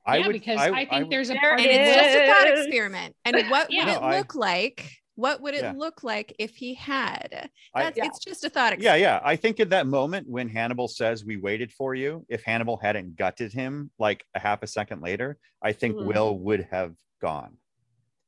I 0.05 0.17
yeah, 0.17 0.27
would, 0.27 0.33
because 0.33 0.59
I, 0.59 0.69
I 0.69 0.85
think 0.85 1.05
I, 1.05 1.09
there's 1.09 1.29
a 1.29 1.35
part 1.35 1.59
and 1.59 1.69
it's 1.69 1.95
just 1.95 2.17
a 2.17 2.27
thought 2.27 2.59
experiment. 2.59 3.15
And 3.25 3.35
what 3.49 3.71
yeah. 3.71 3.85
would 3.85 3.93
it 3.93 4.01
no, 4.01 4.17
look 4.17 4.35
like? 4.35 4.89
What 5.15 5.41
would 5.41 5.53
it 5.53 5.61
yeah. 5.61 5.73
look 5.75 6.03
like 6.03 6.35
if 6.39 6.55
he 6.55 6.73
had? 6.73 7.49
That's, 7.75 7.97
yeah. 7.97 8.05
It's 8.05 8.19
just 8.19 8.43
a 8.43 8.49
thought 8.49 8.73
experiment. 8.73 9.01
Yeah, 9.01 9.19
yeah. 9.19 9.21
I 9.23 9.35
think 9.35 9.59
at 9.59 9.69
that 9.69 9.87
moment 9.87 10.27
when 10.27 10.49
Hannibal 10.49 10.87
says, 10.87 11.23
"We 11.23 11.37
waited 11.37 11.71
for 11.71 11.93
you," 11.95 12.25
if 12.29 12.43
Hannibal 12.43 12.77
hadn't 12.77 13.15
gutted 13.15 13.53
him 13.53 13.91
like 13.99 14.25
a 14.33 14.39
half 14.39 14.63
a 14.63 14.67
second 14.67 15.01
later, 15.01 15.37
I 15.61 15.71
think 15.71 15.95
mm. 15.95 16.05
Will 16.05 16.37
would 16.39 16.67
have 16.71 16.95
gone. 17.21 17.57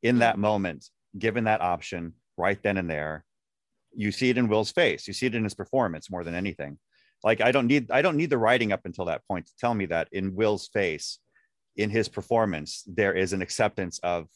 In 0.03 0.19
that 0.19 0.37
moment, 0.37 0.85
given 1.17 1.45
that 1.45 1.61
option, 1.61 2.13
right 2.37 2.61
then 2.61 2.77
and 2.77 2.89
there, 2.89 3.25
you 3.95 4.11
see 4.11 4.29
it 4.29 4.37
in 4.37 4.47
Will's 4.47 4.71
face. 4.71 5.07
You 5.07 5.13
see 5.13 5.25
it 5.25 5.35
in 5.35 5.43
his 5.43 5.55
performance 5.55 6.11
more 6.11 6.23
than 6.23 6.35
anything. 6.35 6.77
Like 7.23 7.41
I 7.41 7.51
don't 7.51 7.67
need 7.67 7.89
I 7.89 8.01
don't 8.01 8.17
need 8.17 8.29
the 8.29 8.37
writing 8.37 8.71
up 8.71 8.81
until 8.85 9.05
that 9.05 9.25
point 9.27 9.47
to 9.47 9.55
tell 9.59 9.73
me 9.73 9.87
that 9.87 10.09
in 10.11 10.35
Will's 10.35 10.67
face 10.67 11.19
in 11.77 11.89
his 11.89 12.07
performance, 12.07 12.83
there 12.87 13.13
is 13.13 13.33
an 13.33 13.41
acceptance 13.41 13.99
of, 13.99 14.27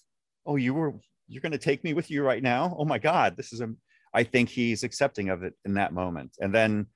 oh, 0.45 0.55
you 0.55 0.73
were 0.73 0.93
you're 1.27 1.41
going 1.41 1.51
to 1.51 1.59
take 1.59 1.83
me 1.83 1.93
with 1.93 2.09
you 2.09 2.23
right 2.23 2.41
now. 2.41 2.75
Oh 2.77 2.85
my 2.85 2.97
God, 2.97 3.37
this 3.37 3.53
is 3.53 3.61
a. 3.61 3.69
I 4.11 4.23
think 4.23 4.49
he's 4.49 4.83
accepting 4.83 5.29
of 5.29 5.43
it 5.43 5.53
in 5.65 5.75
that 5.75 5.93
moment, 5.93 6.31
and 6.39 6.53
then, 6.53 6.87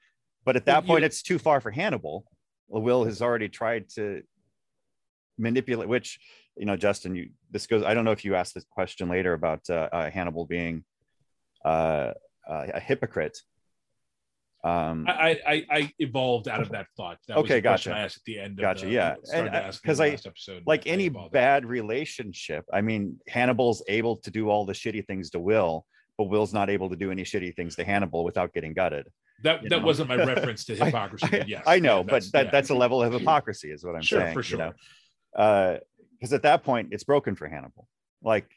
but 0.45 0.55
at 0.55 0.65
that 0.65 0.87
point, 0.87 1.03
it's 1.03 1.21
too 1.21 1.37
far 1.37 1.61
for 1.61 1.69
Hannibal. 1.69 2.25
Will 2.67 3.05
has 3.05 3.21
already 3.21 3.49
tried 3.49 3.89
to 3.89 4.23
manipulate, 5.37 5.87
which 5.87 6.19
you 6.57 6.65
know, 6.65 6.75
Justin, 6.75 7.15
you 7.15 7.29
this 7.51 7.67
goes. 7.67 7.83
I 7.83 7.93
don't 7.93 8.05
know 8.05 8.11
if 8.11 8.25
you 8.25 8.35
asked 8.35 8.55
this 8.55 8.65
question 8.69 9.09
later 9.09 9.33
about 9.33 9.61
uh, 9.69 9.89
uh, 9.91 10.09
Hannibal 10.09 10.45
being 10.45 10.83
uh, 11.63 12.13
uh 12.49 12.67
a 12.73 12.79
hypocrite, 12.79 13.39
um, 14.63 15.05
I, 15.09 15.39
I, 15.45 15.65
I 15.69 15.93
evolved 15.99 16.47
out 16.47 16.61
of 16.61 16.69
that 16.69 16.87
thought. 16.95 17.17
That 17.27 17.37
okay, 17.37 17.59
gotcha. 17.59 17.93
I 17.93 17.99
asked 17.99 18.17
at 18.17 18.23
the 18.25 18.39
end. 18.39 18.57
Gotcha. 18.57 18.85
The, 18.85 18.91
yeah, 18.91 19.15
because 19.71 19.99
I, 19.99 20.09
episode, 20.09 20.63
like 20.65 20.87
any 20.87 21.09
bad 21.09 21.65
relationship. 21.65 22.63
I 22.71 22.79
mean, 22.79 23.19
Hannibal's 23.27 23.83
able 23.89 24.17
to 24.17 24.31
do 24.31 24.49
all 24.49 24.65
the 24.65 24.73
shitty 24.73 25.05
things 25.05 25.31
to 25.31 25.39
Will, 25.39 25.85
but 26.17 26.25
Will's 26.25 26.53
not 26.53 26.69
able 26.69 26.89
to 26.89 26.95
do 26.95 27.11
any 27.11 27.23
shitty 27.23 27.55
things 27.57 27.75
to 27.75 27.83
Hannibal 27.83 28.23
without 28.23 28.53
getting 28.53 28.73
gutted. 28.73 29.07
That 29.43 29.63
that 29.63 29.69
know? 29.69 29.85
wasn't 29.85 30.07
my 30.07 30.15
reference 30.25 30.63
to 30.65 30.75
hypocrisy. 30.75 31.41
I, 31.41 31.43
yes, 31.45 31.63
I 31.67 31.79
know, 31.79 31.97
yeah, 31.97 32.03
but 32.03 32.23
that, 32.31 32.45
yeah. 32.45 32.51
that's 32.51 32.69
a 32.69 32.75
level 32.75 33.03
of 33.03 33.11
hypocrisy, 33.11 33.69
is 33.69 33.83
what 33.83 33.95
I'm 33.95 34.01
sure, 34.01 34.21
saying. 34.21 34.33
For 34.33 34.43
sure, 34.43 34.59
you 34.59 34.65
know, 34.65 35.79
because 36.19 36.31
uh, 36.31 36.35
at 36.35 36.43
that 36.43 36.63
point 36.63 36.89
it's 36.91 37.03
broken 37.03 37.35
for 37.35 37.49
Hannibal. 37.49 37.89
Like, 38.21 38.49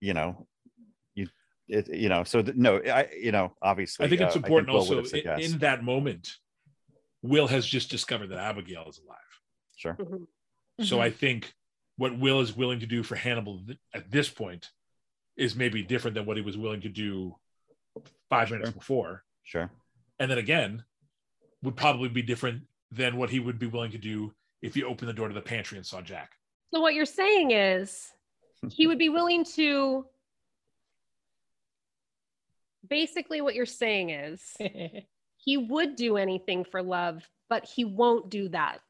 you 0.00 0.14
know, 0.14 0.48
it, 1.68 1.88
you 1.94 2.08
know, 2.08 2.24
so 2.24 2.42
no, 2.54 2.76
I, 2.78 3.08
you 3.20 3.32
know, 3.32 3.54
obviously, 3.60 4.06
I 4.06 4.08
think 4.08 4.20
it's 4.20 4.36
uh, 4.36 4.40
important 4.40 4.68
think 4.68 4.78
also 4.78 5.16
in, 5.16 5.40
in, 5.40 5.58
that 5.58 5.84
moment, 5.84 6.36
Will 7.22 7.46
has 7.46 7.66
just 7.66 7.90
discovered 7.90 8.28
that 8.28 8.38
Abigail 8.38 8.86
is 8.88 9.00
alive. 9.04 9.18
Sure. 9.76 9.94
Mm-hmm. 9.94 10.84
So 10.84 10.96
mm-hmm. 10.96 11.04
I 11.04 11.10
think 11.10 11.52
what 11.96 12.18
Will 12.18 12.40
is 12.40 12.56
willing 12.56 12.80
to 12.80 12.86
do 12.86 13.02
for 13.02 13.16
Hannibal 13.16 13.60
th- 13.66 13.78
at 13.94 14.10
this 14.10 14.28
point 14.28 14.70
is 15.36 15.54
maybe 15.54 15.82
different 15.82 16.14
than 16.14 16.26
what 16.26 16.36
he 16.36 16.42
was 16.42 16.56
willing 16.56 16.80
to 16.82 16.88
do 16.88 17.36
five 18.30 18.48
sure. 18.48 18.58
minutes 18.58 18.76
before. 18.76 19.24
Sure. 19.44 19.70
And 20.18 20.30
then 20.30 20.38
again, 20.38 20.84
would 21.62 21.76
probably 21.76 22.08
be 22.08 22.22
different 22.22 22.62
than 22.90 23.16
what 23.16 23.30
he 23.30 23.40
would 23.40 23.58
be 23.58 23.66
willing 23.66 23.90
to 23.92 23.98
do 23.98 24.32
if 24.62 24.74
he 24.74 24.82
opened 24.82 25.08
the 25.08 25.12
door 25.12 25.28
to 25.28 25.34
the 25.34 25.40
pantry 25.40 25.76
and 25.76 25.86
saw 25.86 26.00
Jack. 26.00 26.32
So 26.72 26.80
what 26.80 26.94
you're 26.94 27.06
saying 27.06 27.50
is 27.52 28.12
he 28.70 28.86
would 28.86 28.98
be 28.98 29.08
willing 29.08 29.44
to 29.56 30.06
basically 32.86 33.40
what 33.40 33.54
you're 33.54 33.66
saying 33.66 34.10
is 34.10 34.56
he 35.38 35.56
would 35.56 35.96
do 35.96 36.16
anything 36.16 36.64
for 36.64 36.82
love, 36.82 37.22
but 37.48 37.64
he 37.64 37.84
won't 37.84 38.30
do 38.30 38.48
that. 38.50 38.80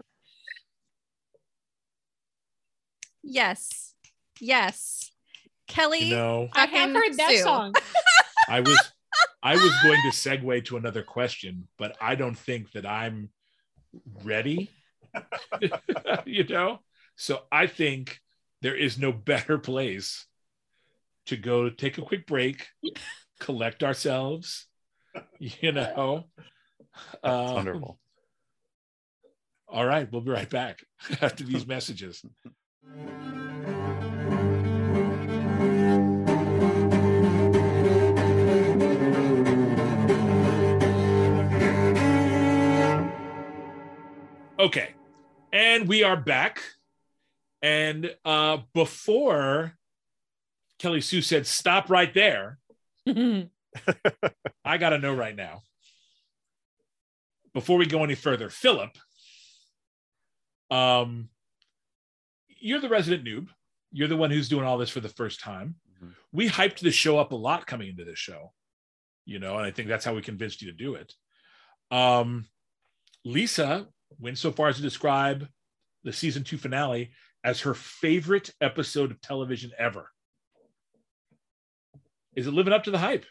Yes. 3.23 3.95
Yes. 4.41 5.11
Kelly. 5.67 6.05
You 6.05 6.17
know, 6.17 6.49
I 6.55 6.67
have 6.67 6.91
heard 6.91 7.15
that 7.19 7.31
Sue. 7.31 7.39
song. 7.39 7.75
I 8.49 8.61
was 8.61 8.93
I 9.43 9.55
was 9.55 9.73
going 9.83 10.01
to 10.03 10.09
segue 10.09 10.65
to 10.67 10.77
another 10.77 11.03
question, 11.03 11.69
but 11.79 11.97
I 12.01 12.15
don't 12.15 12.39
think 12.39 12.73
that 12.73 12.87
I'm 12.87 13.31
ready. 14.25 14.71
you 16.25 16.45
know? 16.45 16.81
So 17.17 17.43
I 17.51 17.67
think 17.67 18.21
there 18.63 18.77
is 18.77 18.99
no 18.99 19.13
better 19.13 19.59
place 19.59 20.27
to 21.27 21.37
go 21.37 21.69
take 21.69 21.99
a 21.99 22.03
quick 22.03 22.27
break 22.27 22.67
collect 23.39 23.83
ourselves, 23.83 24.67
you 25.39 25.73
know. 25.73 26.25
Um, 27.23 27.55
wonderful. 27.55 28.01
All 29.69 29.87
right, 29.87 30.11
we'll 30.11 30.23
be 30.23 30.33
right 30.33 30.51
back 30.51 30.81
after 31.21 31.45
these 31.45 31.65
messages. 31.65 32.25
Okay, 44.59 44.89
and 45.53 45.87
we 45.87 46.03
are 46.03 46.17
back. 46.17 46.61
And 47.63 48.13
uh, 48.25 48.59
before 48.75 49.75
Kelly 50.79 51.01
Sue 51.01 51.23
said, 51.23 51.47
stop 51.47 51.91
right 51.91 52.13
there, 52.13 52.59
I 54.65 54.79
got 54.79 54.91
to 54.91 54.99
know 54.99 55.15
right 55.15 55.37
now. 55.37 55.63
Before 57.55 57.79
we 57.79 57.87
go 57.87 58.05
any 58.05 58.15
further, 58.15 58.51
Philip, 58.51 58.91
um, 60.71 61.31
you're 62.49 62.81
the 62.81 62.89
resident 62.89 63.25
noob. 63.25 63.49
You're 63.91 64.09
the 64.09 64.17
one 64.17 64.31
who's 64.31 64.49
doing 64.49 64.65
all 64.65 64.79
this 64.79 64.91
for 64.91 65.01
the 65.01 65.09
first 65.09 65.41
time. 65.41 65.77
Mm-hmm. 65.97 66.13
We 66.33 66.49
hyped 66.49 66.81
the 66.81 66.91
show 66.91 67.19
up 67.19 67.33
a 67.33 67.37
lot 67.37 67.67
coming 67.67 67.89
into 67.89 68.05
this 68.05 68.19
show, 68.19 68.53
you 69.25 69.39
know, 69.39 69.57
and 69.57 69.65
I 69.65 69.71
think 69.71 69.89
that's 69.89 70.05
how 70.05 70.15
we 70.15 70.23
convinced 70.23 70.61
you 70.61 70.71
to 70.71 70.77
do 70.77 70.95
it. 70.95 71.15
Um, 71.91 72.47
Lisa 73.25 73.89
went 74.19 74.39
so 74.39 74.53
far 74.53 74.69
as 74.69 74.77
to 74.77 74.83
describe 74.83 75.49
the 76.05 76.13
season 76.13 76.45
two 76.45 76.59
finale 76.59 77.13
as 77.45 77.61
her 77.61 77.75
favorite 77.75 78.51
episode 78.61 79.11
of 79.11 79.21
television 79.21 79.71
ever. 79.79 80.11
Is 82.39 82.47
it 82.47 82.55
living 82.55 82.73
up 82.73 82.85
to 82.85 82.93
the 82.93 82.99
hype? 82.99 83.27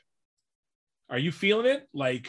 Are 1.10 1.18
you 1.18 1.32
feeling 1.32 1.66
it? 1.66 1.88
Like, 1.94 2.28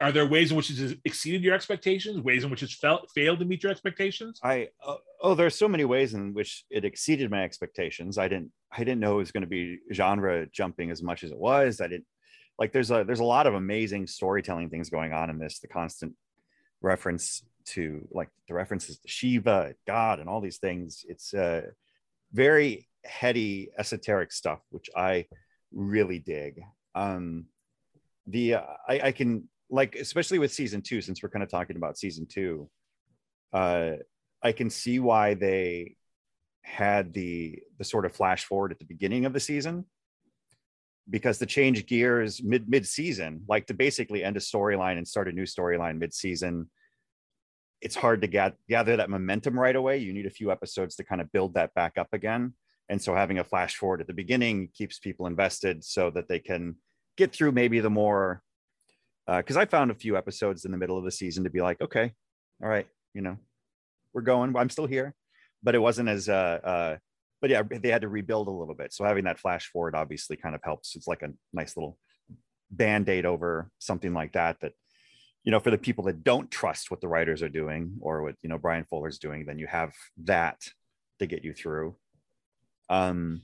are 0.00 0.12
there 0.12 0.26
ways 0.26 0.50
in 0.50 0.56
which 0.56 0.70
it 0.70 0.78
has 0.78 0.94
exceeded 1.04 1.44
your 1.44 1.54
expectations? 1.54 2.22
Ways 2.22 2.42
in 2.42 2.50
which 2.50 2.62
it's 2.62 2.72
felt 2.72 3.10
failed 3.14 3.38
to 3.40 3.44
meet 3.44 3.62
your 3.62 3.70
expectations? 3.70 4.40
I 4.42 4.70
uh, 4.82 4.94
oh, 5.20 5.34
there's 5.34 5.58
so 5.58 5.68
many 5.68 5.84
ways 5.84 6.14
in 6.14 6.32
which 6.32 6.64
it 6.70 6.86
exceeded 6.86 7.30
my 7.30 7.44
expectations. 7.44 8.16
I 8.16 8.28
didn't 8.28 8.50
I 8.72 8.78
didn't 8.78 9.00
know 9.00 9.16
it 9.16 9.18
was 9.18 9.30
going 9.30 9.42
to 9.42 9.46
be 9.46 9.78
genre 9.92 10.46
jumping 10.46 10.90
as 10.90 11.02
much 11.02 11.22
as 11.22 11.32
it 11.32 11.38
was. 11.38 11.82
I 11.82 11.88
didn't 11.88 12.06
like 12.58 12.72
there's 12.72 12.90
a 12.90 13.04
there's 13.04 13.20
a 13.20 13.24
lot 13.24 13.46
of 13.46 13.52
amazing 13.52 14.06
storytelling 14.06 14.70
things 14.70 14.88
going 14.88 15.12
on 15.12 15.28
in 15.28 15.38
this. 15.38 15.58
The 15.58 15.68
constant 15.68 16.14
reference 16.80 17.42
to 17.66 18.08
like 18.10 18.30
the 18.48 18.54
references 18.54 18.98
to 19.00 19.08
Shiva, 19.08 19.74
God, 19.86 20.18
and 20.18 20.30
all 20.30 20.40
these 20.40 20.56
things. 20.56 21.04
It's 21.06 21.34
uh, 21.34 21.66
very 22.32 22.88
heady, 23.04 23.68
esoteric 23.78 24.32
stuff, 24.32 24.60
which 24.70 24.88
I 24.96 25.26
really 25.72 26.18
dig. 26.18 26.60
Um, 26.94 27.46
the 28.26 28.54
uh, 28.54 28.62
I, 28.88 29.00
I 29.04 29.12
can 29.12 29.48
like 29.70 29.96
especially 29.96 30.38
with 30.38 30.52
season 30.52 30.82
two, 30.82 31.00
since 31.00 31.22
we're 31.22 31.30
kind 31.30 31.42
of 31.42 31.48
talking 31.48 31.76
about 31.76 31.98
season 31.98 32.26
two, 32.26 32.68
uh, 33.52 33.92
I 34.42 34.52
can 34.52 34.70
see 34.70 34.98
why 34.98 35.34
they 35.34 35.96
had 36.62 37.12
the 37.12 37.58
the 37.78 37.84
sort 37.84 38.04
of 38.04 38.14
flash 38.14 38.44
forward 38.44 38.72
at 38.72 38.78
the 38.78 38.84
beginning 38.84 39.24
of 39.24 39.32
the 39.32 39.40
season 39.40 39.86
because 41.08 41.38
to 41.38 41.46
change 41.46 41.86
gears 41.86 42.42
mid 42.42 42.68
mid 42.68 42.86
season, 42.86 43.42
like 43.48 43.66
to 43.66 43.74
basically 43.74 44.22
end 44.22 44.36
a 44.36 44.40
storyline 44.40 44.96
and 44.96 45.06
start 45.06 45.28
a 45.28 45.32
new 45.32 45.44
storyline 45.44 45.98
mid 45.98 46.14
season, 46.14 46.70
it's 47.80 47.96
hard 47.96 48.20
to 48.20 48.28
get 48.28 48.54
gather 48.68 48.96
that 48.96 49.10
momentum 49.10 49.58
right 49.58 49.74
away. 49.74 49.98
You 49.98 50.12
need 50.12 50.26
a 50.26 50.30
few 50.30 50.52
episodes 50.52 50.96
to 50.96 51.04
kind 51.04 51.20
of 51.20 51.32
build 51.32 51.54
that 51.54 51.74
back 51.74 51.98
up 51.98 52.08
again 52.12 52.54
and 52.90 53.00
so 53.00 53.14
having 53.14 53.38
a 53.38 53.44
flash 53.44 53.76
forward 53.76 54.02
at 54.02 54.06
the 54.06 54.12
beginning 54.12 54.68
keeps 54.74 54.98
people 54.98 55.26
invested 55.26 55.82
so 55.82 56.10
that 56.10 56.28
they 56.28 56.38
can 56.38 56.76
get 57.16 57.32
through 57.32 57.52
maybe 57.52 57.80
the 57.80 57.88
more 57.88 58.42
because 59.26 59.56
uh, 59.56 59.60
i 59.60 59.64
found 59.64 59.90
a 59.90 59.94
few 59.94 60.16
episodes 60.16 60.64
in 60.64 60.70
the 60.70 60.76
middle 60.76 60.98
of 60.98 61.04
the 61.04 61.10
season 61.10 61.44
to 61.44 61.50
be 61.50 61.62
like 61.62 61.80
okay 61.80 62.12
all 62.62 62.68
right 62.68 62.86
you 63.14 63.22
know 63.22 63.38
we're 64.12 64.22
going 64.22 64.54
i'm 64.56 64.70
still 64.70 64.86
here. 64.86 65.14
But 65.62 65.74
it 65.74 65.78
wasn't 65.78 66.08
as 66.08 66.28
uh, 66.28 66.58
uh 66.64 66.96
but 67.40 67.50
yeah 67.50 67.62
they 67.62 67.90
had 67.90 68.02
to 68.02 68.08
rebuild 68.08 68.48
a 68.48 68.50
little 68.50 68.74
bit. 68.74 68.92
So 68.92 69.04
having 69.04 69.24
that 69.24 69.38
flash 69.38 69.66
forward 69.66 69.94
obviously 69.94 70.36
kind 70.36 70.54
of 70.54 70.62
helps. 70.64 70.96
It's 70.96 71.06
like 71.06 71.22
a 71.22 71.32
nice 71.52 71.76
little 71.76 71.98
band-aid 72.70 73.26
over 73.26 73.70
something 73.78 74.14
like 74.14 74.32
that 74.32 74.60
that 74.60 74.72
you 75.44 75.50
know 75.50 75.60
for 75.60 75.70
the 75.70 75.78
people 75.78 76.04
that 76.04 76.22
don't 76.22 76.50
trust 76.50 76.90
what 76.90 77.00
the 77.00 77.08
writers 77.08 77.42
are 77.42 77.48
doing 77.48 77.96
or 78.00 78.22
what 78.22 78.36
you 78.42 78.48
know 78.48 78.58
bryan 78.58 78.84
fuller's 78.84 79.18
doing 79.18 79.44
then 79.44 79.58
you 79.58 79.66
have 79.66 79.92
that 80.22 80.60
to 81.18 81.26
get 81.26 81.42
you 81.42 81.52
through 81.52 81.96
um, 82.90 83.40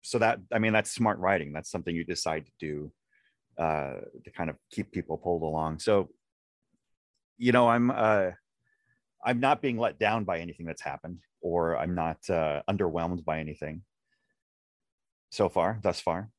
so 0.00 0.18
that 0.18 0.40
I 0.50 0.58
mean 0.58 0.72
that's 0.72 0.90
smart 0.90 1.18
writing. 1.18 1.52
That's 1.52 1.70
something 1.70 1.94
you 1.94 2.04
decide 2.04 2.46
to 2.46 2.52
do. 2.58 2.92
uh, 3.58 4.00
to 4.24 4.30
kind 4.34 4.48
of 4.48 4.56
keep 4.70 4.90
people 4.90 5.18
pulled 5.18 5.42
along. 5.42 5.78
So, 5.80 6.08
you 7.36 7.52
know, 7.52 7.68
I'm 7.68 7.90
uh, 7.90 8.30
I'm 9.22 9.40
not 9.40 9.60
being 9.60 9.76
let 9.76 9.98
down 9.98 10.24
by 10.24 10.38
anything 10.40 10.64
that's 10.64 10.80
happened, 10.82 11.18
or 11.42 11.76
I'm 11.76 11.94
not 11.94 12.18
uh, 12.30 12.62
underwhelmed 12.70 13.22
by 13.24 13.40
anything 13.40 13.82
so 15.30 15.48
far, 15.50 15.78
thus 15.82 16.00
far. 16.00 16.30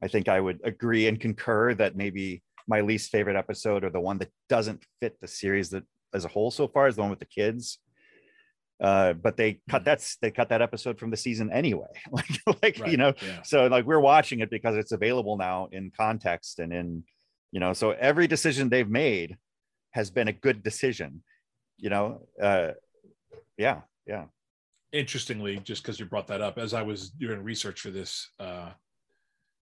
I 0.00 0.08
think 0.08 0.28
I 0.28 0.40
would 0.40 0.60
agree 0.62 1.08
and 1.08 1.18
concur 1.18 1.74
that 1.74 1.96
maybe 1.96 2.42
my 2.68 2.80
least 2.80 3.10
favorite 3.10 3.36
episode 3.36 3.82
or 3.82 3.90
the 3.90 4.00
one 4.00 4.18
that 4.18 4.30
doesn't 4.48 4.84
fit 5.00 5.18
the 5.20 5.28
series 5.28 5.70
that 5.70 5.84
as 6.14 6.24
a 6.24 6.28
whole 6.28 6.50
so 6.52 6.68
far 6.68 6.86
is 6.86 6.94
the 6.96 7.02
one 7.02 7.10
with 7.10 7.18
the 7.18 7.26
kids 7.26 7.78
uh 8.80 9.12
but 9.14 9.36
they 9.36 9.60
cut 9.70 9.82
Mhm. 9.82 9.84
that's 9.86 10.16
they 10.16 10.30
cut 10.30 10.48
that 10.50 10.60
episode 10.62 10.98
from 10.98 11.10
the 11.10 11.16
season 11.16 11.50
anyway 11.50 11.88
like 12.12 12.28
like 12.62 12.78
Right, 12.78 12.90
you 12.90 12.96
know 12.98 13.12
yeah. 13.22 13.42
so 13.42 13.66
like 13.68 13.86
we're 13.86 14.00
watching 14.00 14.40
it 14.40 14.50
because 14.50 14.76
it's 14.76 14.92
available 14.92 15.36
now 15.38 15.68
in 15.72 15.90
context 15.96 16.58
and 16.58 16.72
in 16.72 17.04
you 17.52 17.60
know 17.60 17.72
so 17.72 17.92
every 17.92 18.26
decision 18.26 18.68
they've 18.68 18.88
made 18.88 19.36
has 19.92 20.10
been 20.10 20.28
a 20.28 20.32
good 20.32 20.62
decision 20.62 21.22
you 21.78 21.88
know 21.90 22.26
uh 22.42 22.72
yeah 23.56 23.80
yeah 24.06 24.24
interestingly, 24.92 25.58
just 25.58 25.82
because 25.82 25.98
you 26.00 26.06
brought 26.06 26.28
that 26.28 26.40
up, 26.40 26.56
as 26.56 26.72
I 26.72 26.80
was 26.80 27.10
doing 27.10 27.42
research 27.42 27.80
for 27.80 27.90
this, 27.90 28.30
uh, 28.40 28.70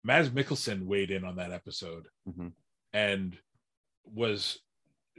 Mads 0.04 0.30
Mikkelsen 0.32 0.86
weighed 0.86 1.12
in 1.12 1.24
on 1.24 1.36
that 1.38 1.52
episode 1.54 2.08
Mhm. 2.28 2.52
and 2.92 3.38
was 4.04 4.60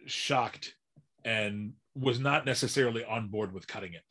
shocked 0.07 0.74
and 1.24 1.72
was 1.95 2.18
not 2.18 2.45
necessarily 2.45 3.05
on 3.05 3.28
board 3.28 3.53
with 3.53 3.66
cutting 3.66 3.95
it. 3.95 4.03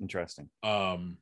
interesting 0.00 0.48
Um, 0.62 1.16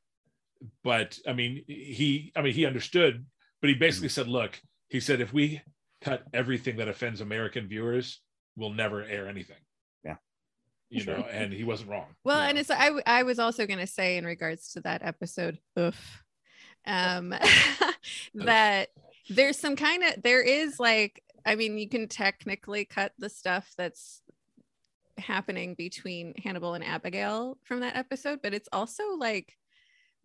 but 0.83 1.17
I 1.27 1.33
mean, 1.33 1.63
he, 1.67 2.31
I 2.35 2.41
mean, 2.41 2.53
he 2.53 2.65
understood, 2.65 3.25
but 3.61 3.69
he 3.69 3.75
basically 3.75 4.09
said, 4.09 4.27
"Look," 4.27 4.61
he 4.89 4.99
said, 4.99 5.19
"if 5.21 5.33
we 5.33 5.61
cut 6.01 6.23
everything 6.33 6.77
that 6.77 6.87
offends 6.87 7.19
American 7.21 7.67
viewers, 7.67 8.21
we'll 8.55 8.73
never 8.73 9.03
air 9.03 9.27
anything." 9.27 9.57
Yeah. 10.03 10.17
you 10.89 11.01
Sure. 11.01 11.17
know, 11.17 11.23
and 11.23 11.51
he 11.53 11.63
wasn't 11.63 11.89
wrong. 11.89 12.07
Well, 12.23 12.39
you 12.41 12.49
and 12.49 12.55
know. 12.55 12.59
it's 12.61 12.69
I 12.69 12.85
w- 12.85 13.03
I 13.07 13.23
was 13.23 13.39
also 13.39 13.65
going 13.65 13.79
to 13.79 13.87
say 13.87 14.17
in 14.17 14.25
regards 14.25 14.73
to 14.73 14.81
that 14.81 15.01
episode, 15.03 15.57
oof, 15.79 16.23
um, 16.85 17.33
that 18.35 18.89
there's 19.29 19.57
some 19.57 19.75
kind 19.75 20.03
of 20.03 20.21
there 20.21 20.41
is 20.41 20.79
like 20.79 21.23
I 21.45 21.55
mean 21.55 21.77
you 21.77 21.89
can 21.89 22.07
technically 22.07 22.85
cut 22.85 23.13
the 23.17 23.29
stuff 23.29 23.71
that's 23.77 24.20
happening 25.17 25.75
between 25.75 26.33
Hannibal 26.37 26.73
and 26.73 26.83
Abigail 26.83 27.57
from 27.63 27.79
that 27.81 27.95
episode, 27.95 28.39
but 28.41 28.53
it's 28.53 28.69
also 28.71 29.15
like 29.17 29.57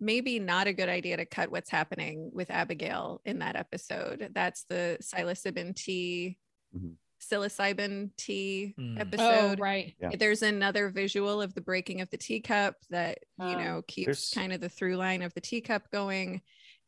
maybe 0.00 0.38
not 0.38 0.66
a 0.66 0.72
good 0.72 0.88
idea 0.88 1.16
to 1.16 1.24
cut 1.24 1.50
what's 1.50 1.70
happening 1.70 2.30
with 2.32 2.50
Abigail 2.50 3.20
in 3.24 3.38
that 3.38 3.56
episode. 3.56 4.30
That's 4.34 4.64
the 4.64 4.98
psilocybin 5.00 5.74
tea, 5.74 6.36
Mhm. 6.76 6.96
psilocybin 7.18 8.10
tea 8.16 8.74
Mm. 8.78 8.96
Oh, 8.96 9.00
episode 9.00 9.58
right. 9.60 9.94
Yeah. 10.00 10.10
there's 10.18 10.42
another 10.42 10.90
visual 10.90 11.40
of 11.40 11.54
the 11.54 11.62
breaking 11.62 12.02
of 12.02 12.10
the 12.10 12.18
teacup 12.18 12.76
that 12.90 13.18
you 13.38 13.44
Oh. 13.46 13.58
know 13.58 13.82
keeps 13.88 14.04
There's- 14.06 14.30
kind 14.34 14.52
of 14.52 14.60
the 14.60 14.68
through 14.68 14.96
line 14.96 15.22
of 15.22 15.32
the 15.34 15.40
teacup 15.40 15.90
going 15.90 16.42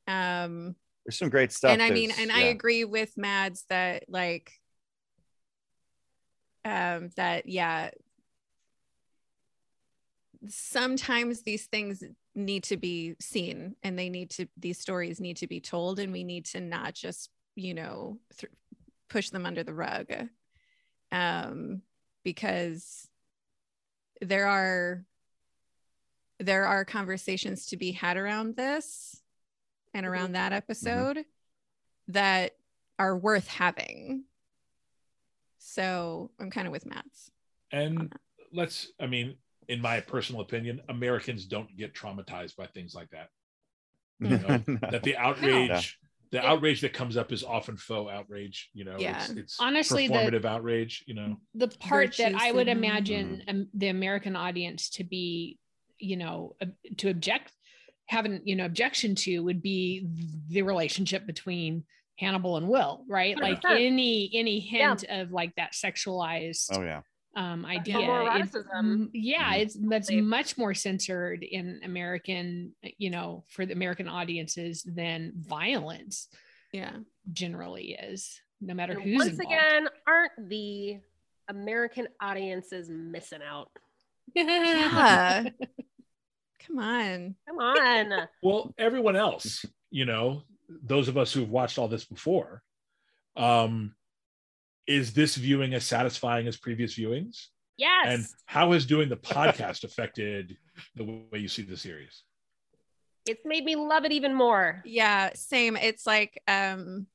um 0.06 0.76
there's 1.06 1.18
some 1.18 1.30
great 1.30 1.50
stuff 1.52 1.70
and 1.70 1.82
i 1.82 1.90
mean 1.90 2.08
There's- 2.10 2.22
and 2.22 2.30
i 2.32 2.42
agree 2.42 2.84
with 2.84 3.16
mads 3.16 3.64
that 3.70 4.04
like 4.08 4.52
um 6.68 7.10
that 7.16 7.48
yeah 7.48 7.90
sometimes 10.48 11.42
these 11.42 11.66
things 11.66 12.04
need 12.34 12.62
to 12.62 12.76
be 12.76 13.16
seen 13.20 13.74
and 13.82 13.98
they 13.98 14.08
need 14.08 14.30
to 14.30 14.46
these 14.56 14.78
stories 14.78 15.20
need 15.20 15.36
to 15.36 15.46
be 15.46 15.60
told 15.60 15.98
and 15.98 16.12
we 16.12 16.22
need 16.22 16.44
to 16.44 16.60
not 16.60 16.94
just 16.94 17.30
you 17.56 17.74
know 17.74 18.18
th- 18.36 18.52
push 19.08 19.30
them 19.30 19.46
under 19.46 19.64
the 19.64 19.74
rug. 19.74 20.06
Um 21.10 21.82
because 22.24 23.08
there 24.20 24.46
are 24.46 25.04
there 26.38 26.66
are 26.66 26.84
conversations 26.84 27.66
to 27.66 27.76
be 27.76 27.90
had 27.92 28.16
around 28.16 28.54
this 28.54 29.20
and 29.94 30.06
around 30.06 30.32
that 30.32 30.52
episode 30.52 31.24
that 32.08 32.54
are 32.98 33.16
worth 33.16 33.48
having 33.48 34.24
so 35.58 36.30
i'm 36.40 36.50
kind 36.50 36.66
of 36.66 36.72
with 36.72 36.86
Mads 36.86 37.30
and 37.72 38.12
let's 38.52 38.92
i 39.00 39.06
mean 39.06 39.36
in 39.68 39.80
my 39.80 40.00
personal 40.00 40.40
opinion 40.40 40.80
americans 40.88 41.44
don't 41.44 41.74
get 41.76 41.94
traumatized 41.94 42.56
by 42.56 42.66
things 42.66 42.94
like 42.94 43.10
that. 43.10 43.28
You 44.20 44.30
know 44.38 44.78
that 44.90 45.02
the 45.02 45.16
outrage 45.16 45.98
the 46.30 46.44
outrage 46.44 46.80
that 46.82 46.92
comes 46.92 47.16
up 47.16 47.32
is 47.32 47.42
often 47.44 47.76
faux 47.76 48.10
outrage 48.12 48.70
you 48.74 48.84
know 48.84 48.96
Yeah. 48.98 49.20
it's, 49.22 49.30
it's 49.30 49.56
Honestly, 49.60 50.08
the- 50.08 50.14
performative 50.14 50.44
outrage 50.44 51.04
you 51.06 51.14
know. 51.14 51.36
The 51.54 51.68
part 51.68 52.16
that 52.18 52.34
I 52.34 52.52
would 52.52 52.66
signaling. 52.66 52.84
imagine 52.84 53.42
um, 53.48 53.68
the 53.74 53.88
American 53.88 54.36
audience 54.36 54.90
to 54.90 55.04
be, 55.04 55.58
you 55.98 56.16
know 56.16 56.54
to 56.98 57.08
object, 57.10 57.52
have 58.06 58.24
an 58.24 58.40
you 58.44 58.56
know 58.56 58.64
objection 58.64 59.14
to 59.16 59.40
would 59.40 59.62
be 59.62 60.06
the 60.48 60.62
relationship 60.62 61.26
between 61.26 61.84
Hannibal 62.18 62.56
and 62.56 62.68
Will, 62.68 63.04
right? 63.08 63.38
Like 63.38 63.60
100%. 63.62 63.86
any 63.86 64.30
any 64.34 64.58
Yeah. 64.60 64.88
hint 64.88 65.04
of 65.08 65.32
like 65.32 65.54
that 65.56 65.72
sexualized 65.72 66.68
oh 66.76 66.82
yeah 66.82 67.02
um 67.36 67.64
idea. 67.64 67.98
it's- 68.36 68.56
m- 68.74 69.10
yeah, 69.12 69.52
Mhm. 69.54 69.60
it's 69.60 69.74
that's 69.74 70.08
They- 70.08 70.20
much 70.20 70.58
more 70.58 70.74
censored 70.74 71.42
in 71.44 71.80
American, 71.84 72.74
you 72.96 73.10
know, 73.10 73.44
for 73.48 73.64
the 73.66 73.72
American 73.74 74.08
audiences 74.08 74.82
than 74.82 75.32
violence 75.36 76.28
yeah 76.72 76.96
generally 77.32 77.92
is, 77.92 78.40
no 78.60 78.74
matter 78.74 78.94
And 78.94 79.02
who's 79.02 79.16
once 79.18 79.30
involved. 79.30 79.52
again, 79.52 79.88
aren't 80.06 80.48
the 80.48 80.98
American 81.48 82.08
audiences 82.20 82.90
missing 82.90 83.40
out? 83.42 83.70
yeah 84.34 85.44
come 86.66 86.78
on 86.78 87.34
Come 87.46 87.58
on. 87.58 88.28
well 88.42 88.74
everyone 88.78 89.16
else 89.16 89.64
you 89.90 90.04
know 90.04 90.42
those 90.68 91.08
of 91.08 91.16
us 91.16 91.32
who've 91.32 91.50
watched 91.50 91.78
all 91.78 91.88
this 91.88 92.04
before 92.04 92.62
um 93.36 93.94
is 94.86 95.12
this 95.12 95.36
viewing 95.36 95.74
as 95.74 95.84
satisfying 95.84 96.46
as 96.46 96.56
previous 96.56 96.94
viewings 96.96 97.46
Yes. 97.76 98.06
and 98.06 98.26
how 98.46 98.72
has 98.72 98.86
doing 98.86 99.08
the 99.08 99.16
podcast 99.16 99.84
affected 99.84 100.56
the 100.96 101.04
way 101.04 101.38
you 101.38 101.48
see 101.48 101.62
the 101.62 101.76
series 101.76 102.22
it's 103.26 103.44
made 103.44 103.64
me 103.64 103.76
love 103.76 104.04
it 104.04 104.12
even 104.12 104.34
more. 104.34 104.82
yeah 104.84 105.30
same 105.34 105.76
it's 105.76 106.06
like 106.06 106.40
um 106.48 107.06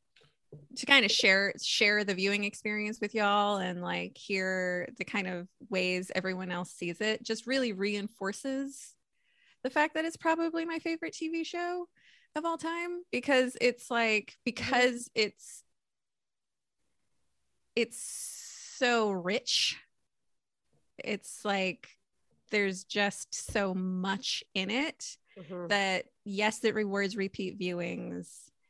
to 0.76 0.86
kind 0.86 1.04
of 1.04 1.12
share 1.12 1.54
share 1.62 2.04
the 2.04 2.14
viewing 2.14 2.43
experience 2.43 2.99
with 3.01 3.16
y'all 3.16 3.58
and 3.58 3.82
like 3.82 4.16
hear 4.18 4.88
the 4.97 5.04
kind 5.06 5.28
of 5.28 5.47
ways 5.70 6.12
everyone 6.14 6.51
else 6.51 6.72
sees 6.72 7.01
it 7.01 7.24
just 7.24 7.47
really 7.47 7.74
reinforces 7.74 8.93
the 9.64 9.70
fact 9.70 9.95
that 9.95 10.06
it's 10.06 10.18
probably 10.18 10.64
my 10.66 10.78
favorite 10.80 11.14
tv 11.14 11.43
show 11.45 11.88
of 12.36 12.46
all 12.46 12.58
time 12.58 13.04
because 13.12 13.58
it's 13.62 13.90
like 13.92 14.36
because 14.46 15.10
it's 15.16 15.64
it's 17.76 17.98
so 18.78 19.12
rich. 19.12 19.78
It's 21.04 21.44
like 21.44 21.88
there's 22.52 22.84
just 22.84 23.34
so 23.52 23.74
much 23.74 24.44
in 24.54 24.70
it 24.70 25.18
Mhm. 25.38 25.70
that 25.70 26.06
yes 26.24 26.64
it 26.64 26.76
rewards 26.76 27.18
repeat 27.18 27.60
viewings 27.60 28.28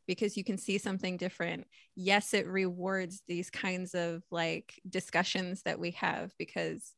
because 0.07 0.37
you 0.37 0.43
can 0.43 0.57
see 0.57 0.77
something 0.77 1.17
different. 1.17 1.67
Yes 1.95 2.33
it 2.33 2.47
rewards 2.47 3.21
these 3.27 3.49
kinds 3.49 3.93
of 3.93 4.23
like 4.31 4.79
discussions 4.89 5.63
that 5.63 5.79
we 5.79 5.91
have 5.91 6.33
because 6.37 6.93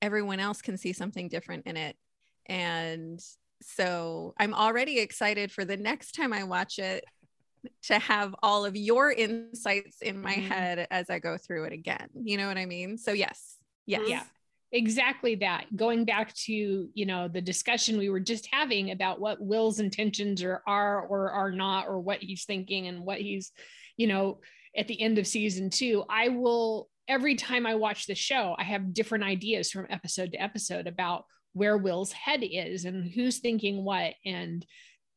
everyone 0.00 0.40
else 0.40 0.62
can 0.62 0.76
see 0.78 0.92
something 0.92 1.28
different 1.28 1.66
in 1.66 1.76
it. 1.76 1.96
And 2.46 3.20
so 3.66 4.34
i'm 4.38 4.54
already 4.54 4.98
excited 4.98 5.50
for 5.50 5.64
the 5.64 5.76
next 5.76 6.12
time 6.12 6.32
i 6.32 6.44
watch 6.44 6.78
it 6.78 7.04
to 7.82 7.98
have 7.98 8.34
all 8.42 8.64
of 8.66 8.76
your 8.76 9.10
insights 9.10 10.02
in 10.02 10.20
my 10.20 10.34
Mhm. 10.34 10.48
head 10.48 10.86
as 10.90 11.08
i 11.08 11.18
go 11.18 11.38
through 11.38 11.64
it 11.64 11.72
again 11.72 12.08
you 12.14 12.36
know 12.36 12.46
what 12.46 12.58
i 12.58 12.66
mean 12.66 12.98
so 12.98 13.12
yes 13.12 13.56
yes 13.86 14.02
Yeah. 14.06 14.22
exactly 14.72 15.36
that 15.36 15.64
going 15.74 16.04
back 16.04 16.34
to 16.34 16.52
you 16.92 17.06
know 17.06 17.28
the 17.28 17.40
discussion 17.40 17.96
we 17.96 18.10
were 18.10 18.20
just 18.20 18.48
having 18.52 18.90
about 18.90 19.20
what 19.20 19.40
will's 19.40 19.80
intentions 19.80 20.42
are 20.42 20.62
are 20.66 21.06
or 21.06 21.30
are 21.30 21.50
not 21.52 21.86
or 21.86 22.00
what 22.00 22.22
he's 22.22 22.44
thinking 22.44 22.86
and 22.88 23.04
what 23.04 23.18
he's 23.20 23.50
you 23.96 24.06
know 24.08 24.40
at 24.76 24.88
the 24.88 25.00
end 25.00 25.18
of 25.18 25.26
season 25.26 25.70
two 25.70 26.04
i 26.10 26.28
will 26.28 26.88
every 27.08 27.34
time 27.34 27.64
i 27.66 27.74
watch 27.74 28.06
the 28.06 28.14
show 28.14 28.54
i 28.58 28.64
have 28.64 28.92
different 28.92 29.24
ideas 29.24 29.70
from 29.70 29.86
episode 29.88 30.32
to 30.32 30.42
episode 30.42 30.86
about 30.86 31.24
where 31.54 31.78
will's 31.78 32.12
head 32.12 32.40
is 32.42 32.84
and 32.84 33.10
who's 33.10 33.38
thinking 33.38 33.84
what. 33.84 34.14
And 34.24 34.64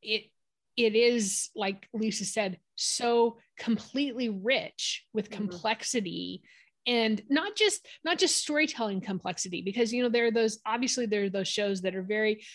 it 0.02 0.32
it 0.78 0.96
is 0.96 1.50
like 1.56 1.88
lisa 1.94 2.24
said 2.24 2.60
so 2.76 3.38
completely 3.58 4.30
rich 4.30 5.06
with 5.12 5.30
Mhm. 5.30 5.34
complexity 5.34 6.44
and 6.86 7.22
not 7.30 7.56
just 7.56 7.86
not 8.06 8.20
just 8.20 8.38
storytelling 8.38 9.02
complexity 9.02 9.62
because 9.64 9.92
you 9.92 10.04
know 10.04 10.10
there 10.10 10.28
are 10.28 10.32
those 10.32 10.60
obviously 10.66 11.08
there 11.08 11.24
are 11.24 11.30
those 11.30 11.48
shows 11.48 11.82
that 11.82 11.96
are 11.96 12.04
very 12.04 12.46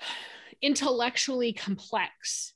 intellectually 0.62 1.52
complex 1.52 2.54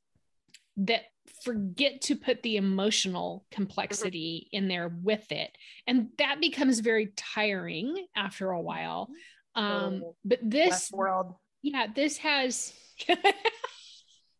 that 0.77 1.03
forget 1.43 2.01
to 2.03 2.16
put 2.16 2.43
the 2.43 2.57
emotional 2.57 3.45
complexity 3.51 4.49
in 4.53 4.66
there 4.68 4.89
with 5.03 5.31
it. 5.31 5.51
And 5.87 6.09
that 6.18 6.41
becomes 6.41 6.81
very 6.81 7.12
tiring 7.16 8.07
after 8.16 8.51
a 8.51 8.61
while 8.61 9.11
um 9.55 10.02
Oh, 10.05 10.16
but 10.24 10.38
this 10.42 10.90
Westworld. 10.90 11.36
yeah 11.62 11.86
this 11.94 12.18
has 12.18 12.72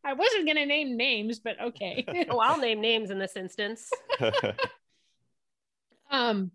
i 0.04 0.12
wasn't 0.12 0.44
going 0.46 0.56
to 0.56 0.66
name 0.66 0.96
names 0.96 1.38
but 1.38 1.60
okay 1.60 2.04
Oh, 2.30 2.38
I'll 2.38 2.58
name 2.58 2.80
names 2.80 3.10
in 3.10 3.18
this 3.18 3.36
instance. 3.36 3.88
um 6.10 6.50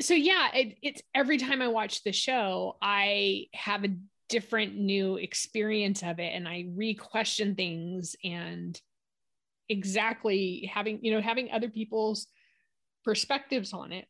so 0.00 0.14
yeah 0.14 0.48
it, 0.54 0.76
it's 0.82 1.02
every 1.14 1.38
time 1.38 1.62
i 1.62 1.68
watch 1.68 2.02
the 2.02 2.12
show 2.12 2.76
i 2.82 3.44
have 3.54 3.84
a 3.84 3.88
different 4.28 4.76
new 4.76 5.16
experience 5.16 6.02
of 6.02 6.18
it 6.18 6.32
and 6.34 6.48
i 6.48 6.64
re-question 6.74 7.54
things 7.54 8.16
and 8.24 8.80
exactly 9.68 10.68
having 10.72 10.98
you 11.02 11.12
know 11.12 11.20
having 11.20 11.50
other 11.50 11.68
people's 11.68 12.26
perspectives 13.04 13.72
on 13.72 13.92
it 13.92 14.06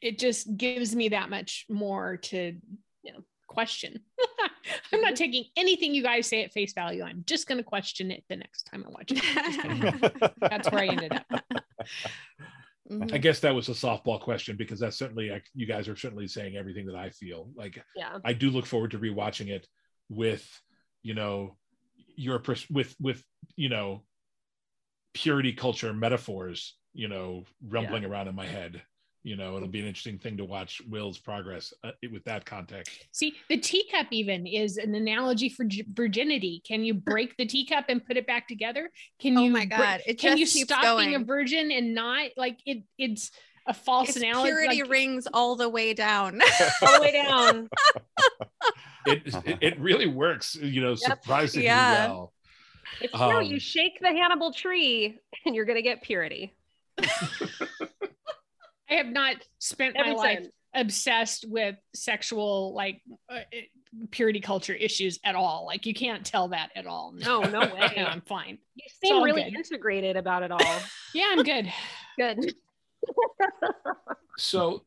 it 0.00 0.18
just 0.18 0.56
gives 0.56 0.94
me 0.94 1.08
that 1.10 1.30
much 1.30 1.66
more 1.68 2.16
to 2.18 2.56
you 3.02 3.12
know, 3.12 3.20
question 3.48 4.00
i'm 4.92 5.00
not 5.00 5.14
taking 5.16 5.44
anything 5.56 5.94
you 5.94 6.02
guys 6.02 6.26
say 6.26 6.42
at 6.42 6.52
face 6.52 6.72
value 6.72 7.02
i'm 7.02 7.22
just 7.26 7.46
going 7.46 7.58
to 7.58 7.64
question 7.64 8.10
it 8.10 8.24
the 8.28 8.36
next 8.36 8.62
time 8.64 8.84
i 8.86 8.90
watch 8.90 9.10
it 9.10 10.32
that's 10.40 10.70
where 10.70 10.82
i 10.82 10.86
ended 10.86 11.12
up 11.12 11.42
Mhm. 12.90 13.12
I 13.12 13.18
guess 13.18 13.40
that 13.40 13.54
was 13.54 13.68
a 13.68 13.72
softball 13.72 14.20
question 14.20 14.56
because 14.56 14.80
that's 14.80 14.96
certainly 14.96 15.30
like, 15.30 15.46
you 15.54 15.66
guys 15.66 15.88
are 15.88 15.96
certainly 15.96 16.26
saying 16.26 16.56
everything 16.56 16.86
that 16.86 16.96
I 16.96 17.10
feel. 17.10 17.48
Like 17.54 17.82
Yeah. 17.94 18.18
I 18.24 18.32
do 18.32 18.50
look 18.50 18.66
forward 18.66 18.90
to 18.90 18.98
rewatching 18.98 19.48
it 19.48 19.66
with, 20.08 20.46
you 21.02 21.14
know, 21.14 21.56
your 22.16 22.38
pers- 22.38 22.68
with 22.68 22.94
with 23.00 23.24
you 23.56 23.68
know, 23.68 24.04
purity 25.14 25.52
culture 25.52 25.92
metaphors, 25.92 26.76
you 26.92 27.08
know, 27.08 27.44
rumbling 27.66 28.04
around 28.04 28.28
in 28.28 28.34
my 28.34 28.46
head. 28.46 28.82
You 29.24 29.36
know, 29.36 29.56
it'll 29.56 29.68
be 29.68 29.78
an 29.80 29.86
interesting 29.86 30.18
thing 30.18 30.36
to 30.38 30.44
watch 30.44 30.82
Will's 30.90 31.16
progress 31.18 31.72
uh, 31.84 31.92
with 32.10 32.24
that 32.24 32.44
context. 32.44 32.90
See, 33.12 33.34
the 33.48 33.56
teacup 33.56 34.08
even 34.10 34.46
is 34.48 34.78
an 34.78 34.94
analogy 34.96 35.48
for 35.48 35.64
gi- 35.64 35.86
virginity. 35.92 36.60
Can 36.66 36.82
you 36.84 36.92
break 36.92 37.36
the 37.36 37.46
teacup 37.46 37.84
and 37.88 38.04
put 38.04 38.16
it 38.16 38.26
back 38.26 38.48
together? 38.48 38.90
Can 39.20 39.38
Oh 39.38 39.44
you? 39.44 39.50
my 39.52 39.64
bre- 39.66 39.76
God, 39.76 40.00
it 40.06 40.18
can 40.18 40.36
you 40.36 40.44
just 40.44 40.56
keeps 40.56 40.72
stop 40.72 40.98
being 40.98 41.14
a 41.14 41.20
virgin 41.20 41.70
and 41.70 41.94
not 41.94 42.30
like 42.36 42.58
it? 42.66 42.82
It's 42.98 43.30
a 43.68 43.72
false 43.74 44.08
It's 44.08 44.16
analogy. 44.18 44.50
purity 44.50 44.82
like- 44.82 44.90
rings 44.90 45.28
all 45.32 45.54
the 45.54 45.68
way 45.68 45.94
down. 45.94 46.40
All 46.82 46.94
the 46.96 47.00
way 47.00 47.12
down. 47.12 47.68
It 49.04 49.22
it, 49.44 49.58
it 49.60 49.80
really 49.80 50.06
works, 50.06 50.54
you 50.54 50.80
know, 50.80 50.94
surprisingly 50.94 51.66
Yeah. 51.66 52.06
well. 52.08 52.32
It's 53.00 53.12
true. 53.12 53.20
Um, 53.38 53.42
you 53.44 53.58
shake 53.58 53.98
the 54.00 54.06
Hannibal 54.08 54.52
tree 54.52 55.18
and 55.44 55.56
you're 55.56 55.64
going 55.64 55.76
to 55.76 55.82
get 55.82 56.02
purity. 56.02 56.52
I 58.92 58.96
have 58.96 59.06
not 59.06 59.36
spent 59.58 59.94
my 59.94 60.00
Every 60.02 60.14
life 60.14 60.38
time. 60.38 60.50
obsessed 60.74 61.46
with 61.48 61.76
sexual 61.94 62.74
like 62.74 63.00
uh, 63.30 63.34
uh, 63.36 63.40
purity 64.10 64.40
culture 64.40 64.74
issues 64.74 65.18
at 65.24 65.34
all. 65.34 65.64
Like 65.66 65.86
you 65.86 65.94
can't 65.94 66.24
tell 66.24 66.48
that 66.48 66.70
at 66.76 66.86
all. 66.86 67.12
No, 67.16 67.40
no 67.42 67.60
way. 67.74 67.92
no, 67.96 68.04
I'm 68.04 68.20
fine. 68.22 68.58
You 68.74 68.84
seem 69.02 69.22
really 69.22 69.44
good. 69.44 69.54
integrated 69.56 70.16
about 70.16 70.42
it 70.42 70.50
all. 70.50 70.60
Yeah, 71.14 71.28
I'm 71.36 71.42
good. 71.42 71.70
Good. 72.18 72.54
so 74.38 74.84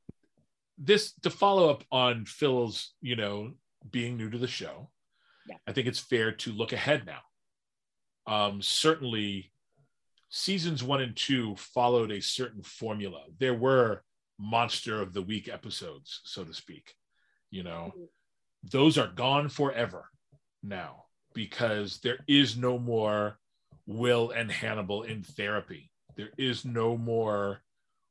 this 0.78 1.14
to 1.24 1.30
follow 1.30 1.70
up 1.70 1.84
on 1.92 2.26
Phil's, 2.26 2.94
you 3.02 3.16
know, 3.16 3.54
being 3.92 4.18
new 4.18 4.30
to 4.30 4.38
the 4.38 4.48
show, 4.48 4.90
Yeah. 5.48 5.58
I 5.68 5.72
think 5.72 5.88
it's 5.88 6.00
fair 6.00 6.32
to 6.32 6.52
look 6.52 6.74
ahead 6.74 7.06
now. 7.06 7.22
Um, 8.28 8.62
certainly, 8.62 9.52
seasons 10.30 10.84
one 10.84 11.02
and 11.02 11.16
two 11.16 11.56
followed 11.56 12.12
a 12.12 12.22
certain 12.22 12.64
formula. 12.64 13.24
There 13.40 13.54
were 13.54 14.04
monster 14.40 15.02
of 15.02 15.14
the 15.14 15.22
week 15.22 15.48
episodes, 15.48 16.22
so 16.26 16.44
to 16.44 16.54
speak. 16.54 16.96
You 17.52 17.64
know, 17.64 17.94
those 18.64 18.98
are 18.98 19.08
gone 19.08 19.50
forever 19.50 20.10
now 20.64 21.06
because 21.34 22.00
there 22.00 22.20
is 22.28 22.58
no 22.58 22.78
more 22.78 23.38
Will 23.88 24.32
and 24.32 24.52
Hannibal 24.52 25.04
in 25.04 25.22
therapy. 25.24 25.92
There 26.16 26.32
is 26.38 26.66
no 26.66 26.98
more 26.98 27.62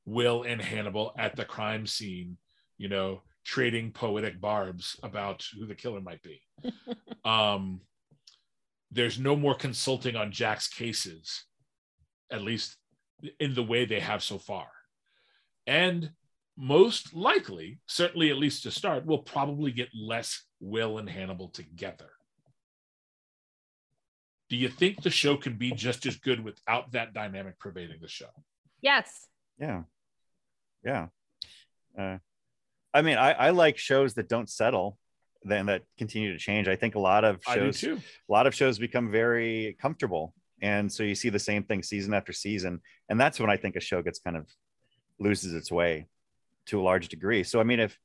Will 0.07 0.43
and 0.43 0.61
Hannibal 0.61 1.15
at 1.19 1.37
the 1.37 1.45
crime 1.45 1.87
scene, 1.87 2.37
you 2.79 2.89
know, 2.89 3.23
trading 3.45 3.91
poetic 3.91 4.41
barbs 4.41 4.99
about 5.03 5.45
who 5.59 5.67
the 5.67 5.75
killer 5.75 6.01
might 6.01 6.23
be. 6.23 6.41
um, 7.25 7.81
there's 8.91 9.19
no 9.19 9.35
more 9.35 9.55
consulting 9.55 10.15
on 10.15 10.31
Jack's 10.31 10.69
cases, 10.69 11.45
at 12.35 12.43
least 12.43 12.77
in 13.41 13.55
the 13.55 13.63
way 13.63 13.85
they 13.85 14.01
have 14.01 14.23
so 14.23 14.39
far. 14.39 14.67
And 15.67 16.11
most 16.57 17.15
likely, 17.15 17.81
certainly 17.87 18.31
at 18.31 18.37
least 18.37 18.63
to 18.65 18.71
start, 18.71 19.07
we'll 19.07 19.19
probably 19.19 19.73
get 19.73 19.89
less 19.95 20.45
Will 20.61 20.99
and 20.99 21.09
Hannibal 21.09 21.49
together. 21.49 22.11
Do 24.51 24.57
you 24.57 24.69
think 24.69 25.03
the 25.03 25.11
show 25.11 25.37
can 25.37 25.57
be 25.57 25.73
just 25.73 26.07
as 26.07 26.17
good 26.17 26.45
without 26.45 26.93
that 26.93 27.15
dynamic 27.15 27.59
pervading 27.59 27.99
the 28.01 28.09
show? 28.09 28.31
Yes. 28.83 29.27
yeah 29.59 29.85
yeah 30.85 31.07
uh, 31.99 32.19
i 32.93 33.03
mean 33.03 33.17
I, 33.17 33.33
I 33.33 33.51
like 33.51 33.79
shows 33.79 34.15
that 34.15 34.29
don't 34.29 34.51
settle 34.51 34.99
then 35.43 35.67
that 35.67 35.83
continue 35.99 36.33
to 36.33 36.39
change 36.39 36.69
i 36.69 36.77
think 36.77 36.95
a 36.95 37.01
lot 37.01 37.25
of 37.25 37.41
shows 37.43 37.81
too. 37.81 37.97
a 38.29 38.33
lot 38.33 38.47
of 38.47 38.55
shows 38.55 38.79
become 38.79 39.11
very 39.11 39.77
comfortable 39.81 40.35
and 40.63 40.91
so 40.91 41.03
you 41.03 41.15
see 41.15 41.29
the 41.29 41.39
same 41.39 41.65
thing 41.65 41.83
season 41.83 42.15
after 42.15 42.33
season. 42.33 42.81
And 43.09 43.21
that's 43.21 43.41
when 43.41 43.51
i 43.51 43.57
think 43.57 43.77
a 43.77 43.81
show 43.81 44.03
gets 44.03 44.19
kind 44.19 44.37
of 44.37 44.47
loses 45.19 45.53
its 45.53 45.71
way 45.71 46.07
to 46.67 46.81
a 46.81 46.83
large 46.83 47.09
degree. 47.09 47.43
So 47.45 47.61
i 47.61 47.65
mean 47.65 47.81
if 47.81 47.99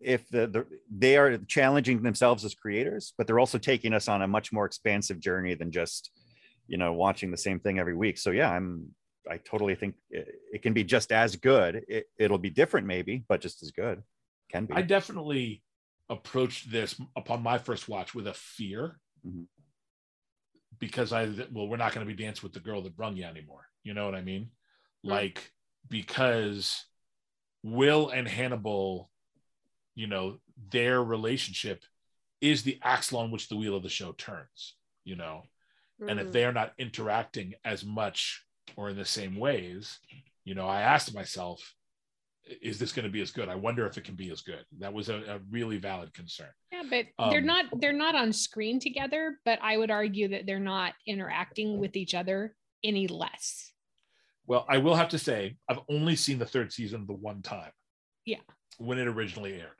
if 0.00 0.28
the, 0.28 0.46
the 0.46 0.66
they 0.94 1.16
are 1.16 1.38
challenging 1.38 2.02
themselves 2.02 2.44
as 2.44 2.54
creators 2.54 3.14
but 3.16 3.26
they're 3.26 3.38
also 3.38 3.56
taking 3.56 3.94
us 3.94 4.08
on 4.08 4.20
a 4.20 4.28
much 4.28 4.52
more 4.52 4.66
expansive 4.66 5.18
journey 5.18 5.54
than 5.54 5.72
just 5.72 6.10
you 6.68 6.76
know 6.76 6.92
watching 6.92 7.30
the 7.30 7.36
same 7.36 7.60
thing 7.60 7.78
every 7.78 7.94
week. 7.96 8.18
So 8.18 8.30
yeah 8.30 8.50
i'm 8.50 8.94
i 9.30 9.38
totally 9.38 9.74
think 9.74 9.94
it, 10.10 10.28
it 10.52 10.62
can 10.62 10.72
be 10.72 10.84
just 10.84 11.12
as 11.12 11.36
good. 11.36 11.84
It, 11.88 12.06
it'll 12.18 12.38
be 12.38 12.50
different 12.50 12.86
maybe 12.86 13.24
but 13.28 13.40
just 13.40 13.62
as 13.62 13.70
good. 13.70 14.02
Can 14.50 14.66
be. 14.66 14.74
I 14.74 14.82
definitely 14.82 15.62
approached 16.08 16.70
this 16.70 17.00
upon 17.16 17.42
my 17.42 17.58
first 17.58 17.88
watch 17.88 18.14
with 18.14 18.26
a 18.28 18.34
fear. 18.34 19.00
Mhm. 19.26 19.46
Because 20.78 21.12
I 21.12 21.26
well, 21.52 21.68
we're 21.68 21.76
not 21.76 21.92
going 21.92 22.06
to 22.06 22.12
be 22.14 22.22
dancing 22.22 22.42
with 22.42 22.52
the 22.52 22.60
girl 22.60 22.82
that 22.82 22.96
brung 22.96 23.16
you 23.16 23.24
anymore. 23.24 23.66
You 23.82 23.94
know 23.94 24.04
what 24.04 24.14
I 24.14 24.22
mean? 24.22 24.50
Mm. 25.04 25.10
Like 25.10 25.52
because 25.88 26.84
Will 27.62 28.10
and 28.10 28.28
Hannibal, 28.28 29.10
you 29.94 30.06
know, 30.06 30.38
their 30.70 31.02
relationship 31.02 31.82
is 32.40 32.62
the 32.62 32.78
axle 32.82 33.18
on 33.18 33.30
which 33.30 33.48
the 33.48 33.56
wheel 33.56 33.76
of 33.76 33.82
the 33.82 33.88
show 33.88 34.12
turns. 34.12 34.74
You 35.04 35.16
know, 35.16 35.44
and 36.00 36.18
if 36.18 36.28
Mhm. 36.28 36.32
they 36.32 36.44
are 36.44 36.52
not 36.52 36.74
interacting 36.78 37.54
as 37.64 37.84
much 37.84 38.44
or 38.74 38.90
in 38.90 38.96
the 38.96 39.04
same 39.04 39.36
ways, 39.36 40.00
you 40.44 40.54
know, 40.54 40.66
I 40.66 40.82
asked 40.82 41.14
myself, 41.14 41.74
is 42.62 42.78
this 42.78 42.92
going 42.92 43.04
to 43.04 43.10
be 43.10 43.20
as 43.20 43.30
good? 43.30 43.48
I 43.48 43.54
wonder 43.54 43.86
if 43.86 43.98
it 43.98 44.04
can 44.04 44.14
be 44.14 44.30
as 44.30 44.42
good. 44.42 44.64
That 44.78 44.92
was 44.92 45.08
a, 45.08 45.16
a 45.16 45.40
really 45.50 45.78
valid 45.78 46.12
concern. 46.14 46.48
Yeah, 46.72 46.82
but 46.88 47.06
they're 47.30 47.40
Um, 47.40 47.46
not 47.46 47.64
they're 47.80 47.92
not 47.92 48.14
on 48.14 48.32
screen 48.32 48.78
together, 48.78 49.38
but 49.44 49.58
I 49.62 49.76
would 49.76 49.90
argue 49.90 50.28
that 50.28 50.46
they're 50.46 50.60
not 50.60 50.94
interacting 51.06 51.78
with 51.78 51.96
each 51.96 52.14
other 52.14 52.54
any 52.84 53.08
less. 53.08 53.72
Well, 54.46 54.64
I 54.68 54.78
will 54.78 54.94
have 54.94 55.08
to 55.08 55.18
say, 55.18 55.56
I've 55.68 55.80
only 55.90 56.14
seen 56.14 56.38
the 56.38 56.46
third 56.46 56.72
season 56.72 57.04
the 57.06 57.14
one 57.14 57.42
time. 57.42 57.72
Yeah. 58.24 58.38
When 58.78 58.98
it 58.98 59.08
originally 59.08 59.54
aired. 59.54 59.70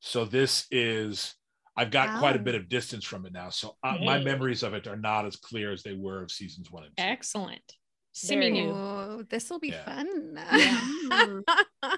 So 0.00 0.24
this 0.24 0.66
is, 0.70 1.34
I've 1.76 1.90
got 1.90 2.18
quite 2.18 2.36
a 2.36 2.38
bit 2.38 2.54
of 2.54 2.68
distance 2.68 3.04
from 3.04 3.26
it 3.26 3.32
now. 3.32 3.50
So 3.50 3.76
uh, 3.82 3.98
my 4.02 4.18
memories 4.22 4.62
of 4.62 4.72
it 4.72 4.86
are 4.86 4.96
not 4.96 5.26
as 5.26 5.36
clear 5.36 5.72
as 5.72 5.82
they 5.82 5.92
were 5.92 6.22
of 6.22 6.30
seasons 6.30 6.70
one 6.70 6.84
and 6.84 6.96
two. 6.96 7.02
Excellent. 7.02 7.74
Very 8.26 8.44
Simi 8.44 8.50
new. 8.50 8.70
Oh, 8.70 9.24
this 9.28 9.48
will 9.50 9.58
be 9.60 9.68
Yeah. 9.68 9.84
fun. 9.84 10.38
Mm. 11.08 11.42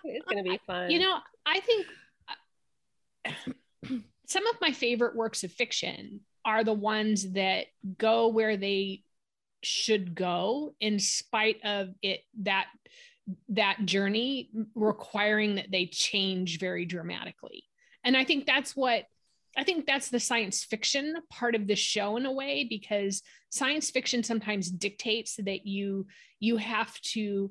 It's 0.05 0.25
going 0.27 0.45
to 0.45 0.51
be 0.51 0.61
fun. 0.67 0.91
You 0.91 1.01
know, 1.01 1.19
I 1.45 1.61
think 1.61 1.87
uh, 3.27 3.31
some 4.27 4.47
of 4.47 4.57
my 4.61 4.73
favorite 4.73 5.17
works 5.17 5.43
of 5.45 5.53
fiction 5.53 6.21
are 6.45 6.63
the 6.65 6.73
ones 6.73 7.33
that 7.33 7.67
go 7.99 8.29
where 8.29 8.57
they 8.57 9.03
should 9.63 10.15
go 10.15 10.75
in 10.81 10.99
spite 10.99 11.57
of 11.65 11.91
it 12.03 12.21
that 12.43 12.67
that 13.49 13.85
journey 13.85 14.51
requiring 14.75 15.57
that 15.57 15.71
they 15.71 15.87
change 15.87 16.59
very 16.59 16.85
dramatically. 16.87 17.65
And 18.05 18.17
I 18.17 18.25
think 18.25 18.47
that's 18.47 18.75
what 18.75 19.05
I 19.57 19.65
think 19.65 19.87
that's 19.87 20.11
the 20.11 20.21
science 20.21 20.65
fiction 20.65 21.17
part 21.29 21.55
of 21.55 21.67
the 21.67 21.75
show 21.75 22.17
in 22.17 22.27
a 22.27 22.33
way 22.33 22.67
because 22.69 23.23
science 23.51 23.91
fiction 23.91 24.23
sometimes 24.23 24.71
dictates 24.71 25.37
that 25.37 25.67
you 25.67 26.07
you 26.39 26.57
have 26.57 26.99
to 27.01 27.51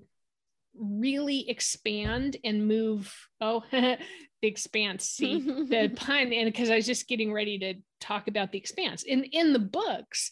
really 0.80 1.50
expand 1.50 2.38
and 2.44 2.68
move 2.68 3.14
oh 3.42 3.64
the 3.72 3.98
expanse 4.42 5.06
see 5.06 5.42
the 5.42 5.92
pun 5.96 6.32
and 6.32 6.46
because 6.46 6.70
i 6.70 6.76
was 6.76 6.86
just 6.86 7.08
getting 7.08 7.34
ready 7.34 7.60
to 7.60 7.74
talk 8.00 8.28
about 8.28 8.52
the 8.52 8.58
expanse. 8.58 9.04
In 9.04 9.24
in 9.26 9.54
the 9.54 9.60
books 9.60 10.32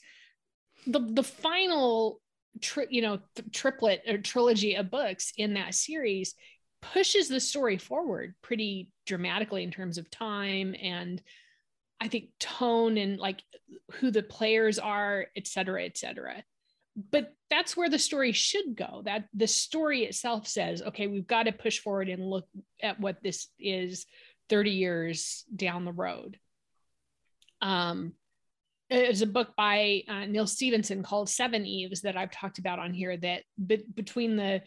the 0.86 1.00
the 1.00 1.24
final 1.24 2.22
tri- 2.62 2.88
you 2.90 3.02
know 3.02 3.20
triplet 3.52 4.02
or 4.08 4.18
trilogy 4.18 4.76
of 4.76 4.90
books 4.90 5.34
in 5.38 5.54
that 5.56 5.76
series 5.76 6.34
pushes 6.82 7.28
the 7.28 7.40
story 7.40 7.78
forward 7.78 8.36
pretty 8.42 8.90
dramatically 9.06 9.64
in 9.64 9.72
terms 9.72 9.98
of 9.98 10.10
time 10.10 10.76
and 10.82 11.22
I 12.00 12.08
think 12.08 12.30
tone 12.40 12.98
and 12.98 13.18
like 13.20 13.42
who 13.94 14.12
the 14.12 14.24
players 14.24 14.80
are, 14.80 15.28
et 15.36 15.48
cetera, 15.48 15.84
et 15.84 15.98
cetera. 15.98 16.44
But 17.12 17.34
that's 17.50 17.78
where 17.78 17.90
the 17.90 18.00
story 18.00 18.32
should 18.32 18.76
go. 18.76 19.02
That 19.06 19.26
the 19.34 19.48
story 19.48 20.04
itself 20.04 20.48
says, 20.48 20.82
okay, 20.82 21.08
we've 21.08 21.28
got 21.28 21.44
to 21.44 21.52
push 21.52 21.80
forward 21.80 22.10
and 22.10 22.28
look 22.28 22.48
at 22.82 23.00
what 23.00 23.22
this 23.22 23.48
is 23.60 24.06
30 24.50 24.72
years 24.72 25.46
down 25.56 25.86
the 25.86 25.92
road. 25.92 26.40
Um, 27.62 28.14
there's 28.90 29.22
a 29.22 29.28
book 29.28 29.50
by 29.58 30.04
uh, 30.08 30.26
Neal 30.26 30.48
Stephenson 30.48 31.04
called 31.04 31.28
Seveneves 31.28 32.02
that 32.02 32.16
I've 32.16 32.32
talked 32.32 32.58
about 32.58 32.80
on 32.80 32.94
here. 32.94 33.18
That 33.18 33.44
be- 33.64 33.86
between 33.94 34.38
the 34.38 34.62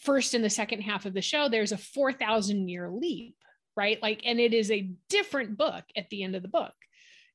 first 0.00 0.34
and 0.34 0.42
the 0.42 0.50
second 0.50 0.80
half 0.80 1.06
of 1.06 1.14
the 1.14 1.22
show, 1.22 1.48
there's 1.48 1.72
a 1.72 1.78
4,000 1.78 2.68
year 2.68 2.90
leap, 2.90 3.36
right? 3.76 4.00
Like, 4.02 4.22
and 4.24 4.40
it 4.40 4.54
is 4.54 4.70
a 4.70 4.90
different 5.08 5.58
book 5.58 5.84
at 5.96 6.08
the 6.10 6.22
end 6.22 6.36
of 6.36 6.42
the 6.42 6.48
book. 6.48 6.72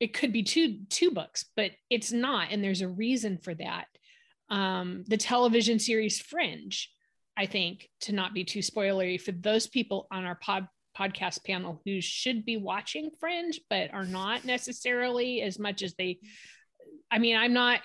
It 0.02 0.14
could 0.14 0.34
be 0.34 0.41
two 0.43 0.80
two 0.89 1.12
books, 1.12 1.45
but 1.56 1.72
it's 1.89 2.12
not, 2.12 2.47
and 2.52 2.62
there's 2.64 2.82
a 2.82 2.88
reason 2.89 3.38
for 3.38 3.54
that. 3.54 3.86
Um, 4.49 5.06
the 5.08 5.16
television 5.16 5.78
series 5.80 6.20
Fringe, 6.20 6.89
I 7.38 7.45
think, 7.45 7.88
to 8.02 8.12
not 8.12 8.34
be 8.34 8.43
too 8.43 8.60
spoilery 8.60 9.22
for 9.22 9.32
those 9.32 9.68
people 9.68 10.08
on 10.12 10.26
our 10.26 10.36
pod 10.36 10.68
podcast 10.97 11.45
panel 11.45 11.82
who 11.86 12.02
should 12.02 12.43
be 12.43 12.58
watching 12.58 13.12
Fringe 13.20 13.58
but 13.70 13.93
are 13.93 14.04
not 14.04 14.43
necessarily 14.43 15.41
as 15.43 15.60
much 15.60 15.84
as 15.84 15.93
they. 15.93 16.18
I 17.12 17.20
mean, 17.20 17.38
I'm 17.38 17.54
not 17.54 17.82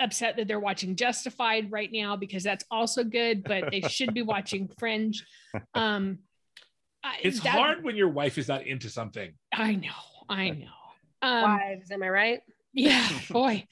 upset 0.00 0.36
that 0.38 0.48
they're 0.48 0.58
watching 0.58 0.96
Justified 0.96 1.70
right 1.70 1.90
now 1.92 2.16
because 2.16 2.42
that's 2.42 2.64
also 2.72 3.04
good, 3.04 3.44
but 3.44 3.70
they 3.70 3.82
should 3.82 4.12
be 4.12 4.22
watching 4.22 4.68
Fringe. 4.78 5.24
Um, 5.74 6.18
It's 7.22 7.38
that- 7.40 7.54
hard 7.54 7.84
when 7.84 7.94
your 7.94 8.08
wife 8.08 8.36
is 8.36 8.48
not 8.48 8.66
into 8.66 8.90
something. 8.90 9.32
I 9.54 9.76
know, 9.76 9.90
I 10.28 10.50
know. 10.50 10.66
Um, 11.22 11.42
Wives, 11.42 11.90
am 11.90 12.02
I 12.02 12.08
right? 12.08 12.40
yeah, 12.72 13.08
boy. 13.30 13.66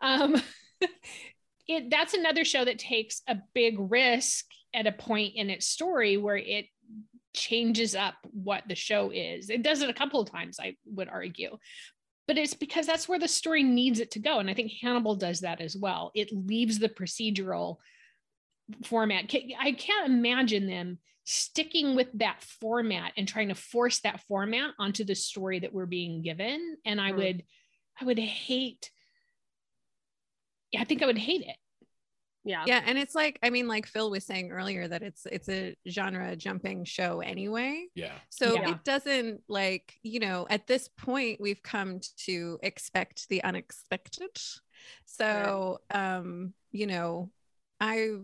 Um, 0.00 0.40
it 1.68 1.90
that's 1.90 2.14
another 2.14 2.44
show 2.44 2.64
that 2.64 2.78
takes 2.78 3.22
a 3.28 3.36
big 3.54 3.76
risk 3.78 4.44
at 4.74 4.86
a 4.86 4.92
point 4.92 5.34
in 5.36 5.50
its 5.50 5.66
story 5.66 6.16
where 6.16 6.36
it 6.36 6.66
changes 7.34 7.94
up 7.94 8.14
what 8.32 8.64
the 8.68 8.74
show 8.74 9.10
is. 9.10 9.50
It 9.50 9.62
does 9.62 9.82
it 9.82 9.90
a 9.90 9.94
couple 9.94 10.20
of 10.20 10.30
times, 10.30 10.58
I 10.60 10.76
would 10.86 11.08
argue. 11.08 11.58
But 12.26 12.38
it's 12.38 12.54
because 12.54 12.86
that's 12.86 13.08
where 13.08 13.20
the 13.20 13.28
story 13.28 13.62
needs 13.62 14.00
it 14.00 14.10
to 14.12 14.18
go. 14.18 14.40
And 14.40 14.50
I 14.50 14.54
think 14.54 14.72
Hannibal 14.82 15.14
does 15.14 15.40
that 15.40 15.60
as 15.60 15.76
well. 15.76 16.10
It 16.14 16.32
leaves 16.32 16.78
the 16.78 16.88
procedural 16.88 17.76
format. 18.84 19.32
I 19.60 19.72
can't 19.72 20.10
imagine 20.10 20.66
them 20.66 20.98
sticking 21.28 21.96
with 21.96 22.06
that 22.14 22.40
format 22.40 23.12
and 23.16 23.26
trying 23.26 23.48
to 23.48 23.54
force 23.56 23.98
that 24.00 24.20
format 24.28 24.70
onto 24.78 25.02
the 25.04 25.14
story 25.16 25.58
that 25.58 25.72
we're 25.72 25.84
being 25.84 26.22
given. 26.22 26.76
And 26.84 27.00
I 27.00 27.10
Mm. 27.10 27.16
would, 27.16 27.44
I 28.00 28.04
would 28.04 28.18
hate, 28.18 28.90
Yeah, 30.72 30.80
I 30.80 30.84
think 30.84 31.02
I 31.02 31.06
would 31.06 31.18
hate 31.18 31.42
it. 31.42 31.56
Yeah. 32.44 32.62
yeah 32.64 32.80
and 32.86 32.96
it's 32.96 33.14
like 33.16 33.40
i 33.42 33.50
mean 33.50 33.66
like 33.66 33.86
phil 33.88 34.08
was 34.08 34.24
saying 34.24 34.52
earlier 34.52 34.86
that 34.86 35.02
it's 35.02 35.26
it's 35.26 35.48
a 35.48 35.74
genre 35.88 36.36
jumping 36.36 36.84
show 36.84 37.20
anyway 37.20 37.86
Yeah. 37.96 38.12
so 38.30 38.54
Yeah. 38.54 38.70
it 38.70 38.84
doesn't 38.84 39.42
like 39.48 39.94
you 40.04 40.20
know 40.20 40.46
at 40.48 40.68
this 40.68 40.86
point 40.86 41.40
we've 41.40 41.60
come 41.62 41.98
to 42.18 42.60
expect 42.62 43.28
the 43.28 43.42
unexpected 43.42 44.30
so 45.06 45.80
um 45.90 46.54
you 46.70 46.86
know 46.86 47.32
i 47.80 48.14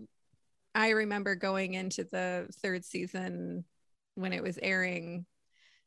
i 0.75 0.91
remember 0.91 1.35
going 1.35 1.75
into 1.75 2.05
the 2.05 2.47
third 2.63 2.85
season 2.85 3.65
when 4.15 4.33
it 4.33 4.43
was 4.43 4.59
airing 4.63 5.27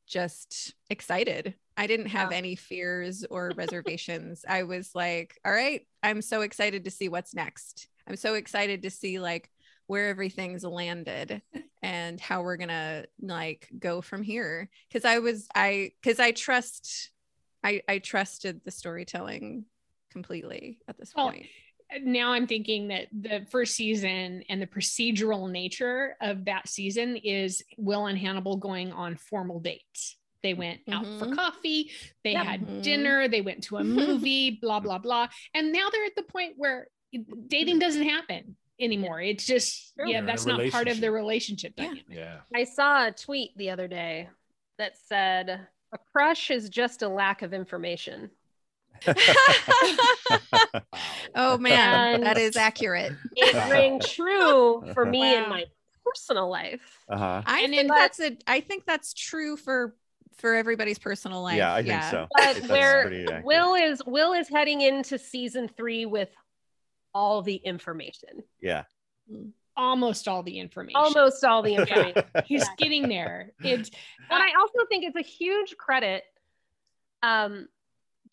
just 0.08 0.76
excited. 0.90 1.56
I 1.78 1.88
didn't 1.88 2.08
have 2.08 2.32
Yeah. 2.32 2.38
any 2.38 2.56
fears 2.56 3.26
or 3.30 3.54
reservations. 3.58 4.46
I 4.48 4.64
was 4.64 4.92
like 4.96 5.40
all 5.46 5.52
right 5.52 5.82
i'm 6.04 6.22
so 6.22 6.42
excited 6.42 6.86
to 6.86 6.92
see 6.92 7.10
what's 7.10 7.34
next. 7.34 7.88
I'm 8.08 8.16
so 8.16 8.36
excited 8.36 8.84
to 8.84 8.90
see 8.92 9.20
like 9.20 9.50
where 9.88 10.10
everything's 10.10 10.64
landed 10.64 11.42
and 11.84 12.20
how 12.20 12.42
we're 12.44 12.58
gonna 12.58 13.06
like 13.22 13.70
go 13.80 14.02
from 14.02 14.22
here. 14.24 14.70
Because 14.90 15.06
i 15.06 15.20
was 15.20 15.48
i 15.56 15.92
because 16.02 16.20
i 16.20 16.32
trust 16.32 17.12
i 17.64 17.82
i 17.90 18.00
trusted 18.00 18.62
the 18.66 18.72
storytelling 18.72 19.66
completely 20.12 20.80
at 20.88 20.98
this 20.98 21.14
Well, 21.16 21.28
point 21.28 21.48
now 22.02 22.32
I'm 22.32 22.48
thinking 22.48 22.88
that 22.90 23.08
the 23.12 23.46
first 23.50 23.76
season 23.76 24.44
and 24.50 24.62
the 24.62 24.68
procedural 24.68 25.50
nature 25.50 26.16
of 26.22 26.46
that 26.46 26.68
season 26.68 27.16
is 27.18 27.64
Will 27.78 28.08
and 28.08 28.18
Hannibal 28.18 28.58
going 28.58 28.92
on 28.92 29.16
formal 29.16 29.60
dates. 29.60 30.18
They 30.44 30.54
went 30.54 30.82
out 30.92 31.06
for 31.20 31.26
Mhm. 31.26 31.36
coffee, 31.36 31.92
they 32.24 32.34
Yep. 32.34 32.46
had 32.46 32.62
Mhm. 32.62 32.82
dinner, 32.84 33.28
they 33.28 33.42
went 33.42 33.64
to 33.66 33.78
a 33.78 33.84
movie, 34.28 34.52
blah, 34.52 34.80
blah, 34.80 34.98
blah. 35.00 35.28
And 35.54 35.72
now 35.72 35.90
they're 35.92 36.06
at 36.06 36.16
the 36.16 36.24
point 36.24 36.54
where 36.58 36.88
dating 37.48 37.80
doesn't 37.80 38.04
happen 38.04 38.56
anymore. 38.80 39.22
It's 39.22 39.46
just, 39.46 39.96
True. 39.96 40.10
yeah, 40.10 40.20
They're 40.22 40.28
that's 40.28 40.46
not 40.46 40.70
part 40.72 40.88
of 40.88 41.00
the 41.00 41.12
relationship. 41.12 41.74
relationship 41.78 41.78
Yeah. 41.78 41.84
dynamic. 41.86 42.44
Yeah. 42.54 42.60
I 42.60 42.64
saw 42.66 43.08
a 43.08 43.12
tweet 43.12 43.56
the 43.58 43.70
other 43.70 43.88
day 43.88 44.28
that 44.78 44.98
said, 44.98 45.50
a 45.94 45.98
crush 46.12 46.52
is 46.52 46.70
just 46.70 47.02
a 47.04 47.08
lack 47.08 47.42
of 47.42 47.54
information. 47.54 48.30
oh 51.36 51.58
man 51.58 52.22
that 52.22 52.38
And- 52.38 52.46
is 52.46 52.56
accurate 52.56 53.14
It 53.36 53.54
rang 53.70 54.00
true 54.00 54.84
for 54.94 55.06
me 55.06 55.20
Wow. 55.20 55.44
in 55.44 55.50
my 55.50 55.66
personal 56.06 56.50
life. 56.50 57.00
uh-huh. 57.10 57.42
i 57.46 57.62
And 57.62 57.72
think 57.72 57.82
in- 57.82 57.88
that's 57.88 58.20
a 58.20 58.38
i 58.48 58.60
think 58.62 58.86
that's 58.86 59.14
true 59.14 59.58
for 59.58 59.96
for 60.38 60.54
everybody's 60.54 61.00
personal 61.00 61.42
life 61.44 61.56
yeah, 61.58 61.74
I 61.74 61.82
think 61.82 62.04
so. 62.04 62.28
But 62.36 62.58
where. 62.68 63.42
Will 63.46 63.74
is 63.76 64.02
Will 64.06 64.34
is 64.34 64.50
heading 64.50 64.82
into 64.82 65.18
season 65.18 65.70
three 65.78 66.06
with 66.06 66.28
all 67.14 67.42
the 67.42 67.56
information. 67.56 68.44
Yeah. 68.60 68.84
Almost 69.78 70.28
all 70.28 70.44
the 70.44 70.60
information. 70.60 70.98
Almost 70.98 71.46
all 71.46 71.62
the 71.62 71.76
information. 71.76 72.24
He's 72.46 72.68
getting 72.78 73.08
there. 73.08 73.54
It's 73.64 73.90
and 74.30 74.44
I 74.44 74.50
also 74.60 74.80
think 74.90 75.06
it's 75.06 75.16
a 75.16 75.22
huge 75.22 75.78
credit 75.78 76.24
um, 77.24 77.70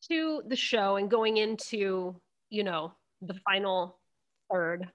to 0.09 0.43
the 0.47 0.57
show 0.57 0.97
and 0.97 1.11
going 1.11 1.37
into 1.37 2.15
you 2.51 2.65
know 2.65 2.93
the 3.21 3.35
final 3.35 3.99
third. 4.51 4.89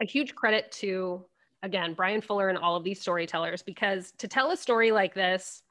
A 0.00 0.04
huge 0.04 0.34
credit 0.34 0.70
to 0.72 1.24
again 1.62 1.94
Bryan 1.94 2.20
Fuller 2.20 2.48
and 2.48 2.58
all 2.58 2.76
of 2.76 2.84
these 2.84 3.00
storytellers 3.00 3.62
because 3.62 4.12
to 4.18 4.28
tell 4.28 4.50
a 4.50 4.56
story 4.56 4.92
like 4.92 5.14
this 5.14 5.62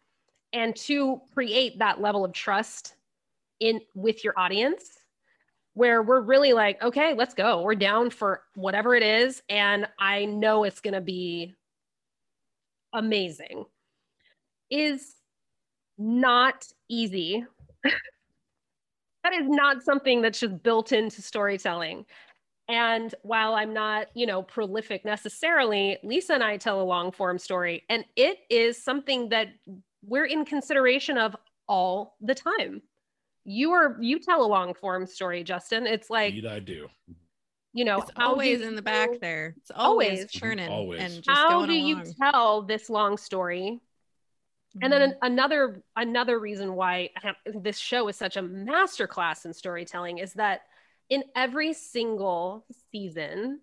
and 0.54 0.76
to 0.76 1.22
create 1.34 1.80
that 1.80 2.02
level 2.02 2.26
of 2.26 2.34
trust 2.34 2.96
in 3.60 3.80
with 3.94 4.24
your 4.24 4.34
audience 4.38 5.00
where 5.74 6.02
we're 6.02 6.22
really 6.22 6.52
like 6.52 6.82
okay 6.82 7.14
let's 7.14 7.34
go 7.34 7.62
we're 7.62 7.76
down 7.76 8.10
for 8.10 8.42
whatever 8.56 8.96
it 8.96 9.04
is 9.04 9.42
and 9.50 9.88
i 10.00 10.26
know 10.26 10.64
it's 10.64 10.82
going 10.82 10.94
to 10.94 11.02
be 11.02 11.54
amazing 12.94 13.66
is 14.72 15.16
not 15.98 16.66
easy. 16.90 17.46
that 19.24 19.34
is 19.34 19.48
not 19.48 19.84
something 19.84 20.22
that's 20.22 20.40
just 20.40 20.62
built 20.64 20.92
into 20.92 21.22
storytelling. 21.22 22.06
And 22.68 23.14
while 23.24 23.54
I'm 23.54 23.74
not, 23.74 24.08
you 24.14 24.26
know, 24.26 24.44
prolific 24.44 25.04
necessarily, 25.04 25.98
Lisa 26.04 26.34
and 26.36 26.44
I 26.44 26.58
tell 26.58 26.82
a 26.82 26.84
long 26.84 27.12
form 27.12 27.38
story, 27.38 27.84
and 27.90 28.06
it 28.16 28.40
is 28.50 28.82
something 28.82 29.30
that 29.30 29.48
we're 30.04 30.26
in 30.26 30.46
consideration 30.46 31.18
of 31.18 31.36
all 31.68 32.16
the 32.22 32.36
time. 32.36 32.82
You 33.44 33.72
are 33.72 33.98
you 34.00 34.20
tell 34.20 34.44
a 34.44 34.48
long 34.48 34.74
form 34.74 35.06
story, 35.06 35.44
Justin. 35.44 35.86
It's 35.86 36.10
like, 36.10 36.30
Indeed, 36.36 36.46
I 36.48 36.60
do. 36.60 36.88
you 37.74 37.84
know, 37.86 37.98
it's 38.00 38.12
how 38.16 38.28
do 38.28 38.32
always 38.32 38.62
in 38.62 38.76
the 38.76 38.82
back 38.82 39.10
there 39.20 39.56
it's 39.58 39.72
always, 39.76 40.10
Always. 40.10 40.26
Mm-hmm. 40.26 40.40
churning 40.40 40.70
Always. 40.70 41.02
and 41.02 41.14
just 41.24 41.30
how 41.30 41.50
going 41.50 41.70
do 41.70 41.76
along. 41.76 42.06
you 42.06 42.14
tell 42.22 42.62
this 42.62 42.90
long 42.90 43.18
story 43.18 43.82
and 44.82 44.94
then 44.94 45.16
another 45.22 45.84
another 45.96 46.40
reason 46.40 46.76
why 46.76 47.10
this 47.54 47.78
show 47.78 48.08
is 48.08 48.16
such 48.16 48.38
a 48.38 48.42
masterclass 48.42 49.46
in 49.46 49.54
storytelling 49.54 50.20
is 50.20 50.34
that 50.34 50.62
in 51.10 51.24
every 51.36 51.74
single 51.74 52.66
season 52.92 53.60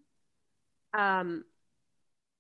um 0.93 1.45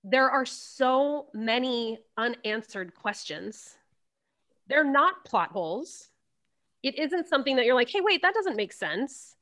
there 0.04 0.30
are 0.30 0.46
so 0.46 1.26
many 1.34 1.98
unanswered 2.16 2.94
questions. 2.94 3.76
They're 4.68 4.84
not 4.84 5.24
plot 5.24 5.50
holes. 5.50 6.08
It 6.82 6.98
isn't 6.98 7.28
something 7.28 7.56
that 7.56 7.64
you're 7.64 7.74
like 7.74 7.90
hey 7.90 8.00
wait 8.00 8.22
that 8.22 8.34
doesn't 8.34 8.56
make 8.56 8.72
sense 8.72 9.34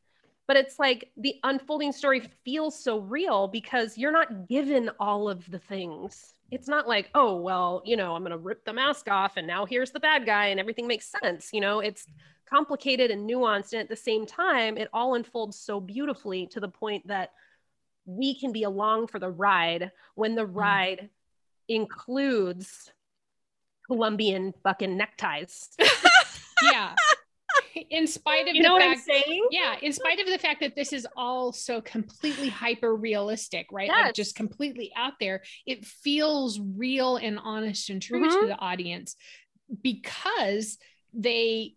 but 0.47 0.57
it's 0.57 0.79
like 0.79 1.11
the 1.17 1.37
unfolding 1.43 1.93
story 1.93 2.23
feels 2.45 2.79
so 2.79 2.99
real 2.99 3.49
because 3.49 3.99
you're 3.99 4.13
not 4.13 4.49
given 4.49 4.91
all 5.01 5.29
of 5.29 5.51
the 5.51 5.59
things. 5.59 6.35
It's 6.53 6.69
not 6.69 6.87
like, 6.87 7.11
oh, 7.15 7.41
well, 7.41 7.83
you 7.85 7.97
know, 7.97 8.15
I'm 8.15 8.23
going 8.23 8.31
to 8.31 8.39
rip 8.39 8.65
the 8.65 8.73
mask 8.73 9.11
off 9.11 9.37
and 9.37 9.47
now 9.47 9.67
here's 9.67 9.91
the 9.91 10.01
bad 10.01 10.25
guy 10.25 10.47
and 10.47 10.61
everything 10.61 10.87
makes 10.87 11.13
sense. 11.21 11.51
You 11.53 11.61
know, 11.61 11.81
it's 11.81 12.07
complicated 12.49 13.11
and 13.11 13.29
nuanced. 13.29 13.73
And 13.73 13.83
at 13.83 13.89
the 13.89 13.97
same 13.97 14.25
time, 14.25 14.79
it 14.79 14.89
all 14.93 15.17
unfolds 15.17 15.59
so 15.59 15.81
beautifully 15.81 16.47
to 16.49 16.61
the 16.61 16.69
point 16.69 17.09
that 17.09 17.33
we 18.05 18.39
can 18.39 18.53
be 18.53 18.63
along 18.63 19.09
for 19.09 19.19
the 19.19 19.31
ride 19.31 19.91
when 20.15 20.37
the 20.37 20.47
ride 20.47 21.01
mm. 21.03 21.09
includes 21.69 22.93
Colombian 23.89 24.55
fucking 24.63 24.97
neckties. 24.97 25.71
yeah 26.63 26.95
in 27.91 28.07
spite 28.07 28.49
of 28.49 28.55
you 28.55 28.63
the 28.63 28.69
know 28.69 28.79
fact, 28.79 29.01
what 29.07 29.17
I'm 29.17 29.23
saying? 29.25 29.49
yeah, 29.51 29.77
in 29.83 29.93
spite 29.93 30.19
of 30.21 30.27
the 30.27 30.39
fact 30.39 30.61
that 30.61 30.75
this 30.75 30.93
is 30.93 31.07
all 31.17 31.53
so 31.53 31.81
completely 31.81 32.49
hyper 32.49 32.95
realistic, 32.95 33.67
right? 33.71 33.89
Yes. 33.89 34.05
Like 34.07 34.15
just 34.15 34.35
completely 34.35 34.93
out 34.97 35.15
there, 35.21 35.43
it 35.67 35.85
feels 35.85 36.59
real 36.61 37.17
and 37.17 37.39
honest 37.43 37.91
and 37.91 38.01
true 38.03 38.21
Mhm. 38.27 38.41
to 38.41 38.47
the 38.47 38.59
audience 38.59 39.17
because 39.83 40.79
they 41.13 41.75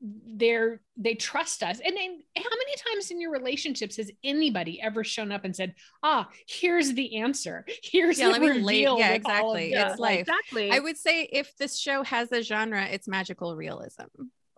they're 0.00 0.82
they 0.98 1.14
trust 1.14 1.62
us 1.62 1.80
and 1.80 1.96
then 1.96 2.20
how 2.36 2.42
many 2.50 2.76
times 2.92 3.10
in 3.10 3.18
your 3.18 3.30
relationships 3.32 3.96
has 3.96 4.10
anybody 4.22 4.80
ever 4.80 5.02
shown 5.02 5.32
up 5.32 5.42
and 5.46 5.56
said 5.56 5.74
ah 6.02 6.28
here's 6.46 6.92
the 6.92 7.16
answer 7.16 7.64
here's 7.82 8.18
Yeah, 8.18 8.26
the 8.26 8.32
let 8.32 8.40
me 8.42 8.48
reveal 8.48 8.98
yeah, 8.98 9.14
with 9.14 9.26
all 9.26 9.54
of 9.54 9.60
exactly. 9.60 9.72
It's 9.72 9.98
life. 9.98 10.20
Exactly. 10.20 10.70
I 10.70 10.78
would 10.80 10.98
say 10.98 11.22
if 11.32 11.56
this 11.56 11.78
show 11.78 12.02
has 12.04 12.30
a 12.30 12.42
genre, 12.42 12.84
it's 12.84 13.08
magical 13.08 13.56
realism. 13.56 14.02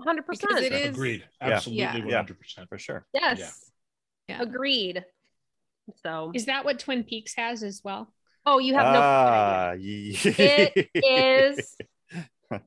100%. 0.01 0.25
because 0.29 0.63
it 0.63 0.73
is- 0.73 0.89
Agreed. 0.95 1.25
Yeah. 1.41 1.49
Absolutely, 1.49 1.83
Yeah. 1.83 1.99
one 1.99 2.13
hundred 2.13 2.39
percent. 2.41 2.69
for 2.69 2.79
sure. 2.79 3.07
yes. 3.15 3.71
Yeah. 4.29 4.43
Agreed. 4.43 5.05
So, 6.03 6.33
is 6.35 6.47
that 6.47 6.65
what 6.67 6.79
twin 6.79 7.03
peaks 7.05 7.35
has 7.35 7.63
as 7.63 7.81
well 7.83 8.13
oh, 8.47 8.59
you 8.59 8.73
have 8.75 8.93
no 8.95 9.01
Ah, 9.03 9.69
idea. 9.73 10.17
It 10.25 10.91
is. 10.95 11.77
I, 12.51 12.57
I 12.57 12.61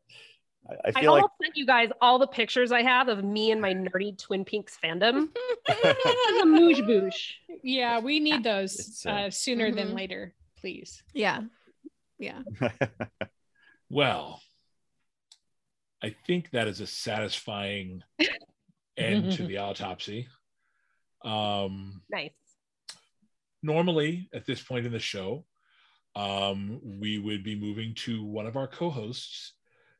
I 0.96 1.02
feel 1.02 1.14
like 1.14 1.24
sent 1.42 1.58
you 1.58 1.66
guys 1.66 1.90
all 2.02 2.20
the 2.20 2.28
pictures 2.28 2.72
I 2.72 2.84
have 2.84 3.08
of 3.08 3.24
me 3.24 3.52
and 3.52 3.60
my 3.60 3.74
nerdy 3.74 4.16
Twin 4.18 4.46
Peaks 4.46 4.78
fandom. 4.84 5.30
It's 5.68 6.44
a 6.44 6.46
moosh 6.46 6.80
boosh. 6.82 7.34
yeah 7.64 8.00
we 8.00 8.20
need 8.20 8.44
those 8.44 8.76
It's, 8.80 9.06
uh, 9.06 9.10
uh, 9.10 9.30
sooner 9.32 9.72
than 9.72 9.90
Mhm. 9.90 9.96
later 9.96 10.34
please 10.60 11.02
Yeah. 11.14 11.42
Yeah. 12.20 12.42
Well, 13.90 14.42
I 16.04 16.16
think 16.26 16.52
that 16.52 16.68
is 16.68 16.80
a 16.82 16.88
satisfying 16.88 18.04
end 18.98 19.32
to 19.34 19.46
the 19.46 19.58
autopsy. 19.58 20.28
Um, 21.24 22.02
Nice. 22.10 22.32
normally, 23.62 24.30
at 24.34 24.46
this 24.46 24.62
point 24.62 24.86
in 24.86 24.92
the 24.92 25.00
show, 25.00 25.46
um, 26.16 26.80
we 26.84 27.20
would 27.20 27.44
be 27.44 27.56
moving 27.56 27.94
to 27.96 28.24
one 28.24 28.48
of 28.48 28.58
our 28.58 28.68
co-hosts 28.68 29.54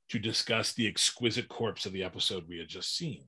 to 0.10 0.20
discuss 0.20 0.74
the 0.74 0.88
exquisite 0.88 1.48
corpse 1.48 1.86
of 1.86 1.94
the 1.94 2.04
episode 2.04 2.46
we 2.48 2.58
had 2.58 2.68
just 2.68 2.98
seen. 2.98 3.24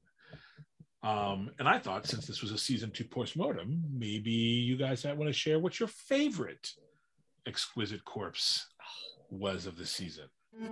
Um, 1.04 1.52
and 1.60 1.68
I 1.68 1.80
thought, 1.80 2.08
since 2.08 2.26
this 2.26 2.42
was 2.42 2.52
a 2.52 2.58
season 2.58 2.92
two 2.92 3.04
postmortem, 3.04 3.84
maybe 3.92 4.32
you 4.32 4.78
guys 4.78 5.06
might 5.06 5.18
want 5.18 5.30
to 5.30 5.34
share 5.34 5.60
what 5.60 5.80
your 5.80 5.90
favorite 5.90 6.72
exquisite 7.46 8.04
corpse 8.06 8.68
was 9.30 9.66
of 9.66 9.78
the 9.78 9.86
season. 9.86 10.26
And 10.56 10.68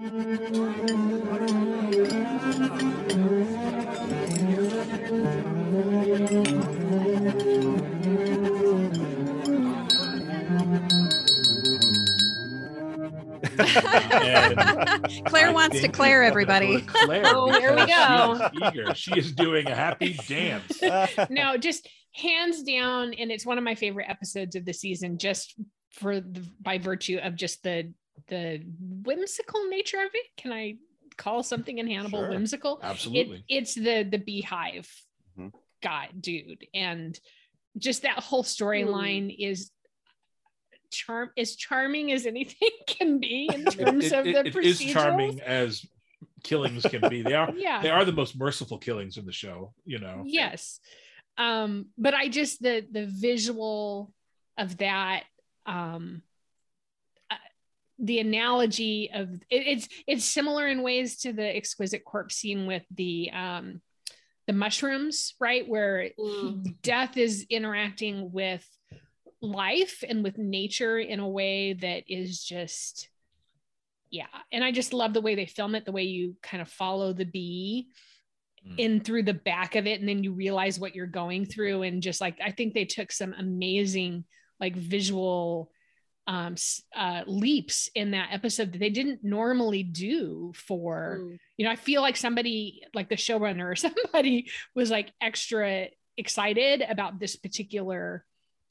Claire 15.26 15.52
wants 15.52 15.82
to 15.82 15.88
Claire 15.88 16.24
everybody. 16.24 16.82
gonna 16.82 16.82
go 16.82 16.92
to 16.94 17.06
Claire 17.06 17.24
Oh, 17.26 17.52
here 17.52 17.76
we 17.76 17.86
go. 17.88 18.38
She 18.38 18.44
is 18.44 18.74
eager. 18.74 18.96
She 18.96 19.18
is 19.18 19.32
doing 19.32 19.68
a 19.68 19.76
happy 19.76 20.14
dance. 20.28 20.80
no, 21.32 21.58
just 21.58 21.90
hands 22.14 22.62
down, 22.62 23.16
and 23.16 23.32
it's 23.32 23.48
one 23.48 23.58
of 23.58 23.64
my 23.64 23.74
favorite 23.74 24.08
episodes 24.10 24.56
of 24.56 24.66
the 24.66 24.74
season, 24.74 25.18
just 25.18 25.56
for 25.94 26.20
the 26.20 26.48
by 26.62 26.78
virtue 26.78 27.18
of 27.18 27.36
just 27.36 27.64
the 27.64 27.92
the 28.32 28.64
whimsical 29.04 29.68
nature 29.70 30.00
of 30.02 30.10
it. 30.14 30.26
Can 30.38 30.52
I 30.54 30.78
call 31.18 31.44
something 31.44 31.78
in 31.78 31.88
Hannibal 31.88 32.20
Sure. 32.22 32.30
whimsical? 32.30 32.78
It, 32.80 32.86
Absolutely. 32.86 33.44
it's 33.48 33.76
the 33.76 34.04
the 34.10 34.18
beehive 34.18 34.90
Mhm. 35.38 35.52
guy, 35.84 36.10
dude, 36.20 36.66
and 36.74 37.20
just 37.78 38.02
that 38.04 38.20
whole 38.20 38.44
storyline 38.44 39.36
is 39.38 39.72
charm 40.90 41.30
as 41.38 41.56
charming 41.56 42.12
as 42.12 42.26
anything 42.26 42.70
can 42.88 43.20
be 43.20 43.50
in 43.54 43.66
terms 43.66 44.06
it- 44.06 44.14
of 44.14 44.26
it- 44.28 44.34
the 44.54 44.60
it 44.60 44.66
is 44.66 44.80
procedurals. 44.82 44.94
charming 44.94 45.42
as 45.42 45.86
killings 46.44 46.84
can 46.84 47.08
be. 47.10 47.22
They 47.22 47.34
are 47.34 47.52
Yeah. 47.56 47.82
they 47.82 47.90
are 47.90 48.04
the 48.06 48.12
most 48.12 48.36
merciful 48.36 48.78
killings 48.78 49.18
in 49.18 49.26
the 49.26 49.32
show, 49.32 49.74
you 49.86 50.00
know. 50.00 50.24
yes 50.26 50.80
um 51.38 51.86
but 51.98 52.14
i 52.14 52.28
just 52.28 52.62
the 52.62 52.86
the 52.92 53.06
visual 53.06 54.14
of 54.58 54.76
that 54.78 55.24
um 55.66 56.22
the 58.04 58.20
analogy 58.20 59.12
of 59.14 59.32
it, 59.34 59.44
it's 59.50 59.88
it's 60.08 60.26
similar 60.26 60.68
in 60.68 60.82
ways 60.82 61.18
to 61.18 61.32
the 61.34 61.56
exquisite 61.56 62.04
corpse 62.04 62.36
scene 62.36 62.66
with 62.66 62.84
the 62.96 63.30
um 63.32 63.80
the 64.48 64.54
mushrooms 64.54 65.36
right 65.40 65.68
where 65.70 66.10
Mm. 66.20 66.82
death 66.82 67.16
is 67.18 67.46
interacting 67.50 68.32
with 68.32 68.68
life 69.42 70.04
and 70.08 70.24
with 70.24 70.38
nature 70.38 70.98
in 70.98 71.20
a 71.20 71.30
way 71.30 71.74
that 71.74 72.04
is 72.08 72.44
just 72.44 73.08
yeah 74.10 74.26
and 74.52 74.64
i 74.64 74.72
just 74.72 74.94
love 74.94 75.14
the 75.14 75.22
way 75.22 75.36
they 75.36 75.46
film 75.46 75.76
it 75.76 75.86
the 75.86 75.92
way 75.92 76.04
you 76.04 76.36
kind 76.42 76.62
of 76.62 76.70
follow 76.70 77.14
the 77.14 77.26
bee 77.26 77.88
Mm. 78.68 78.76
in 78.78 79.00
through 79.00 79.24
the 79.24 79.34
back 79.34 79.76
of 79.76 79.88
it 79.88 80.00
and 80.00 80.08
then 80.08 80.24
you 80.24 80.34
realize 80.34 80.80
what 80.80 80.94
you're 80.94 81.08
going 81.08 81.46
through 81.48 81.82
and 81.82 82.04
just 82.04 82.22
like 82.22 82.38
i 82.44 82.52
think 82.52 82.74
they 82.76 82.86
took 82.86 83.12
some 83.12 83.34
amazing 83.34 84.24
like 84.60 84.76
visual 84.76 85.72
um 86.28 86.56
uh 86.96 87.24
leaps 87.26 87.90
in 87.96 88.12
that 88.12 88.30
episode 88.32 88.72
that 88.74 88.80
they 88.80 88.90
didn't 88.92 89.24
normally 89.24 89.82
do 89.84 90.52
for 90.56 91.18
Mm. 91.20 91.40
you 91.58 91.66
know, 91.66 91.72
I 91.72 91.76
feel 91.76 92.02
like 92.02 92.16
somebody, 92.18 92.84
like 92.94 93.10
the 93.10 93.16
showrunner 93.16 93.72
or 93.72 93.76
somebody, 93.88 94.50
was 94.76 94.90
like 94.92 95.12
extra 95.20 95.88
excited 96.18 96.82
about 96.88 97.20
this 97.20 97.36
particular 97.36 98.24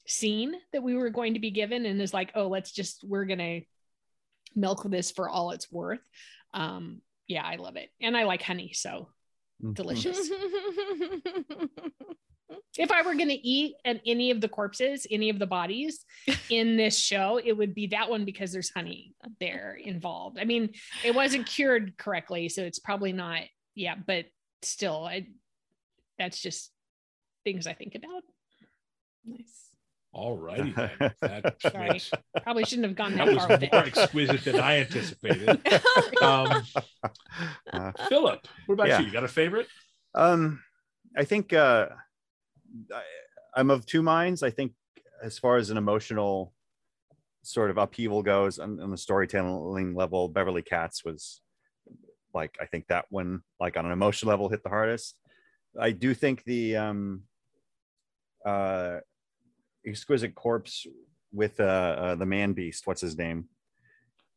scene 0.07 0.53
that 0.73 0.83
we 0.83 0.95
were 0.95 1.09
going 1.09 1.33
to 1.33 1.39
be 1.39 1.51
given 1.51 1.85
and 1.85 2.01
is 2.01 2.13
like, 2.13 2.31
oh, 2.35 2.47
let's 2.47 2.71
just, 2.71 3.03
we're 3.03 3.25
going 3.25 3.39
to 3.39 3.61
milk 4.55 4.83
this 4.89 5.11
for 5.11 5.29
all 5.29 5.51
it's 5.51 5.71
worth. 5.71 6.01
Um, 6.53 7.01
yeah, 7.27 7.43
I 7.45 7.55
love 7.57 7.75
it. 7.77 7.89
And 8.01 8.15
I 8.17 8.23
like 8.23 8.41
honey. 8.41 8.71
So 8.73 9.09
Mhm. 9.63 9.75
delicious. 9.75 10.29
if 12.77 12.91
I 12.91 13.01
were 13.01 13.15
going 13.15 13.29
to 13.29 13.47
eat 13.47 13.75
at 13.85 14.01
any 14.05 14.31
of 14.31 14.39
the 14.41 14.47
corpses, 14.47 15.05
any 15.11 15.29
of 15.29 15.39
the 15.39 15.47
bodies 15.47 16.05
in 16.49 16.77
this 16.77 16.97
show, 16.97 17.39
it 17.43 17.51
would 17.53 17.73
be 17.75 17.87
that 17.87 18.09
one 18.09 18.25
because 18.25 18.51
there's 18.51 18.69
honey 18.69 19.13
there 19.39 19.77
involved. 19.81 20.37
I 20.39 20.45
mean, 20.45 20.69
it 21.03 21.13
wasn't 21.13 21.45
cured 21.47 21.97
correctly, 21.97 22.47
so 22.49 22.61
it's 22.63 22.79
probably 22.79 23.11
not. 23.13 23.41
Yeah, 23.75 23.95
but 24.05 24.25
still, 24.61 25.05
I, 25.05 25.27
that's 26.17 26.39
just 26.41 26.71
things 27.43 27.67
I 27.67 27.73
think 27.73 27.95
about. 27.95 28.23
nice. 29.25 29.67
All 30.13 30.37
righty 30.37 30.71
then. 30.75 31.13
That 31.21 31.55
Sorry. 31.61 31.93
was, 31.93 32.11
Probably 32.43 32.65
shouldn't 32.65 32.85
have 32.87 32.97
gone 32.97 33.15
that, 33.15 33.27
that 33.27 33.37
far 33.37 33.47
was 33.47 33.59
with 33.61 33.71
more 33.71 33.85
it. 33.85 33.87
exquisite 33.97 34.43
than 34.43 34.59
I 34.59 34.79
anticipated. 34.81 35.61
Um, 36.21 36.63
Uh, 37.73 37.91
Philip, 38.09 38.45
what 38.65 38.73
about 38.75 38.87
Yeah. 38.89 38.99
you? 38.99 39.07
You 39.07 39.11
got 39.13 39.23
a 39.23 39.27
favorite? 39.29 39.67
um, 40.13 40.61
I 41.17 41.23
think 41.23 41.53
uh, 41.53 41.87
I, 42.93 43.01
I'm 43.55 43.69
of 43.69 43.85
two 43.85 44.01
minds. 44.01 44.43
I 44.43 44.49
think 44.49 44.73
as 45.23 45.37
far 45.37 45.57
as 45.57 45.69
an 45.69 45.77
emotional 45.77 46.53
sort 47.43 47.69
of 47.69 47.77
upheaval 47.77 48.23
goes 48.23 48.59
on, 48.59 48.79
on 48.79 48.91
the 48.91 48.97
storytelling 48.97 49.95
level, 49.95 50.27
Beverly 50.29 50.61
Katz 50.61 51.03
was 51.03 51.41
like 52.33 52.57
I 52.61 52.65
think 52.65 52.87
that 52.87 53.05
one, 53.09 53.41
like 53.59 53.77
on 53.77 53.85
an 53.85 53.91
emotional 53.91 54.29
level, 54.29 54.49
hit 54.49 54.63
the 54.63 54.69
hardest. 54.69 55.17
I 55.79 55.91
do 55.91 56.13
think 56.13 56.43
the 56.43 56.77
um, 56.77 57.23
uh, 58.45 58.97
exquisite 59.85 60.35
corpse 60.35 60.85
with 61.33 61.59
uh, 61.59 61.63
uh, 61.63 62.15
the 62.15 62.25
man 62.25 62.53
beast. 62.53 62.87
What's 62.87 63.01
his 63.01 63.17
name? 63.17 63.45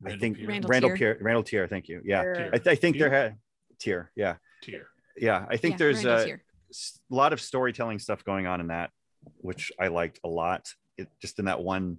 I 0.04 0.16
think 0.16 0.36
Peer. 0.38 0.48
Randall 0.48 0.68
Randall 0.68 0.90
Tier. 0.90 1.14
Tier. 1.14 1.24
Randall 1.24 1.42
Tier. 1.42 1.66
Thank 1.68 1.88
you. 1.88 2.02
Yeah, 2.04 2.22
Sure. 2.22 2.46
I, 2.46 2.58
th- 2.58 2.66
I 2.66 2.74
think 2.74 2.98
there 2.98 3.10
had 3.10 3.36
Tier. 3.78 4.10
Yeah, 4.16 4.36
Tier. 4.62 4.86
yeah. 5.16 5.46
I 5.48 5.56
think 5.56 5.72
Yeah, 5.74 5.78
there's 5.78 5.96
Randall's 5.96 6.22
a 6.22 6.26
here. 6.26 6.43
S- 6.74 6.98
lot 7.08 7.32
of 7.32 7.40
storytelling 7.40 7.98
stuff 7.98 8.24
going 8.24 8.46
on 8.46 8.60
in 8.60 8.68
that, 8.68 8.90
which 9.38 9.72
I 9.78 9.88
liked 9.88 10.20
a 10.24 10.28
lot. 10.28 10.68
It 10.98 11.08
just 11.20 11.38
in 11.38 11.46
that 11.46 11.62
one 11.62 11.98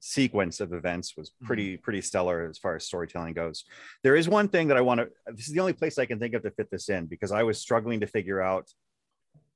sequence 0.00 0.60
of 0.60 0.72
events 0.72 1.16
was 1.16 1.32
pretty 1.42 1.76
pretty 1.76 2.00
stellar 2.00 2.48
as 2.48 2.58
far 2.58 2.76
as 2.76 2.84
storytelling 2.84 3.34
goes. 3.34 3.64
There 4.02 4.16
is 4.16 4.28
one 4.28 4.48
thing 4.48 4.68
that 4.68 4.76
I 4.76 4.80
want 4.80 5.00
to. 5.00 5.08
This 5.26 5.48
is 5.48 5.54
the 5.54 5.60
only 5.60 5.72
place 5.72 5.98
I 5.98 6.06
can 6.06 6.18
think 6.18 6.34
of 6.34 6.42
to 6.42 6.50
fit 6.50 6.70
this 6.70 6.88
in 6.88 7.06
because 7.06 7.32
I 7.32 7.42
was 7.42 7.60
struggling 7.60 8.00
to 8.00 8.06
figure 8.06 8.40
out 8.40 8.70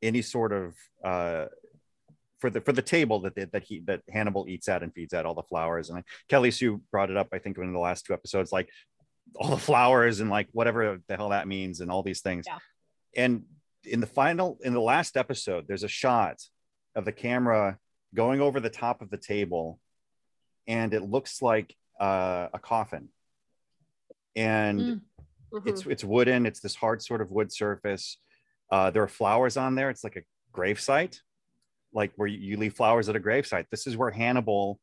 any 0.03 0.23
sort 0.23 0.53
of 0.53 0.75
uh, 1.05 1.47
for 2.41 2.51
the 2.51 2.61
for 2.61 2.73
the 2.73 2.83
table 2.83 3.20
that 3.20 3.37
they, 3.37 3.45
that 3.45 3.62
he 3.62 3.81
that 3.87 4.03
Hannibal 4.09 4.49
eats 4.49 4.68
at 4.68 4.83
and 4.83 4.93
feeds 4.93 5.14
at 5.14 5.27
all 5.27 5.35
the 5.35 5.45
flowers. 5.45 5.91
And 5.91 6.03
Kelly 6.29 6.51
Sue 6.51 6.81
brought 6.91 7.11
it 7.11 7.16
up, 7.16 7.29
I 7.33 7.39
think, 7.39 7.57
in 7.59 7.73
the 7.73 7.79
last 7.79 8.05
two 8.05 8.14
episodes, 8.14 8.51
like 8.51 8.68
all 9.37 9.51
the 9.51 9.57
flowers 9.57 10.20
and 10.20 10.29
like 10.29 10.49
whatever 10.53 11.01
the 11.07 11.16
hell 11.16 11.31
that 11.31 11.47
means 11.47 11.81
and 11.81 11.91
all 11.91 12.03
these 12.03 12.20
things. 12.20 12.45
Yeah. 12.49 12.59
And 13.16 13.45
in 13.85 14.01
the 14.01 14.07
final, 14.07 14.59
in 14.62 14.72
the 14.72 14.80
last 14.80 15.16
episode, 15.16 15.66
there's 15.66 15.83
a 15.85 15.89
shot 15.89 16.39
of 16.95 17.05
the 17.05 17.12
camera 17.12 17.78
going 18.14 18.41
over 18.41 18.61
the 18.61 18.70
top 18.70 19.03
of 19.03 19.11
the 19.11 19.16
table, 19.16 19.78
and 20.66 20.93
it 20.95 21.03
looks 21.03 21.43
like 21.43 21.74
uh, 22.01 22.49
a 22.53 22.59
coffin. 22.59 23.09
And 24.35 24.80
Mm. 24.80 25.01
Mhm. 25.53 25.68
it's 25.68 25.87
it's 25.87 26.05
wooden. 26.05 26.47
It's 26.47 26.61
this 26.61 26.74
hard 26.74 27.03
sort 27.03 27.20
of 27.20 27.30
wood 27.30 27.53
surface. 27.53 28.18
Uh, 28.70 28.91
there 28.91 29.03
are 29.03 29.09
flowers 29.09 29.57
on 29.57 29.74
there. 29.74 29.91
It's 29.91 30.03
like 30.05 30.16
a 30.16 30.22
gravesite 30.53 31.20
like 31.95 32.11
where 32.16 32.26
you 32.28 32.57
leave 32.57 32.72
flowers 32.74 33.09
at 33.11 33.16
a 33.16 33.20
gravesite. 33.20 33.66
This 33.70 33.87
is 33.87 33.97
where 33.99 34.11
Hannibal 34.11 34.80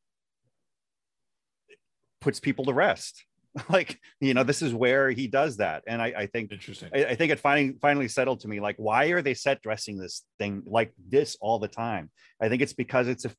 puts 2.22 2.39
people 2.39 2.66
to 2.66 2.74
rest. 2.74 3.26
like 3.70 4.00
you 4.20 4.34
know, 4.34 4.43
this 4.43 4.62
is 4.62 4.74
where 4.74 5.10
he 5.10 5.28
does 5.28 5.58
that. 5.58 5.84
And 5.88 6.02
I, 6.02 6.14
I 6.18 6.26
think 6.28 6.52
Interesting. 6.52 6.89
I, 6.93 7.06
I 7.06 7.16
think 7.16 7.32
it 7.32 7.39
finally 7.39 7.76
finally 7.82 8.08
settled 8.08 8.41
to 8.41 8.47
me. 8.47 8.60
Like, 8.60 8.76
why 8.78 9.06
are 9.08 9.22
they 9.22 9.34
set 9.34 9.62
dressing 9.62 9.97
this 9.97 10.24
thing 10.38 10.64
like 10.66 10.93
this 11.08 11.38
all 11.41 11.60
the 11.60 11.68
time? 11.68 12.10
I 12.41 12.50
think 12.50 12.62
it's 12.62 12.74
because 12.74 13.08
it's 13.08 13.26
a 13.26 13.32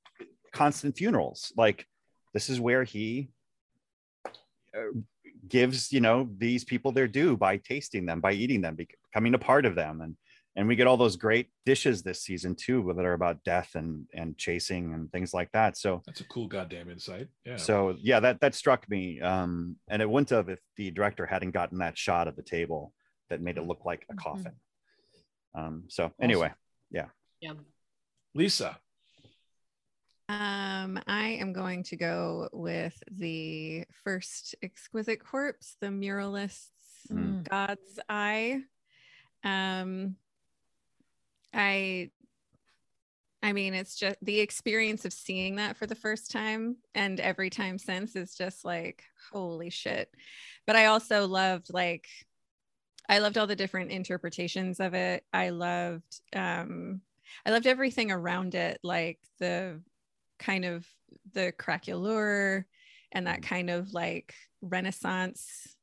constant 0.53 0.97
funerals. 0.97 1.53
Like, 1.57 1.87
this 2.35 2.51
is 2.51 2.61
where 2.61 2.85
he 2.85 3.31
uh, 4.77 4.99
gives 5.49 5.93
you 5.93 6.01
know 6.01 6.29
these 6.37 6.65
people 6.65 6.93
their 6.93 7.09
due 7.09 7.37
by 7.37 7.57
tasting 7.59 8.07
them, 8.07 8.21
by 8.21 8.33
eating 8.33 8.61
them, 8.61 8.77
becoming 8.77 9.35
a 9.35 9.39
part 9.39 9.65
of 9.65 9.75
them, 9.75 10.01
and 10.01 10.17
and 10.57 10.67
we 10.67 10.75
get 10.77 10.87
all 10.87 10.97
those 10.97 11.17
great 11.17 11.49
dishes 11.65 12.03
this 12.03 12.23
season 12.23 12.55
too 12.55 12.93
that 12.97 13.05
are 13.05 13.13
about 13.13 13.43
death 13.45 13.75
and 13.75 14.07
and 14.15 14.37
chasing 14.37 14.93
and 14.95 15.11
things 15.13 15.33
like 15.33 15.51
that. 15.53 15.77
So 15.77 16.03
That's 16.07 16.21
a 16.21 16.25
cool 16.29 16.47
goddamn 16.49 16.91
insight. 16.91 17.29
Yeah. 17.45 17.57
so 17.57 17.97
yeah, 18.01 18.21
that 18.21 18.41
that 18.41 18.55
struck 18.55 18.89
me, 18.89 19.21
um, 19.21 19.77
and 19.89 20.03
it 20.03 20.09
wouldn't 20.11 20.31
have 20.31 20.49
if 20.49 20.59
the 20.77 20.91
director 20.91 21.27
hadn't 21.27 21.53
gotten 21.53 21.79
that 21.79 21.97
shot 21.97 22.27
of 22.29 22.37
the 22.37 22.43
table 22.43 22.93
that 23.29 23.41
made 23.41 23.59
it 23.59 23.63
look 23.67 23.85
like 23.85 24.07
a 24.11 24.15
Mhm. 24.15 24.19
coffin. 24.19 24.53
Um, 25.55 25.85
so 25.89 26.13
anyway, 26.21 26.53
yeah 26.91 27.09
yeah. 27.41 27.55
Lisa. 28.35 28.79
Um, 30.29 31.01
I 31.09 31.39
am 31.41 31.53
going 31.53 31.83
to 31.85 31.97
go 31.97 32.49
with 32.53 33.03
the 33.11 33.85
first 34.05 34.55
exquisite 34.63 35.25
corpse, 35.25 35.77
the 35.81 35.91
muralist's 35.91 36.71
Mm. 37.11 37.43
God's 37.49 37.99
Eye. 38.09 38.63
Um, 39.43 40.17
I, 41.53 42.11
I 43.43 43.53
mean, 43.53 43.75
it's 43.75 43.97
just 43.97 44.17
the 44.23 44.41
experience 44.41 45.05
of 45.05 45.13
seeing 45.13 45.57
that 45.57 45.77
for 45.77 45.87
the 45.87 45.95
first 45.95 46.31
time 46.31 46.77
and 46.95 47.19
every 47.21 47.51
time 47.51 47.79
since 47.79 48.15
is 48.17 48.35
just 48.35 48.65
like 48.65 49.05
holy 49.33 49.71
shit. 49.71 50.13
But 50.67 50.77
I 50.77 50.87
also 50.87 51.27
loved 51.27 51.73
like, 51.73 52.07
I 53.09 53.19
loved 53.19 53.39
all 53.39 53.47
the 53.47 53.57
different 53.57 53.91
interpretations 53.91 54.79
of 54.79 54.95
it. 54.95 55.25
I 55.33 55.51
loved, 55.51 56.21
um, 56.35 57.01
I 57.47 57.51
loved 57.51 57.67
everything 57.67 58.11
around 58.11 58.55
it, 58.55 58.79
like 58.83 59.19
the 59.39 59.81
kind 60.39 60.65
of 60.65 60.87
the 61.33 61.53
craquelure 61.59 62.65
and 63.13 63.27
that 63.27 63.43
kind 63.43 63.71
of 63.71 63.93
like 63.93 64.35
renaissance 64.63 65.77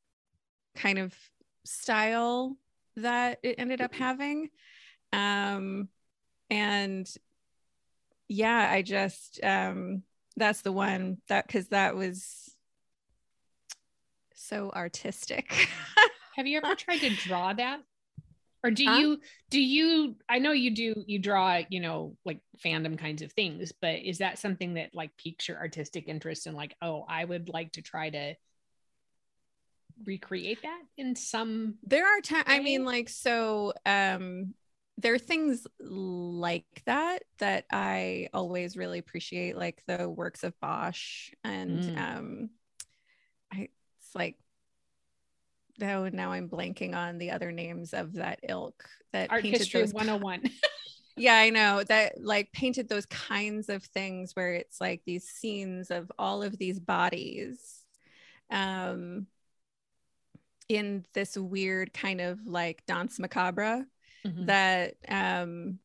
kind 0.75 0.99
of 0.99 1.13
style 1.65 2.55
that 2.95 3.39
it 3.43 3.55
ended 3.57 3.81
up 3.81 3.93
having 3.93 4.49
um 5.13 5.89
and 6.49 7.09
yeah 8.27 8.69
i 8.71 8.81
just 8.81 9.39
um 9.43 10.03
that's 10.35 10.61
the 10.61 10.71
one 10.71 11.17
that 11.29 11.47
because 11.47 11.69
that 11.69 11.95
was 11.95 12.55
so 14.33 14.71
artistic 14.75 15.69
Have 16.37 16.45
you 16.45 16.59
ever 16.59 16.75
tried 16.75 16.99
to 16.99 17.09
draw 17.09 17.51
that? 17.53 17.79
Or 18.63 18.69
do 18.69 18.85
Huh? 18.85 18.99
you 18.99 19.19
do 19.49 19.59
you 19.59 20.15
I 20.29 20.37
know 20.37 20.51
you 20.51 20.69
do 20.69 21.03
you 21.07 21.17
draw, 21.17 21.61
you 21.69 21.79
know, 21.79 22.15
like 22.25 22.41
fandom 22.63 22.95
kinds 22.95 23.23
of 23.23 23.31
things, 23.33 23.71
but 23.81 23.95
is 23.95 24.19
that 24.19 24.37
something 24.37 24.75
that 24.75 24.93
like 24.93 25.17
piques 25.17 25.47
your 25.47 25.57
artistic 25.57 26.07
interest 26.07 26.45
and 26.45 26.55
like, 26.55 26.75
oh, 26.79 27.05
I 27.09 27.25
would 27.25 27.49
like 27.49 27.71
to 27.73 27.81
try 27.81 28.11
to 28.11 28.35
recreate 30.05 30.61
that 30.61 30.81
in 30.97 31.15
some 31.15 31.73
there 31.83 32.05
are 32.05 32.21
times 32.21 32.43
i 32.45 32.59
mean 32.59 32.85
like 32.85 33.09
so 33.09 33.73
um 33.87 34.53
there 34.99 35.13
are 35.13 35.19
things 35.19 35.67
like 35.79 36.65
that 36.85 37.23
that 37.37 37.65
i 37.71 38.27
always 38.33 38.75
really 38.75 38.99
appreciate 38.99 39.55
like 39.55 39.81
the 39.87 40.09
works 40.09 40.43
of 40.43 40.59
bosch 40.59 41.31
and 41.43 41.79
Mm. 41.79 41.97
um 42.15 42.49
i 43.53 43.69
it's 43.99 44.15
like 44.15 44.37
oh 45.81 46.09
now 46.09 46.31
i'm 46.31 46.49
blanking 46.49 46.95
on 46.95 47.17
the 47.19 47.31
other 47.31 47.51
names 47.51 47.93
of 47.93 48.13
that 48.13 48.39
ilk 48.47 48.83
that 49.13 49.29
art 49.31 49.43
painted 49.43 49.59
history 49.59 49.81
those 49.81 49.93
101. 49.93 50.49
yeah 51.17 51.35
i 51.35 51.49
know 51.49 51.83
that 51.83 52.13
like 52.19 52.51
painted 52.51 52.89
those 52.89 53.05
kinds 53.07 53.69
of 53.69 53.83
things 53.83 54.35
where 54.35 54.53
it's 54.53 54.81
like 54.81 55.01
these 55.05 55.25
scenes 55.27 55.91
of 55.91 56.11
all 56.17 56.41
of 56.41 56.57
these 56.57 56.79
bodies 56.79 57.83
um 58.49 59.27
in 60.69 61.05
this 61.13 61.37
weird 61.37 61.93
kind 61.93 62.19
of 62.21 62.45
like 62.45 62.85
dance 62.85 63.19
macabre 63.19 63.85
Mhm. 64.27 64.45
that 64.47 64.95
um 65.07 65.79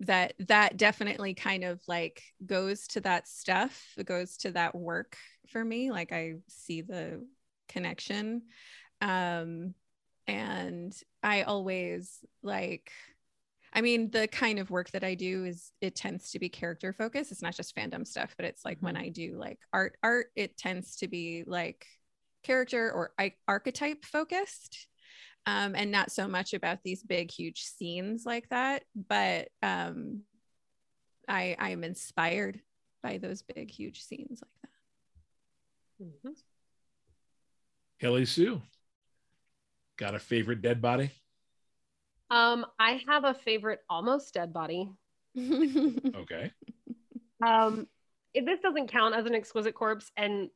that 0.00 0.32
that 0.38 0.76
definitely 0.76 1.34
kind 1.34 1.62
of 1.64 1.80
like 1.86 2.22
goes 2.46 2.86
to 2.88 3.00
that 3.02 3.28
stuff 3.28 3.92
it 3.98 4.06
goes 4.06 4.38
to 4.38 4.52
that 4.52 4.74
work 4.74 5.16
for 5.48 5.62
me. 5.64 5.90
Like 5.90 6.12
i 6.12 6.34
see 6.48 6.80
the 6.82 7.26
connection. 7.68 8.42
Um 9.00 9.74
and 10.26 10.94
i 11.22 11.42
always 11.42 12.24
like 12.42 12.92
i 13.72 13.80
mean 13.80 14.10
the 14.10 14.28
kind 14.28 14.58
of 14.58 14.70
work 14.70 14.90
that 14.90 15.02
i 15.02 15.14
do 15.14 15.44
is 15.44 15.72
it 15.80 15.96
tends 15.96 16.30
to 16.30 16.38
be 16.38 16.48
character 16.48 16.92
focused 16.92 17.32
it's 17.32 17.42
not 17.42 17.56
just 17.56 17.74
fandom 17.74 18.06
stuff 18.06 18.34
but 18.36 18.44
it's 18.46 18.64
like 18.64 18.76
when 18.80 18.96
i 18.96 19.08
do 19.08 19.36
like 19.38 19.58
art 19.72 19.96
art 20.02 20.26
it 20.36 20.56
tends 20.56 20.96
to 20.96 21.08
be 21.08 21.42
like 21.46 21.86
character 22.42 22.92
or 22.92 23.12
I- 23.18 23.34
archetype 23.48 24.04
focused 24.04 24.86
um, 25.50 25.74
and 25.74 25.90
not 25.90 26.10
so 26.12 26.28
much 26.28 26.54
about 26.54 26.78
these 26.84 27.02
big 27.02 27.30
huge 27.30 27.62
scenes 27.62 28.24
like 28.24 28.48
that 28.50 28.84
but 28.94 29.48
um, 29.62 30.22
i 31.28 31.56
i'm 31.58 31.82
inspired 31.84 32.60
by 33.02 33.18
those 33.18 33.42
big 33.42 33.70
huge 33.70 34.02
scenes 34.02 34.40
like 34.42 34.50
that 34.62 34.70
Mhm. 36.02 36.34
Kelly 38.00 38.24
Sue. 38.24 38.62
Got 39.98 40.14
a 40.14 40.18
favorite 40.18 40.62
dead 40.62 40.80
body? 40.80 41.10
Um, 42.30 42.64
I 42.78 43.02
have 43.06 43.24
a 43.24 43.34
favorite 43.34 43.80
almost 43.90 44.32
dead 44.32 44.52
body. 44.54 44.88
Okay. 45.36 46.52
Um, 47.46 47.86
it- 48.32 48.46
this 48.46 48.60
doesn't 48.60 48.90
count 48.90 49.14
as 49.14 49.26
an 49.26 49.34
exquisite 49.34 49.74
corpse, 49.74 50.10
and 50.16 50.48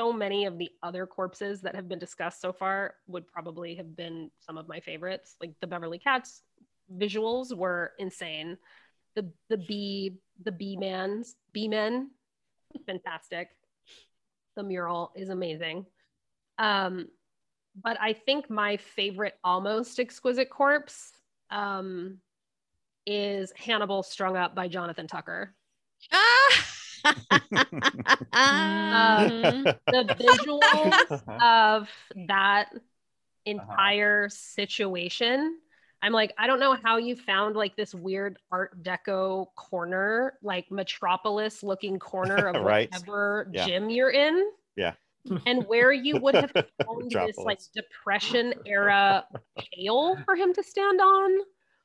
so 0.00 0.14
many 0.14 0.46
of 0.46 0.56
the 0.56 0.70
other 0.82 1.06
corpses 1.06 1.60
that 1.60 1.74
have 1.74 1.86
been 1.86 1.98
discussed 1.98 2.40
so 2.40 2.54
far 2.54 2.94
would 3.06 3.26
probably 3.26 3.74
have 3.74 3.94
been 3.94 4.30
some 4.40 4.56
of 4.56 4.66
my 4.66 4.80
favorites. 4.80 5.36
Like 5.42 5.52
the 5.60 5.66
Beverly 5.66 5.98
Katz 5.98 6.40
visuals 6.96 7.54
were 7.54 7.92
insane. 7.98 8.56
The 9.14 9.30
the 9.50 9.58
bee 9.58 10.16
the 10.42 10.52
bee 10.52 10.78
man's 10.78 11.36
bee 11.52 11.68
men, 11.68 12.12
fantastic. 12.86 13.50
The 14.56 14.62
mural 14.62 15.12
is 15.14 15.28
amazing. 15.28 15.84
Um, 16.58 17.08
but 17.84 17.98
I 18.00 18.14
think 18.14 18.48
my 18.48 18.78
favorite 18.78 19.34
almost 19.44 20.00
exquisite 20.00 20.48
corpse 20.48 21.12
um, 21.50 22.20
is 23.06 23.52
Hannibal 23.54 24.02
strung 24.02 24.38
up 24.38 24.54
by 24.54 24.66
Jonathan 24.66 25.06
Tucker. 25.06 25.54
ah! 26.10 26.66
Mhm. 27.04 27.64
the 29.90 30.04
visuals 30.20 31.22
of 31.42 31.88
that 32.28 32.70
entire 33.46 34.28
situation 34.28 35.56
i'm 36.02 36.12
like 36.12 36.32
i 36.38 36.46
don't 36.46 36.60
know 36.60 36.76
how 36.84 36.98
you 36.98 37.16
found 37.16 37.56
like 37.56 37.74
this 37.76 37.94
weird 37.94 38.38
art 38.52 38.82
deco 38.82 39.46
corner 39.56 40.34
like 40.42 40.70
metropolis 40.70 41.62
looking 41.62 41.98
corner 41.98 42.46
of 42.46 42.56
Right. 42.64 42.90
whatever 42.92 43.48
Yeah. 43.52 43.66
gym 43.66 43.90
you're 43.90 44.10
in 44.10 44.50
Yeah. 44.76 44.92
and 45.46 45.64
where 45.66 45.92
you 45.92 46.18
would 46.18 46.34
have 46.34 46.52
found 46.86 47.10
this 47.10 47.38
like 47.38 47.58
depression 47.74 48.54
era 48.66 49.24
pail 49.74 50.16
for 50.24 50.36
him 50.36 50.52
to 50.54 50.62
stand 50.62 51.00
on 51.00 51.30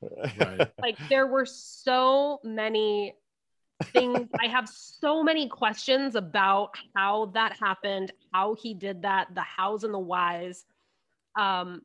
Right. 0.02 0.68
like 0.82 0.98
there 1.08 1.26
were 1.26 1.46
so 1.46 2.38
many 2.44 3.14
things 3.84 4.28
i 4.40 4.46
have 4.46 4.68
so 4.68 5.22
many 5.22 5.48
questions 5.48 6.14
about 6.14 6.70
how 6.94 7.26
that 7.34 7.56
happened 7.58 8.12
how 8.32 8.54
he 8.54 8.72
did 8.72 9.02
that 9.02 9.28
the 9.34 9.42
hows 9.42 9.84
and 9.84 9.92
the 9.92 9.98
whys 9.98 10.64
um 11.38 11.82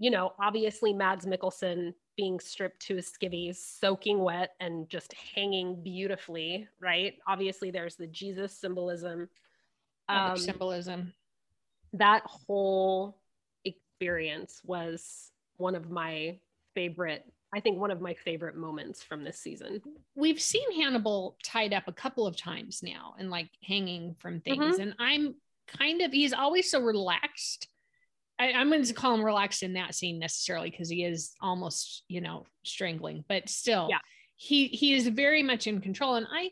you 0.00 0.10
know, 0.10 0.32
obviously 0.40 0.94
Mads 0.94 1.26
Mikkelsen 1.26 1.92
being 2.16 2.40
stripped 2.40 2.80
to 2.86 2.96
his 2.96 3.12
skivvies, 3.12 3.56
soaking 3.56 4.18
wet 4.18 4.54
and 4.58 4.88
just 4.88 5.12
hanging 5.34 5.80
beautifully, 5.82 6.66
right? 6.80 7.14
Obviously, 7.28 7.70
there's 7.70 7.96
the 7.96 8.06
Jesus 8.06 8.58
symbolism. 8.58 9.28
Um, 10.08 10.38
symbolism. 10.38 11.12
that 11.92 12.22
whole 12.24 13.20
experience 13.64 14.62
was 14.64 15.30
one 15.58 15.74
of 15.74 15.90
my 15.90 16.38
favorite, 16.74 17.30
I 17.52 17.60
think 17.60 17.78
one 17.78 17.90
of 17.90 18.00
my 18.00 18.14
favorite 18.14 18.56
moments 18.56 19.02
from 19.02 19.24
this 19.24 19.40
season. 19.40 19.82
We've 20.14 20.40
seen 20.40 20.80
Hannibal 20.80 21.36
tied 21.44 21.72
up 21.72 21.84
a 21.88 21.92
couple 21.92 22.26
of 22.26 22.36
times 22.36 22.80
now 22.82 23.14
and 23.18 23.30
like 23.30 23.50
hanging 23.64 24.14
from 24.20 24.40
things. 24.40 24.74
Mm-hmm. 24.76 24.82
And 24.82 24.94
I'm 24.98 25.34
kind 25.66 26.00
of, 26.00 26.12
he's 26.12 26.32
always 26.32 26.70
so 26.70 26.80
relaxed. 26.80 27.66
I, 28.38 28.52
I'm 28.52 28.70
going 28.70 28.84
to 28.84 28.94
call 28.94 29.14
him 29.14 29.24
relaxed 29.24 29.62
in 29.62 29.72
that 29.74 29.94
scene 29.94 30.18
necessarily 30.18 30.70
because 30.70 30.88
he 30.88 31.04
is 31.04 31.34
almost, 31.40 32.04
you 32.08 32.20
know, 32.20 32.46
strangling, 32.64 33.24
but 33.28 33.48
still, 33.48 33.88
Yeah. 33.90 33.98
he 34.36 34.68
he 34.68 34.94
is 34.94 35.08
very 35.08 35.42
much 35.42 35.66
in 35.66 35.80
control. 35.80 36.14
And 36.14 36.26
I, 36.32 36.50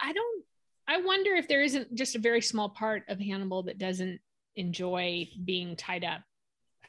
I 0.00 0.12
don't, 0.12 0.44
I 0.88 1.00
wonder 1.02 1.34
if 1.34 1.48
there 1.48 1.62
isn't 1.62 1.94
just 1.94 2.14
a 2.14 2.20
very 2.20 2.40
small 2.40 2.68
part 2.70 3.02
of 3.08 3.18
Hannibal 3.18 3.64
that 3.64 3.76
doesn't 3.76 4.20
enjoy 4.54 5.28
being 5.44 5.76
tied 5.76 6.04
up, 6.04 6.22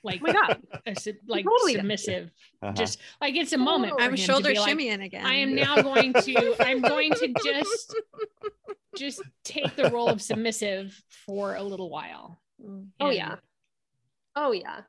like 0.03 0.21
Oh 0.21 0.27
my 0.27 0.33
God. 0.33 0.61
a 0.85 0.95
sub- 0.99 1.15
like 1.27 1.45
totally 1.45 1.73
submissive. 1.75 2.31
Uh-huh. 2.61 2.73
Just 2.73 2.99
like 3.21 3.35
it's 3.35 3.53
a 3.53 3.57
moment. 3.57 3.93
for 3.93 4.01
I'm 4.01 4.11
him 4.11 4.15
to 4.17 4.21
shoulder 4.21 4.49
be 4.49 4.59
like, 4.59 4.77
shimmying 4.77 5.03
again. 5.03 5.25
I 5.25 5.35
am 5.35 5.55
now 5.55 5.81
going 5.81 6.13
to 6.13 6.55
I'm 6.59 6.81
going 6.81 7.11
to 7.13 7.33
just 7.43 7.95
just 8.97 9.21
take 9.43 9.75
the 9.75 9.89
role 9.91 10.07
of 10.09 10.21
submissive 10.21 10.99
for 11.25 11.55
a 11.55 11.63
little 11.63 11.89
while. 11.89 12.41
Oh, 12.99 13.09
yeah. 13.11 13.35
Oh, 14.35 14.51
yeah. 14.51 14.81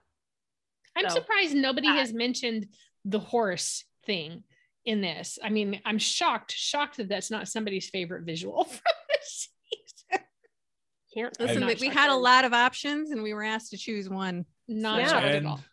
I'm 0.97 1.09
So, 1.09 1.17
surprised 1.17 1.55
nobody 1.55 1.89
that- 1.89 1.99
has 1.99 2.13
mentioned 2.13 2.69
the 3.05 3.19
horse 3.19 3.85
thing 4.07 4.45
in 4.87 5.01
this. 5.03 5.39
I 5.43 5.51
mean, 5.51 5.81
I'm 5.85 5.99
shocked, 5.99 6.53
shocked 6.53 6.97
that 6.97 7.09
that's 7.11 7.31
not 7.31 7.49
somebody's 7.49 7.91
favorite 7.91 8.25
visual 8.25 8.65
from 8.65 8.81
this 9.11 9.49
season. 9.71 10.25
Can't 11.15 11.39
Listen, 11.41 11.61
not 11.61 11.79
we 11.81 11.89
had 11.89 12.11
a 12.11 12.15
lot 12.17 12.45
of 12.47 12.55
options 12.55 13.11
and 13.11 13.23
we 13.23 13.35
were 13.35 13.45
asked 13.45 13.71
to 13.73 13.77
choose 13.77 14.09
one. 14.09 14.47
Not 14.69 15.01
Yeah. 15.01 15.19
at 15.19 15.35
and 15.37 15.47
all. 15.47 15.65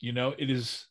you 0.00 0.12
know, 0.12 0.34
it 0.36 0.50
is. 0.50 0.86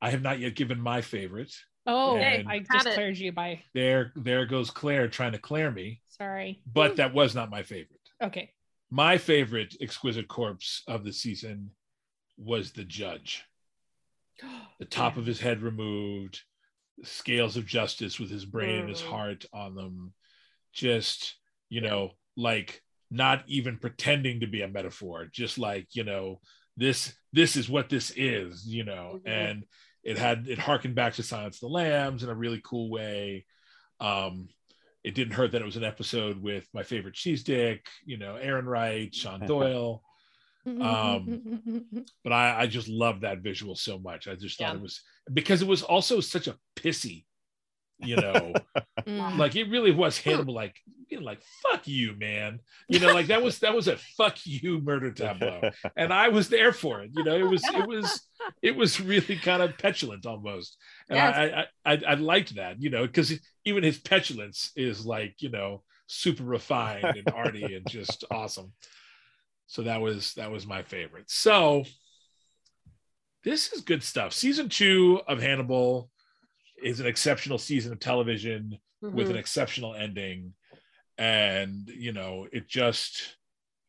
I 0.00 0.10
have 0.10 0.22
not 0.22 0.38
yet 0.38 0.54
given 0.54 0.80
my 0.80 1.00
favorite. 1.00 1.54
Oh, 1.86 2.16
and- 2.18 2.48
I 2.48 2.58
just 2.60 2.86
it. 2.86 2.94
cleared 2.94 3.16
you 3.16 3.32
by 3.32 3.62
There, 3.72 4.12
there 4.16 4.44
goes 4.46 4.70
Claire 4.70 5.08
trying 5.08 5.32
to 5.32 5.38
clear 5.38 5.70
me, 5.70 6.02
sorry. 6.08 6.62
but 6.66 6.96
that 6.96 7.14
was 7.14 7.34
not 7.34 7.50
my 7.50 7.62
favorite. 7.62 8.00
Okay. 8.22 8.52
My 8.90 9.16
favorite 9.18 9.76
exquisite 9.80 10.28
corpse 10.28 10.82
of 10.86 11.04
the 11.04 11.12
season 11.12 11.70
was 12.36 12.72
the 12.72 12.84
judge. 12.84 13.44
The 14.78 14.84
top 14.90 15.14
Yeah. 15.14 15.20
of 15.20 15.26
his 15.26 15.40
head 15.40 15.62
removed, 15.62 16.42
scales 17.04 17.56
of 17.56 17.66
justice 17.66 18.18
with 18.20 18.30
his 18.30 18.44
brain 18.44 18.80
and 18.80 18.88
his 18.88 19.02
Mm. 19.02 19.08
heart 19.10 19.44
on 19.52 19.74
them. 19.74 20.14
Just, 20.72 21.36
you 21.68 21.80
know, 21.80 22.16
like 22.36 22.82
not 23.10 23.44
even 23.48 23.78
pretending 23.78 24.40
to 24.40 24.46
be 24.46 24.62
a 24.62 24.68
metaphor, 24.68 25.26
just 25.26 25.58
like, 25.58 25.88
you 25.94 26.04
know, 26.04 26.40
this 26.78 27.12
this 27.32 27.56
is 27.56 27.68
what 27.68 27.90
this 27.90 28.10
is, 28.16 28.66
you 28.66 28.84
know, 28.84 29.20
Mhm. 29.22 29.28
and 29.28 29.64
it 30.02 30.16
had 30.16 30.48
it 30.48 30.58
harkened 30.58 30.94
back 30.94 31.14
to 31.14 31.22
Silence 31.22 31.56
of 31.56 31.60
the 31.60 31.68
Lambs 31.68 32.22
in 32.22 32.30
a 32.30 32.34
really 32.34 32.60
cool 32.64 32.88
way. 32.88 33.44
Um, 34.00 34.48
it 35.04 35.14
didn't 35.14 35.34
hurt 35.34 35.52
that 35.52 35.60
it 35.60 35.64
was 35.66 35.76
an 35.76 35.84
episode 35.84 36.40
with 36.40 36.66
my 36.72 36.82
favorite 36.82 37.14
cheese 37.14 37.42
dick, 37.44 37.86
you 38.06 38.16
know, 38.16 38.36
Aaron 38.36 38.64
Wright, 38.66 39.14
Sean 39.14 39.40
Doyle 39.46 40.02
Um, 40.66 42.04
but 42.24 42.32
I, 42.32 42.62
I 42.62 42.66
just 42.66 42.88
love 42.88 43.20
that 43.22 43.38
visual 43.40 43.74
so 43.74 43.98
much. 43.98 44.28
I 44.28 44.34
just 44.34 44.58
thought 44.58 44.72
Yeah. 44.72 44.76
it 44.76 44.82
was 44.82 45.02
because 45.32 45.62
it 45.62 45.68
was 45.68 45.82
also 45.82 46.20
such 46.20 46.46
a 46.46 46.56
pissy, 46.76 47.24
you 47.98 48.16
know, 48.16 48.54
Mm. 49.06 49.38
like 49.38 49.56
it 49.56 49.70
really 49.70 49.92
was 49.92 50.18
Hannibal, 50.18 50.52
like 50.52 50.76
being 51.08 51.22
like 51.22 51.40
"fuck 51.62 51.88
you, 51.88 52.14
man," 52.18 52.58
you 52.90 52.98
know, 52.98 53.14
like 53.14 53.28
that 53.28 53.42
was 53.42 53.60
that 53.60 53.74
was 53.74 53.88
a 53.88 53.96
"fuck 53.96 54.36
you" 54.44 54.80
murder 54.82 55.10
tableau, 55.12 55.70
and 55.96 56.12
I 56.12 56.28
was 56.28 56.50
there 56.50 56.72
for 56.74 57.00
it. 57.02 57.12
You 57.14 57.22
know, 57.24 57.34
it 57.38 57.48
was 57.48 57.62
it 57.64 57.86
was 57.86 58.28
it 58.60 58.76
was 58.76 59.00
really 59.00 59.36
kind 59.36 59.62
of 59.62 59.78
petulant 59.78 60.26
almost, 60.26 60.76
and 61.08 61.16
Yes. 61.16 61.34
I, 61.36 61.66
I 61.86 61.92
I 61.94 62.02
I 62.08 62.14
liked 62.14 62.56
that, 62.56 62.82
you 62.82 62.90
know, 62.90 63.06
because 63.06 63.32
even 63.64 63.82
his 63.82 63.98
petulance 63.98 64.72
is 64.76 65.06
like 65.06 65.36
you 65.38 65.48
know 65.48 65.82
super 66.06 66.44
refined 66.44 67.16
and 67.16 67.30
arty 67.30 67.74
and 67.76 67.88
just 67.88 68.24
awesome. 68.30 68.72
So 69.68 69.82
that 69.82 70.02
was 70.02 70.34
that 70.34 70.50
was 70.50 70.66
my 70.66 70.82
favorite. 70.82 71.30
So 71.30 71.84
this 73.44 73.72
is 73.72 73.80
good 73.82 74.02
stuff. 74.02 74.32
Season 74.34 74.68
two 74.68 75.20
of 75.26 75.40
Hannibal 75.40 76.10
is 76.82 77.00
an 77.00 77.06
exceptional 77.06 77.58
season 77.58 77.92
of 77.92 78.00
television 78.00 78.78
with 79.00 79.28
an 79.30 79.36
Mhm. 79.36 79.40
exceptional 79.40 79.94
ending. 79.94 80.54
And, 81.16 81.88
you 81.88 82.12
know, 82.12 82.48
it 82.52 82.68
just, 82.68 83.36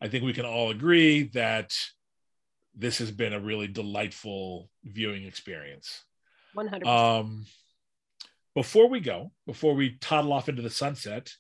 I 0.01 0.07
think 0.07 0.23
we 0.23 0.33
can 0.33 0.45
all 0.45 0.71
agree 0.71 1.23
that 1.33 1.77
this 2.73 2.99
has 2.99 3.11
been 3.11 3.33
a 3.33 3.39
really 3.39 3.67
delightful 3.67 4.69
viewing 4.83 5.25
experience. 5.25 6.05
100%. 6.53 6.87
Um, 6.87 7.45
before 8.55 8.87
we 8.87 8.99
go, 8.99 9.31
before 9.45 9.75
we 9.75 9.97
toddle 9.97 10.33
off 10.33 10.49
into 10.49 10.61
the 10.61 10.69
sunset, 10.69 11.33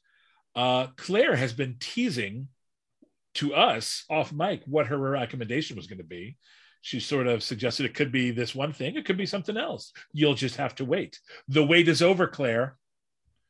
uh, 0.55 0.87
Claire 0.95 1.35
has 1.35 1.53
been 1.53 1.77
teasing 1.79 2.49
to 3.35 3.53
us 3.53 4.05
off 4.09 4.31
mic 4.31 4.63
what 4.65 4.87
her 4.87 4.97
recommendation 4.97 5.75
was 5.75 5.87
going 5.87 5.99
to 5.99 6.03
be. 6.03 6.37
She 6.81 6.99
sort 6.99 7.27
of 7.27 7.43
suggested 7.43 7.85
it 7.85 7.93
could 7.93 8.11
be 8.11 8.31
this 8.31 8.55
one 8.55 8.73
thing, 8.73 8.95
it 8.95 9.05
could 9.05 9.17
be 9.17 9.25
something 9.25 9.57
else. 9.57 9.91
You'll 10.13 10.33
just 10.33 10.55
have 10.55 10.75
to 10.75 10.85
wait. 10.85 11.19
The 11.47 11.63
wait 11.63 11.87
is 11.87 12.01
over, 12.01 12.27
Claire. 12.27 12.77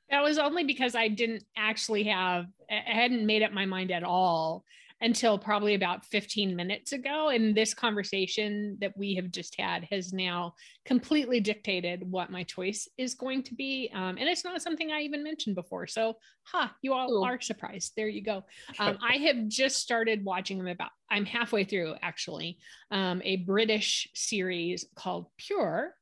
That 0.10 0.24
was 0.24 0.40
only 0.40 0.64
because 0.64 0.96
I 0.96 1.08
didn't 1.08 1.44
actually 1.56 2.06
have, 2.06 2.48
I 2.70 2.94
hadn't 2.94 3.26
made 3.26 3.44
up 3.44 3.52
my 3.52 3.66
mind 3.66 3.92
at 3.92 4.04
all 4.04 4.64
until 5.02 5.38
probably 5.38 5.76
about 5.76 6.06
15 6.06 6.56
minutes 6.56 6.91
ago. 6.91 7.30
And 7.30 7.56
this 7.56 7.74
conversation 7.74 8.78
that 8.82 8.97
we 8.97 9.16
have 9.16 9.32
just 9.32 9.60
had 9.60 9.88
has 9.91 10.12
now 10.12 10.56
completely 10.86 11.39
dictated 11.39 12.04
what 12.10 12.32
my 12.32 12.43
choice 12.43 12.88
is 12.97 13.16
going 13.16 13.43
to 13.43 13.56
be. 13.56 13.89
Um, 13.93 14.18
and 14.18 14.28
it's 14.28 14.43
not 14.43 14.62
something 14.62 14.91
I 14.91 15.02
even 15.02 15.24
mentioned 15.24 15.56
before. 15.56 15.88
So, 15.88 16.16
ha, 16.43 16.76
you 16.82 16.93
all 16.93 17.08
Cool. 17.08 17.24
are 17.24 17.39
surprised. 17.39 17.93
There 17.95 18.08
you 18.08 18.24
go. 18.24 18.43
Um, 18.80 18.97
I 19.06 19.18
have 19.18 19.47
just 19.47 19.78
started 19.78 20.24
watching 20.24 20.58
them 20.58 20.68
about, 20.68 20.91
I'm 21.10 21.26
halfway 21.26 21.66
through 21.66 21.95
actually, 22.02 22.60
um, 22.91 23.22
a 23.26 23.38
British 23.38 24.08
series 24.14 24.86
called 24.95 25.28
Pure. 25.38 25.93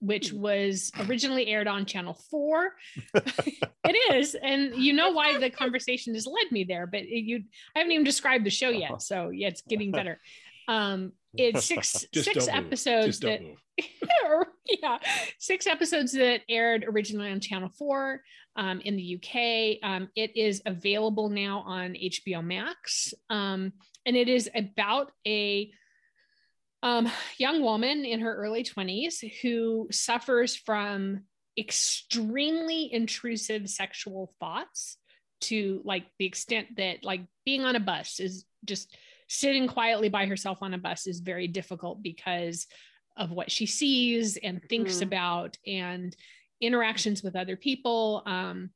Which 0.00 0.32
was 0.32 0.90
originally 1.08 1.46
aired 1.46 1.68
on 1.68 1.86
channel 1.86 2.18
4 2.30 2.72
it 3.14 4.14
is 4.14 4.34
and 4.34 4.74
you 4.74 4.92
know 4.92 5.10
why 5.12 5.38
the 5.38 5.50
conversation 5.50 6.14
has 6.14 6.26
led 6.26 6.50
me 6.50 6.64
there 6.64 6.86
but 6.86 7.00
it, 7.00 7.24
you 7.24 7.44
i 7.74 7.78
haven't 7.78 7.92
even 7.92 8.04
described 8.04 8.44
the 8.44 8.50
show 8.50 8.70
yet 8.70 9.00
so 9.00 9.30
yeah 9.30 9.48
it's 9.48 9.62
getting 9.62 9.90
better. 9.90 10.20
Um 10.66 11.12
it's 11.36 11.66
six 11.66 12.06
six 12.14 12.48
episodes 12.48 13.20
that 13.20 13.42
yeah 14.66 14.96
six 15.38 15.66
episodes 15.66 16.12
that 16.12 16.40
aired 16.48 16.86
originally 16.88 17.30
on 17.30 17.38
channel 17.38 17.68
4 17.68 18.22
um, 18.56 18.80
in 18.80 18.96
the 18.96 19.16
uk 19.16 19.90
um, 19.90 20.08
it 20.16 20.34
is 20.34 20.62
available 20.64 21.28
now 21.28 21.64
on 21.66 21.92
hbo 21.92 22.42
max. 22.42 23.12
Um, 23.28 23.72
and 24.06 24.16
it 24.16 24.28
is 24.28 24.48
about 24.54 25.12
a 25.26 25.70
um, 26.84 27.10
young 27.38 27.62
woman 27.62 28.04
in 28.04 28.20
her 28.20 28.36
early 28.36 28.62
20s 28.62 29.24
who 29.40 29.88
suffers 29.90 30.54
from 30.54 31.22
extremely 31.58 32.92
intrusive 32.92 33.68
sexual 33.70 34.34
thoughts 34.38 34.98
to 35.40 35.80
like 35.84 36.04
the 36.18 36.26
extent 36.26 36.68
that 36.76 37.02
like 37.02 37.22
being 37.44 37.64
on 37.64 37.74
a 37.74 37.80
bus 37.80 38.20
is 38.20 38.44
just 38.64 38.96
sitting 39.28 39.66
quietly 39.66 40.08
by 40.10 40.26
herself 40.26 40.58
on 40.62 40.74
a 40.74 40.78
bus 40.78 41.06
is 41.06 41.20
very 41.20 41.48
difficult 41.48 42.02
because 42.02 42.66
of 43.16 43.30
what 43.30 43.50
she 43.50 43.64
sees 43.66 44.36
and 44.36 44.60
thinks 44.68 44.98
Mhm. 44.98 45.02
about 45.02 45.56
and 45.66 46.14
interactions 46.60 47.22
with 47.22 47.34
other 47.34 47.56
people 47.56 48.22
um 48.26 48.70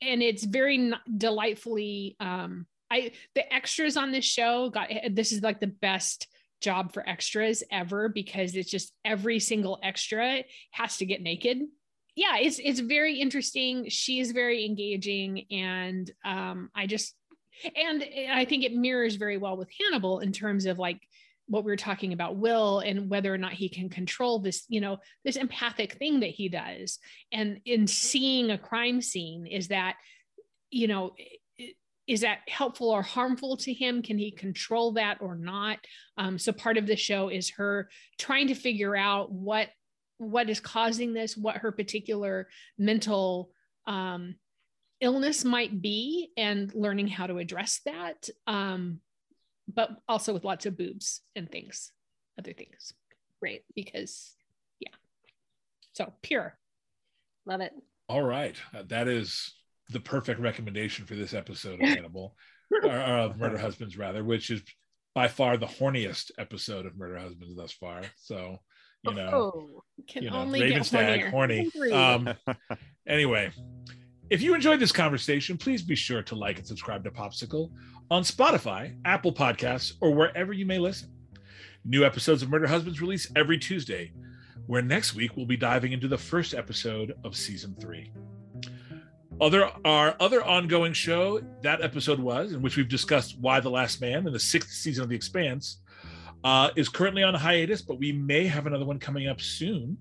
and 0.00 0.22
it's 0.22 0.44
very 0.44 0.76
n- 0.76 1.00
delightfully 1.16 2.16
um 2.20 2.66
i 2.90 3.12
the 3.34 3.52
extras 3.52 3.96
on 3.96 4.12
this 4.12 4.24
show 4.24 4.70
got 4.70 4.88
this 5.10 5.32
is 5.32 5.42
like 5.42 5.60
the 5.60 5.66
best 5.66 6.26
job 6.62 6.92
for 6.92 7.08
extras 7.08 7.62
ever 7.70 8.08
because 8.08 8.54
it's 8.54 8.70
just 8.70 8.92
every 9.04 9.38
single 9.38 9.78
extra 9.82 10.42
has 10.70 10.96
to 10.98 11.06
get 11.06 11.22
naked. 11.22 11.60
Yeah 12.14 12.38
it's 12.38 12.58
it's 12.58 12.80
very 12.80 13.20
interesting. 13.20 13.88
She 13.88 14.20
is 14.20 14.32
very 14.32 14.64
engaging 14.64 15.46
and 15.50 16.10
um 16.24 16.70
i 16.74 16.86
just 16.86 17.14
and 17.76 18.04
i 18.30 18.44
think 18.44 18.64
it 18.64 18.74
mirrors 18.74 19.16
very 19.16 19.36
well 19.36 19.56
with 19.56 19.68
hannibal 19.78 20.20
in 20.20 20.32
terms 20.32 20.64
of 20.64 20.78
like 20.78 21.00
what 21.52 21.64
we 21.64 21.70
were 21.70 21.76
talking 21.76 22.12
about 22.12 22.36
will 22.36 22.78
and 22.80 23.10
whether 23.10 23.32
or 23.32 23.38
not 23.38 23.52
he 23.52 23.68
can 23.68 23.88
control 23.88 24.38
this 24.38 24.64
you 24.68 24.80
know 24.80 24.98
this 25.24 25.36
empathic 25.36 25.94
thing 25.94 26.20
that 26.20 26.30
he 26.30 26.48
does. 26.48 26.98
And 27.32 27.60
in 27.64 27.86
seeing 27.86 28.50
a 28.50 28.58
crime 28.58 29.02
scene 29.02 29.46
is 29.46 29.68
that 29.68 29.96
you 30.70 30.88
know 30.88 31.12
is 32.06 32.22
that 32.22 32.38
helpful 32.48 32.90
or 32.90 33.02
harmful 33.02 33.56
to 33.58 33.72
him? 33.72 34.02
Can 34.02 34.18
he 34.18 34.30
control 34.30 34.92
that 34.92 35.18
or 35.20 35.36
not? 35.36 35.78
Um, 36.18 36.38
so 36.38 36.52
part 36.52 36.76
of 36.76 36.86
the 36.86 36.96
show 36.96 37.28
is 37.28 37.50
her 37.50 37.88
trying 38.18 38.48
to 38.48 38.54
figure 38.54 38.96
out 38.96 39.30
what 39.30 39.68
what 40.18 40.48
is 40.48 40.60
causing 40.60 41.12
this, 41.12 41.36
what 41.36 41.56
her 41.56 41.72
particular 41.72 42.48
mental 42.78 43.50
um, 43.86 44.36
illness 45.00 45.44
might 45.44 45.82
be, 45.82 46.30
and 46.36 46.72
learning 46.74 47.08
how 47.08 47.26
to 47.26 47.38
address 47.38 47.80
that. 47.84 48.28
Um, 48.46 49.00
but 49.72 49.90
also 50.08 50.32
with 50.32 50.44
lots 50.44 50.66
of 50.66 50.76
boobs 50.76 51.22
and 51.34 51.50
things, 51.50 51.92
other 52.38 52.52
things. 52.52 52.92
Right. 53.40 53.64
because 53.74 54.36
yeah. 54.78 54.94
So 55.94 56.12
pure. 56.22 56.56
Love 57.46 57.60
it. 57.60 57.72
All 58.08 58.22
right. 58.22 58.56
Uh, 58.72 58.84
that 58.86 59.08
is 59.08 59.52
the 59.92 60.00
perfect 60.00 60.40
recommendation 60.40 61.04
for 61.06 61.14
this 61.14 61.34
episode 61.34 61.80
of 61.82 61.88
Hannibal, 61.88 62.34
or, 62.82 62.90
of 62.90 63.36
Murder 63.36 63.58
Husbands, 63.58 63.96
rather, 63.96 64.24
which 64.24 64.50
is 64.50 64.62
by 65.14 65.28
far 65.28 65.56
the 65.56 65.66
horniest 65.66 66.30
episode 66.38 66.86
of 66.86 66.96
Murder 66.96 67.18
Husbands 67.18 67.54
thus 67.56 67.72
far. 67.72 68.02
So, 68.16 68.56
you 69.02 69.14
know, 69.14 69.28
Oh, 69.54 69.82
Can 70.08 70.22
you 70.24 70.30
know, 70.30 70.36
only 70.36 70.60
Raven 70.62 70.78
get 70.78 70.86
Stag, 70.86 71.20
hornier. 71.32 71.70
horny. 71.72 71.92
Um, 71.92 72.34
anyway, 73.06 73.50
if 74.30 74.40
you 74.40 74.54
enjoyed 74.54 74.80
this 74.80 74.92
conversation, 74.92 75.58
please 75.58 75.82
be 75.82 75.94
sure 75.96 76.22
to 76.22 76.34
like 76.34 76.56
and 76.58 76.66
subscribe 76.66 77.04
to 77.04 77.10
POPSKL 77.10 77.70
on 78.10 78.22
Spotify, 78.22 78.96
Apple 79.04 79.32
Podcasts, 79.32 79.92
or 80.00 80.14
wherever 80.14 80.52
you 80.52 80.64
may 80.64 80.78
listen. 80.78 81.10
New 81.84 82.04
episodes 82.04 82.42
of 82.42 82.48
Murder 82.48 82.68
Husbands 82.68 83.00
release 83.00 83.30
every 83.36 83.58
Tuesday, 83.58 84.12
where 84.66 84.80
next 84.82 85.14
week 85.14 85.36
we'll 85.36 85.44
be 85.46 85.56
diving 85.56 85.92
into 85.92 86.08
the 86.08 86.16
first 86.16 86.54
episode 86.54 87.12
of 87.24 87.36
season 87.36 87.74
three. 87.80 88.10
Other 89.42 89.68
our 89.84 90.14
other 90.20 90.42
ongoing 90.44 90.92
show, 90.92 91.40
that 91.62 91.82
episode 91.82 92.20
was, 92.20 92.52
in 92.52 92.62
which 92.62 92.76
we've 92.76 92.88
discussed 92.88 93.38
Y: 93.40 93.58
The 93.58 93.70
Last 93.70 94.00
Man 94.00 94.24
in 94.26 94.32
the 94.32 94.38
sixth 94.38 94.70
season 94.70 95.02
of 95.02 95.08
The 95.10 95.16
Expanse, 95.16 95.78
uh, 96.44 96.70
is 96.76 96.88
currently 96.88 97.24
on 97.24 97.34
hiatus, 97.34 97.82
but 97.82 97.98
we 97.98 98.12
may 98.12 98.46
have 98.46 98.66
another 98.68 98.84
one 98.84 99.00
coming 99.00 99.26
up 99.26 99.40
soon. 99.40 99.98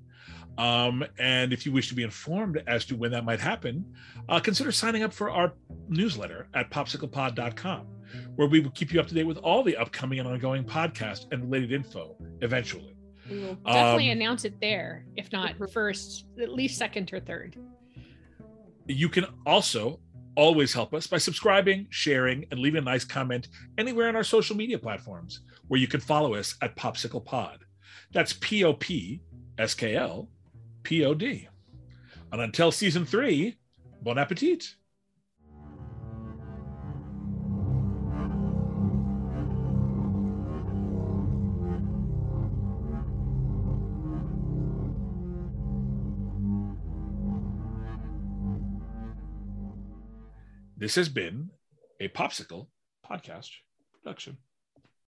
Um, 0.59 1.03
and 1.17 1.53
if 1.53 1.65
you 1.65 1.71
wish 1.71 1.89
to 1.89 1.95
be 1.95 2.03
informed 2.03 2.61
as 2.67 2.85
to 2.85 2.95
when 2.95 3.09
that 3.11 3.25
might 3.25 3.39
happen, 3.39 3.83
uh, 4.29 4.39
consider 4.39 4.71
signing 4.71 5.01
up 5.01 5.11
for 5.11 5.31
our 5.31 5.53
newsletter 5.89 6.47
at 6.53 6.69
popsklpod.com, 6.69 7.87
where 8.35 8.47
we 8.47 8.59
will 8.59 8.69
keep 8.71 8.93
you 8.93 8.99
up 8.99 9.07
to 9.07 9.15
date 9.15 9.23
with 9.23 9.37
all 9.37 9.63
the 9.63 9.75
upcoming 9.75 10.19
and 10.19 10.27
ongoing 10.27 10.63
podcasts 10.63 11.25
and 11.31 11.41
related 11.45 11.71
info 11.71 12.15
eventually. 12.41 12.95
We 13.29 13.39
will 13.39 13.55
definitely 13.65 14.11
Um, 14.11 14.17
announce 14.17 14.45
it 14.45 14.59
there, 14.61 15.05
if 15.15 15.31
not 15.31 15.55
first, 15.71 16.25
at 16.39 16.51
least 16.53 16.77
second 16.77 17.11
or 17.11 17.21
third. 17.21 17.57
You 18.91 19.09
can 19.09 19.25
also 19.45 19.99
always 20.35 20.73
help 20.73 20.93
us 20.93 21.07
by 21.07 21.17
subscribing, 21.17 21.87
sharing, 21.89 22.45
and 22.51 22.59
leaving 22.59 22.81
a 22.81 22.85
nice 22.85 23.03
comment 23.03 23.47
anywhere 23.77 24.07
on 24.07 24.15
our 24.15 24.23
social 24.23 24.55
media 24.55 24.79
platforms, 24.79 25.41
where 25.67 25.79
you 25.79 25.87
can 25.87 25.99
follow 25.99 26.35
us 26.35 26.55
at 26.61 26.75
POPSKL 26.75 27.25
Pod. 27.25 27.59
That's 28.13 28.33
P 28.33 28.63
O 28.63 28.73
P 28.73 29.21
S 29.57 29.73
K 29.73 29.95
L 29.95 30.29
P 30.83 31.05
O 31.05 31.13
D. 31.13 31.47
And 32.31 32.41
until 32.41 32.71
season 32.71 33.05
three, 33.05 33.57
bon 34.01 34.17
appetit. 34.17 34.75
This 50.81 50.95
has 50.95 51.09
been 51.09 51.51
a 51.99 52.07
POPSKL 52.07 52.65
podcast 53.07 53.49
production. 53.93 54.39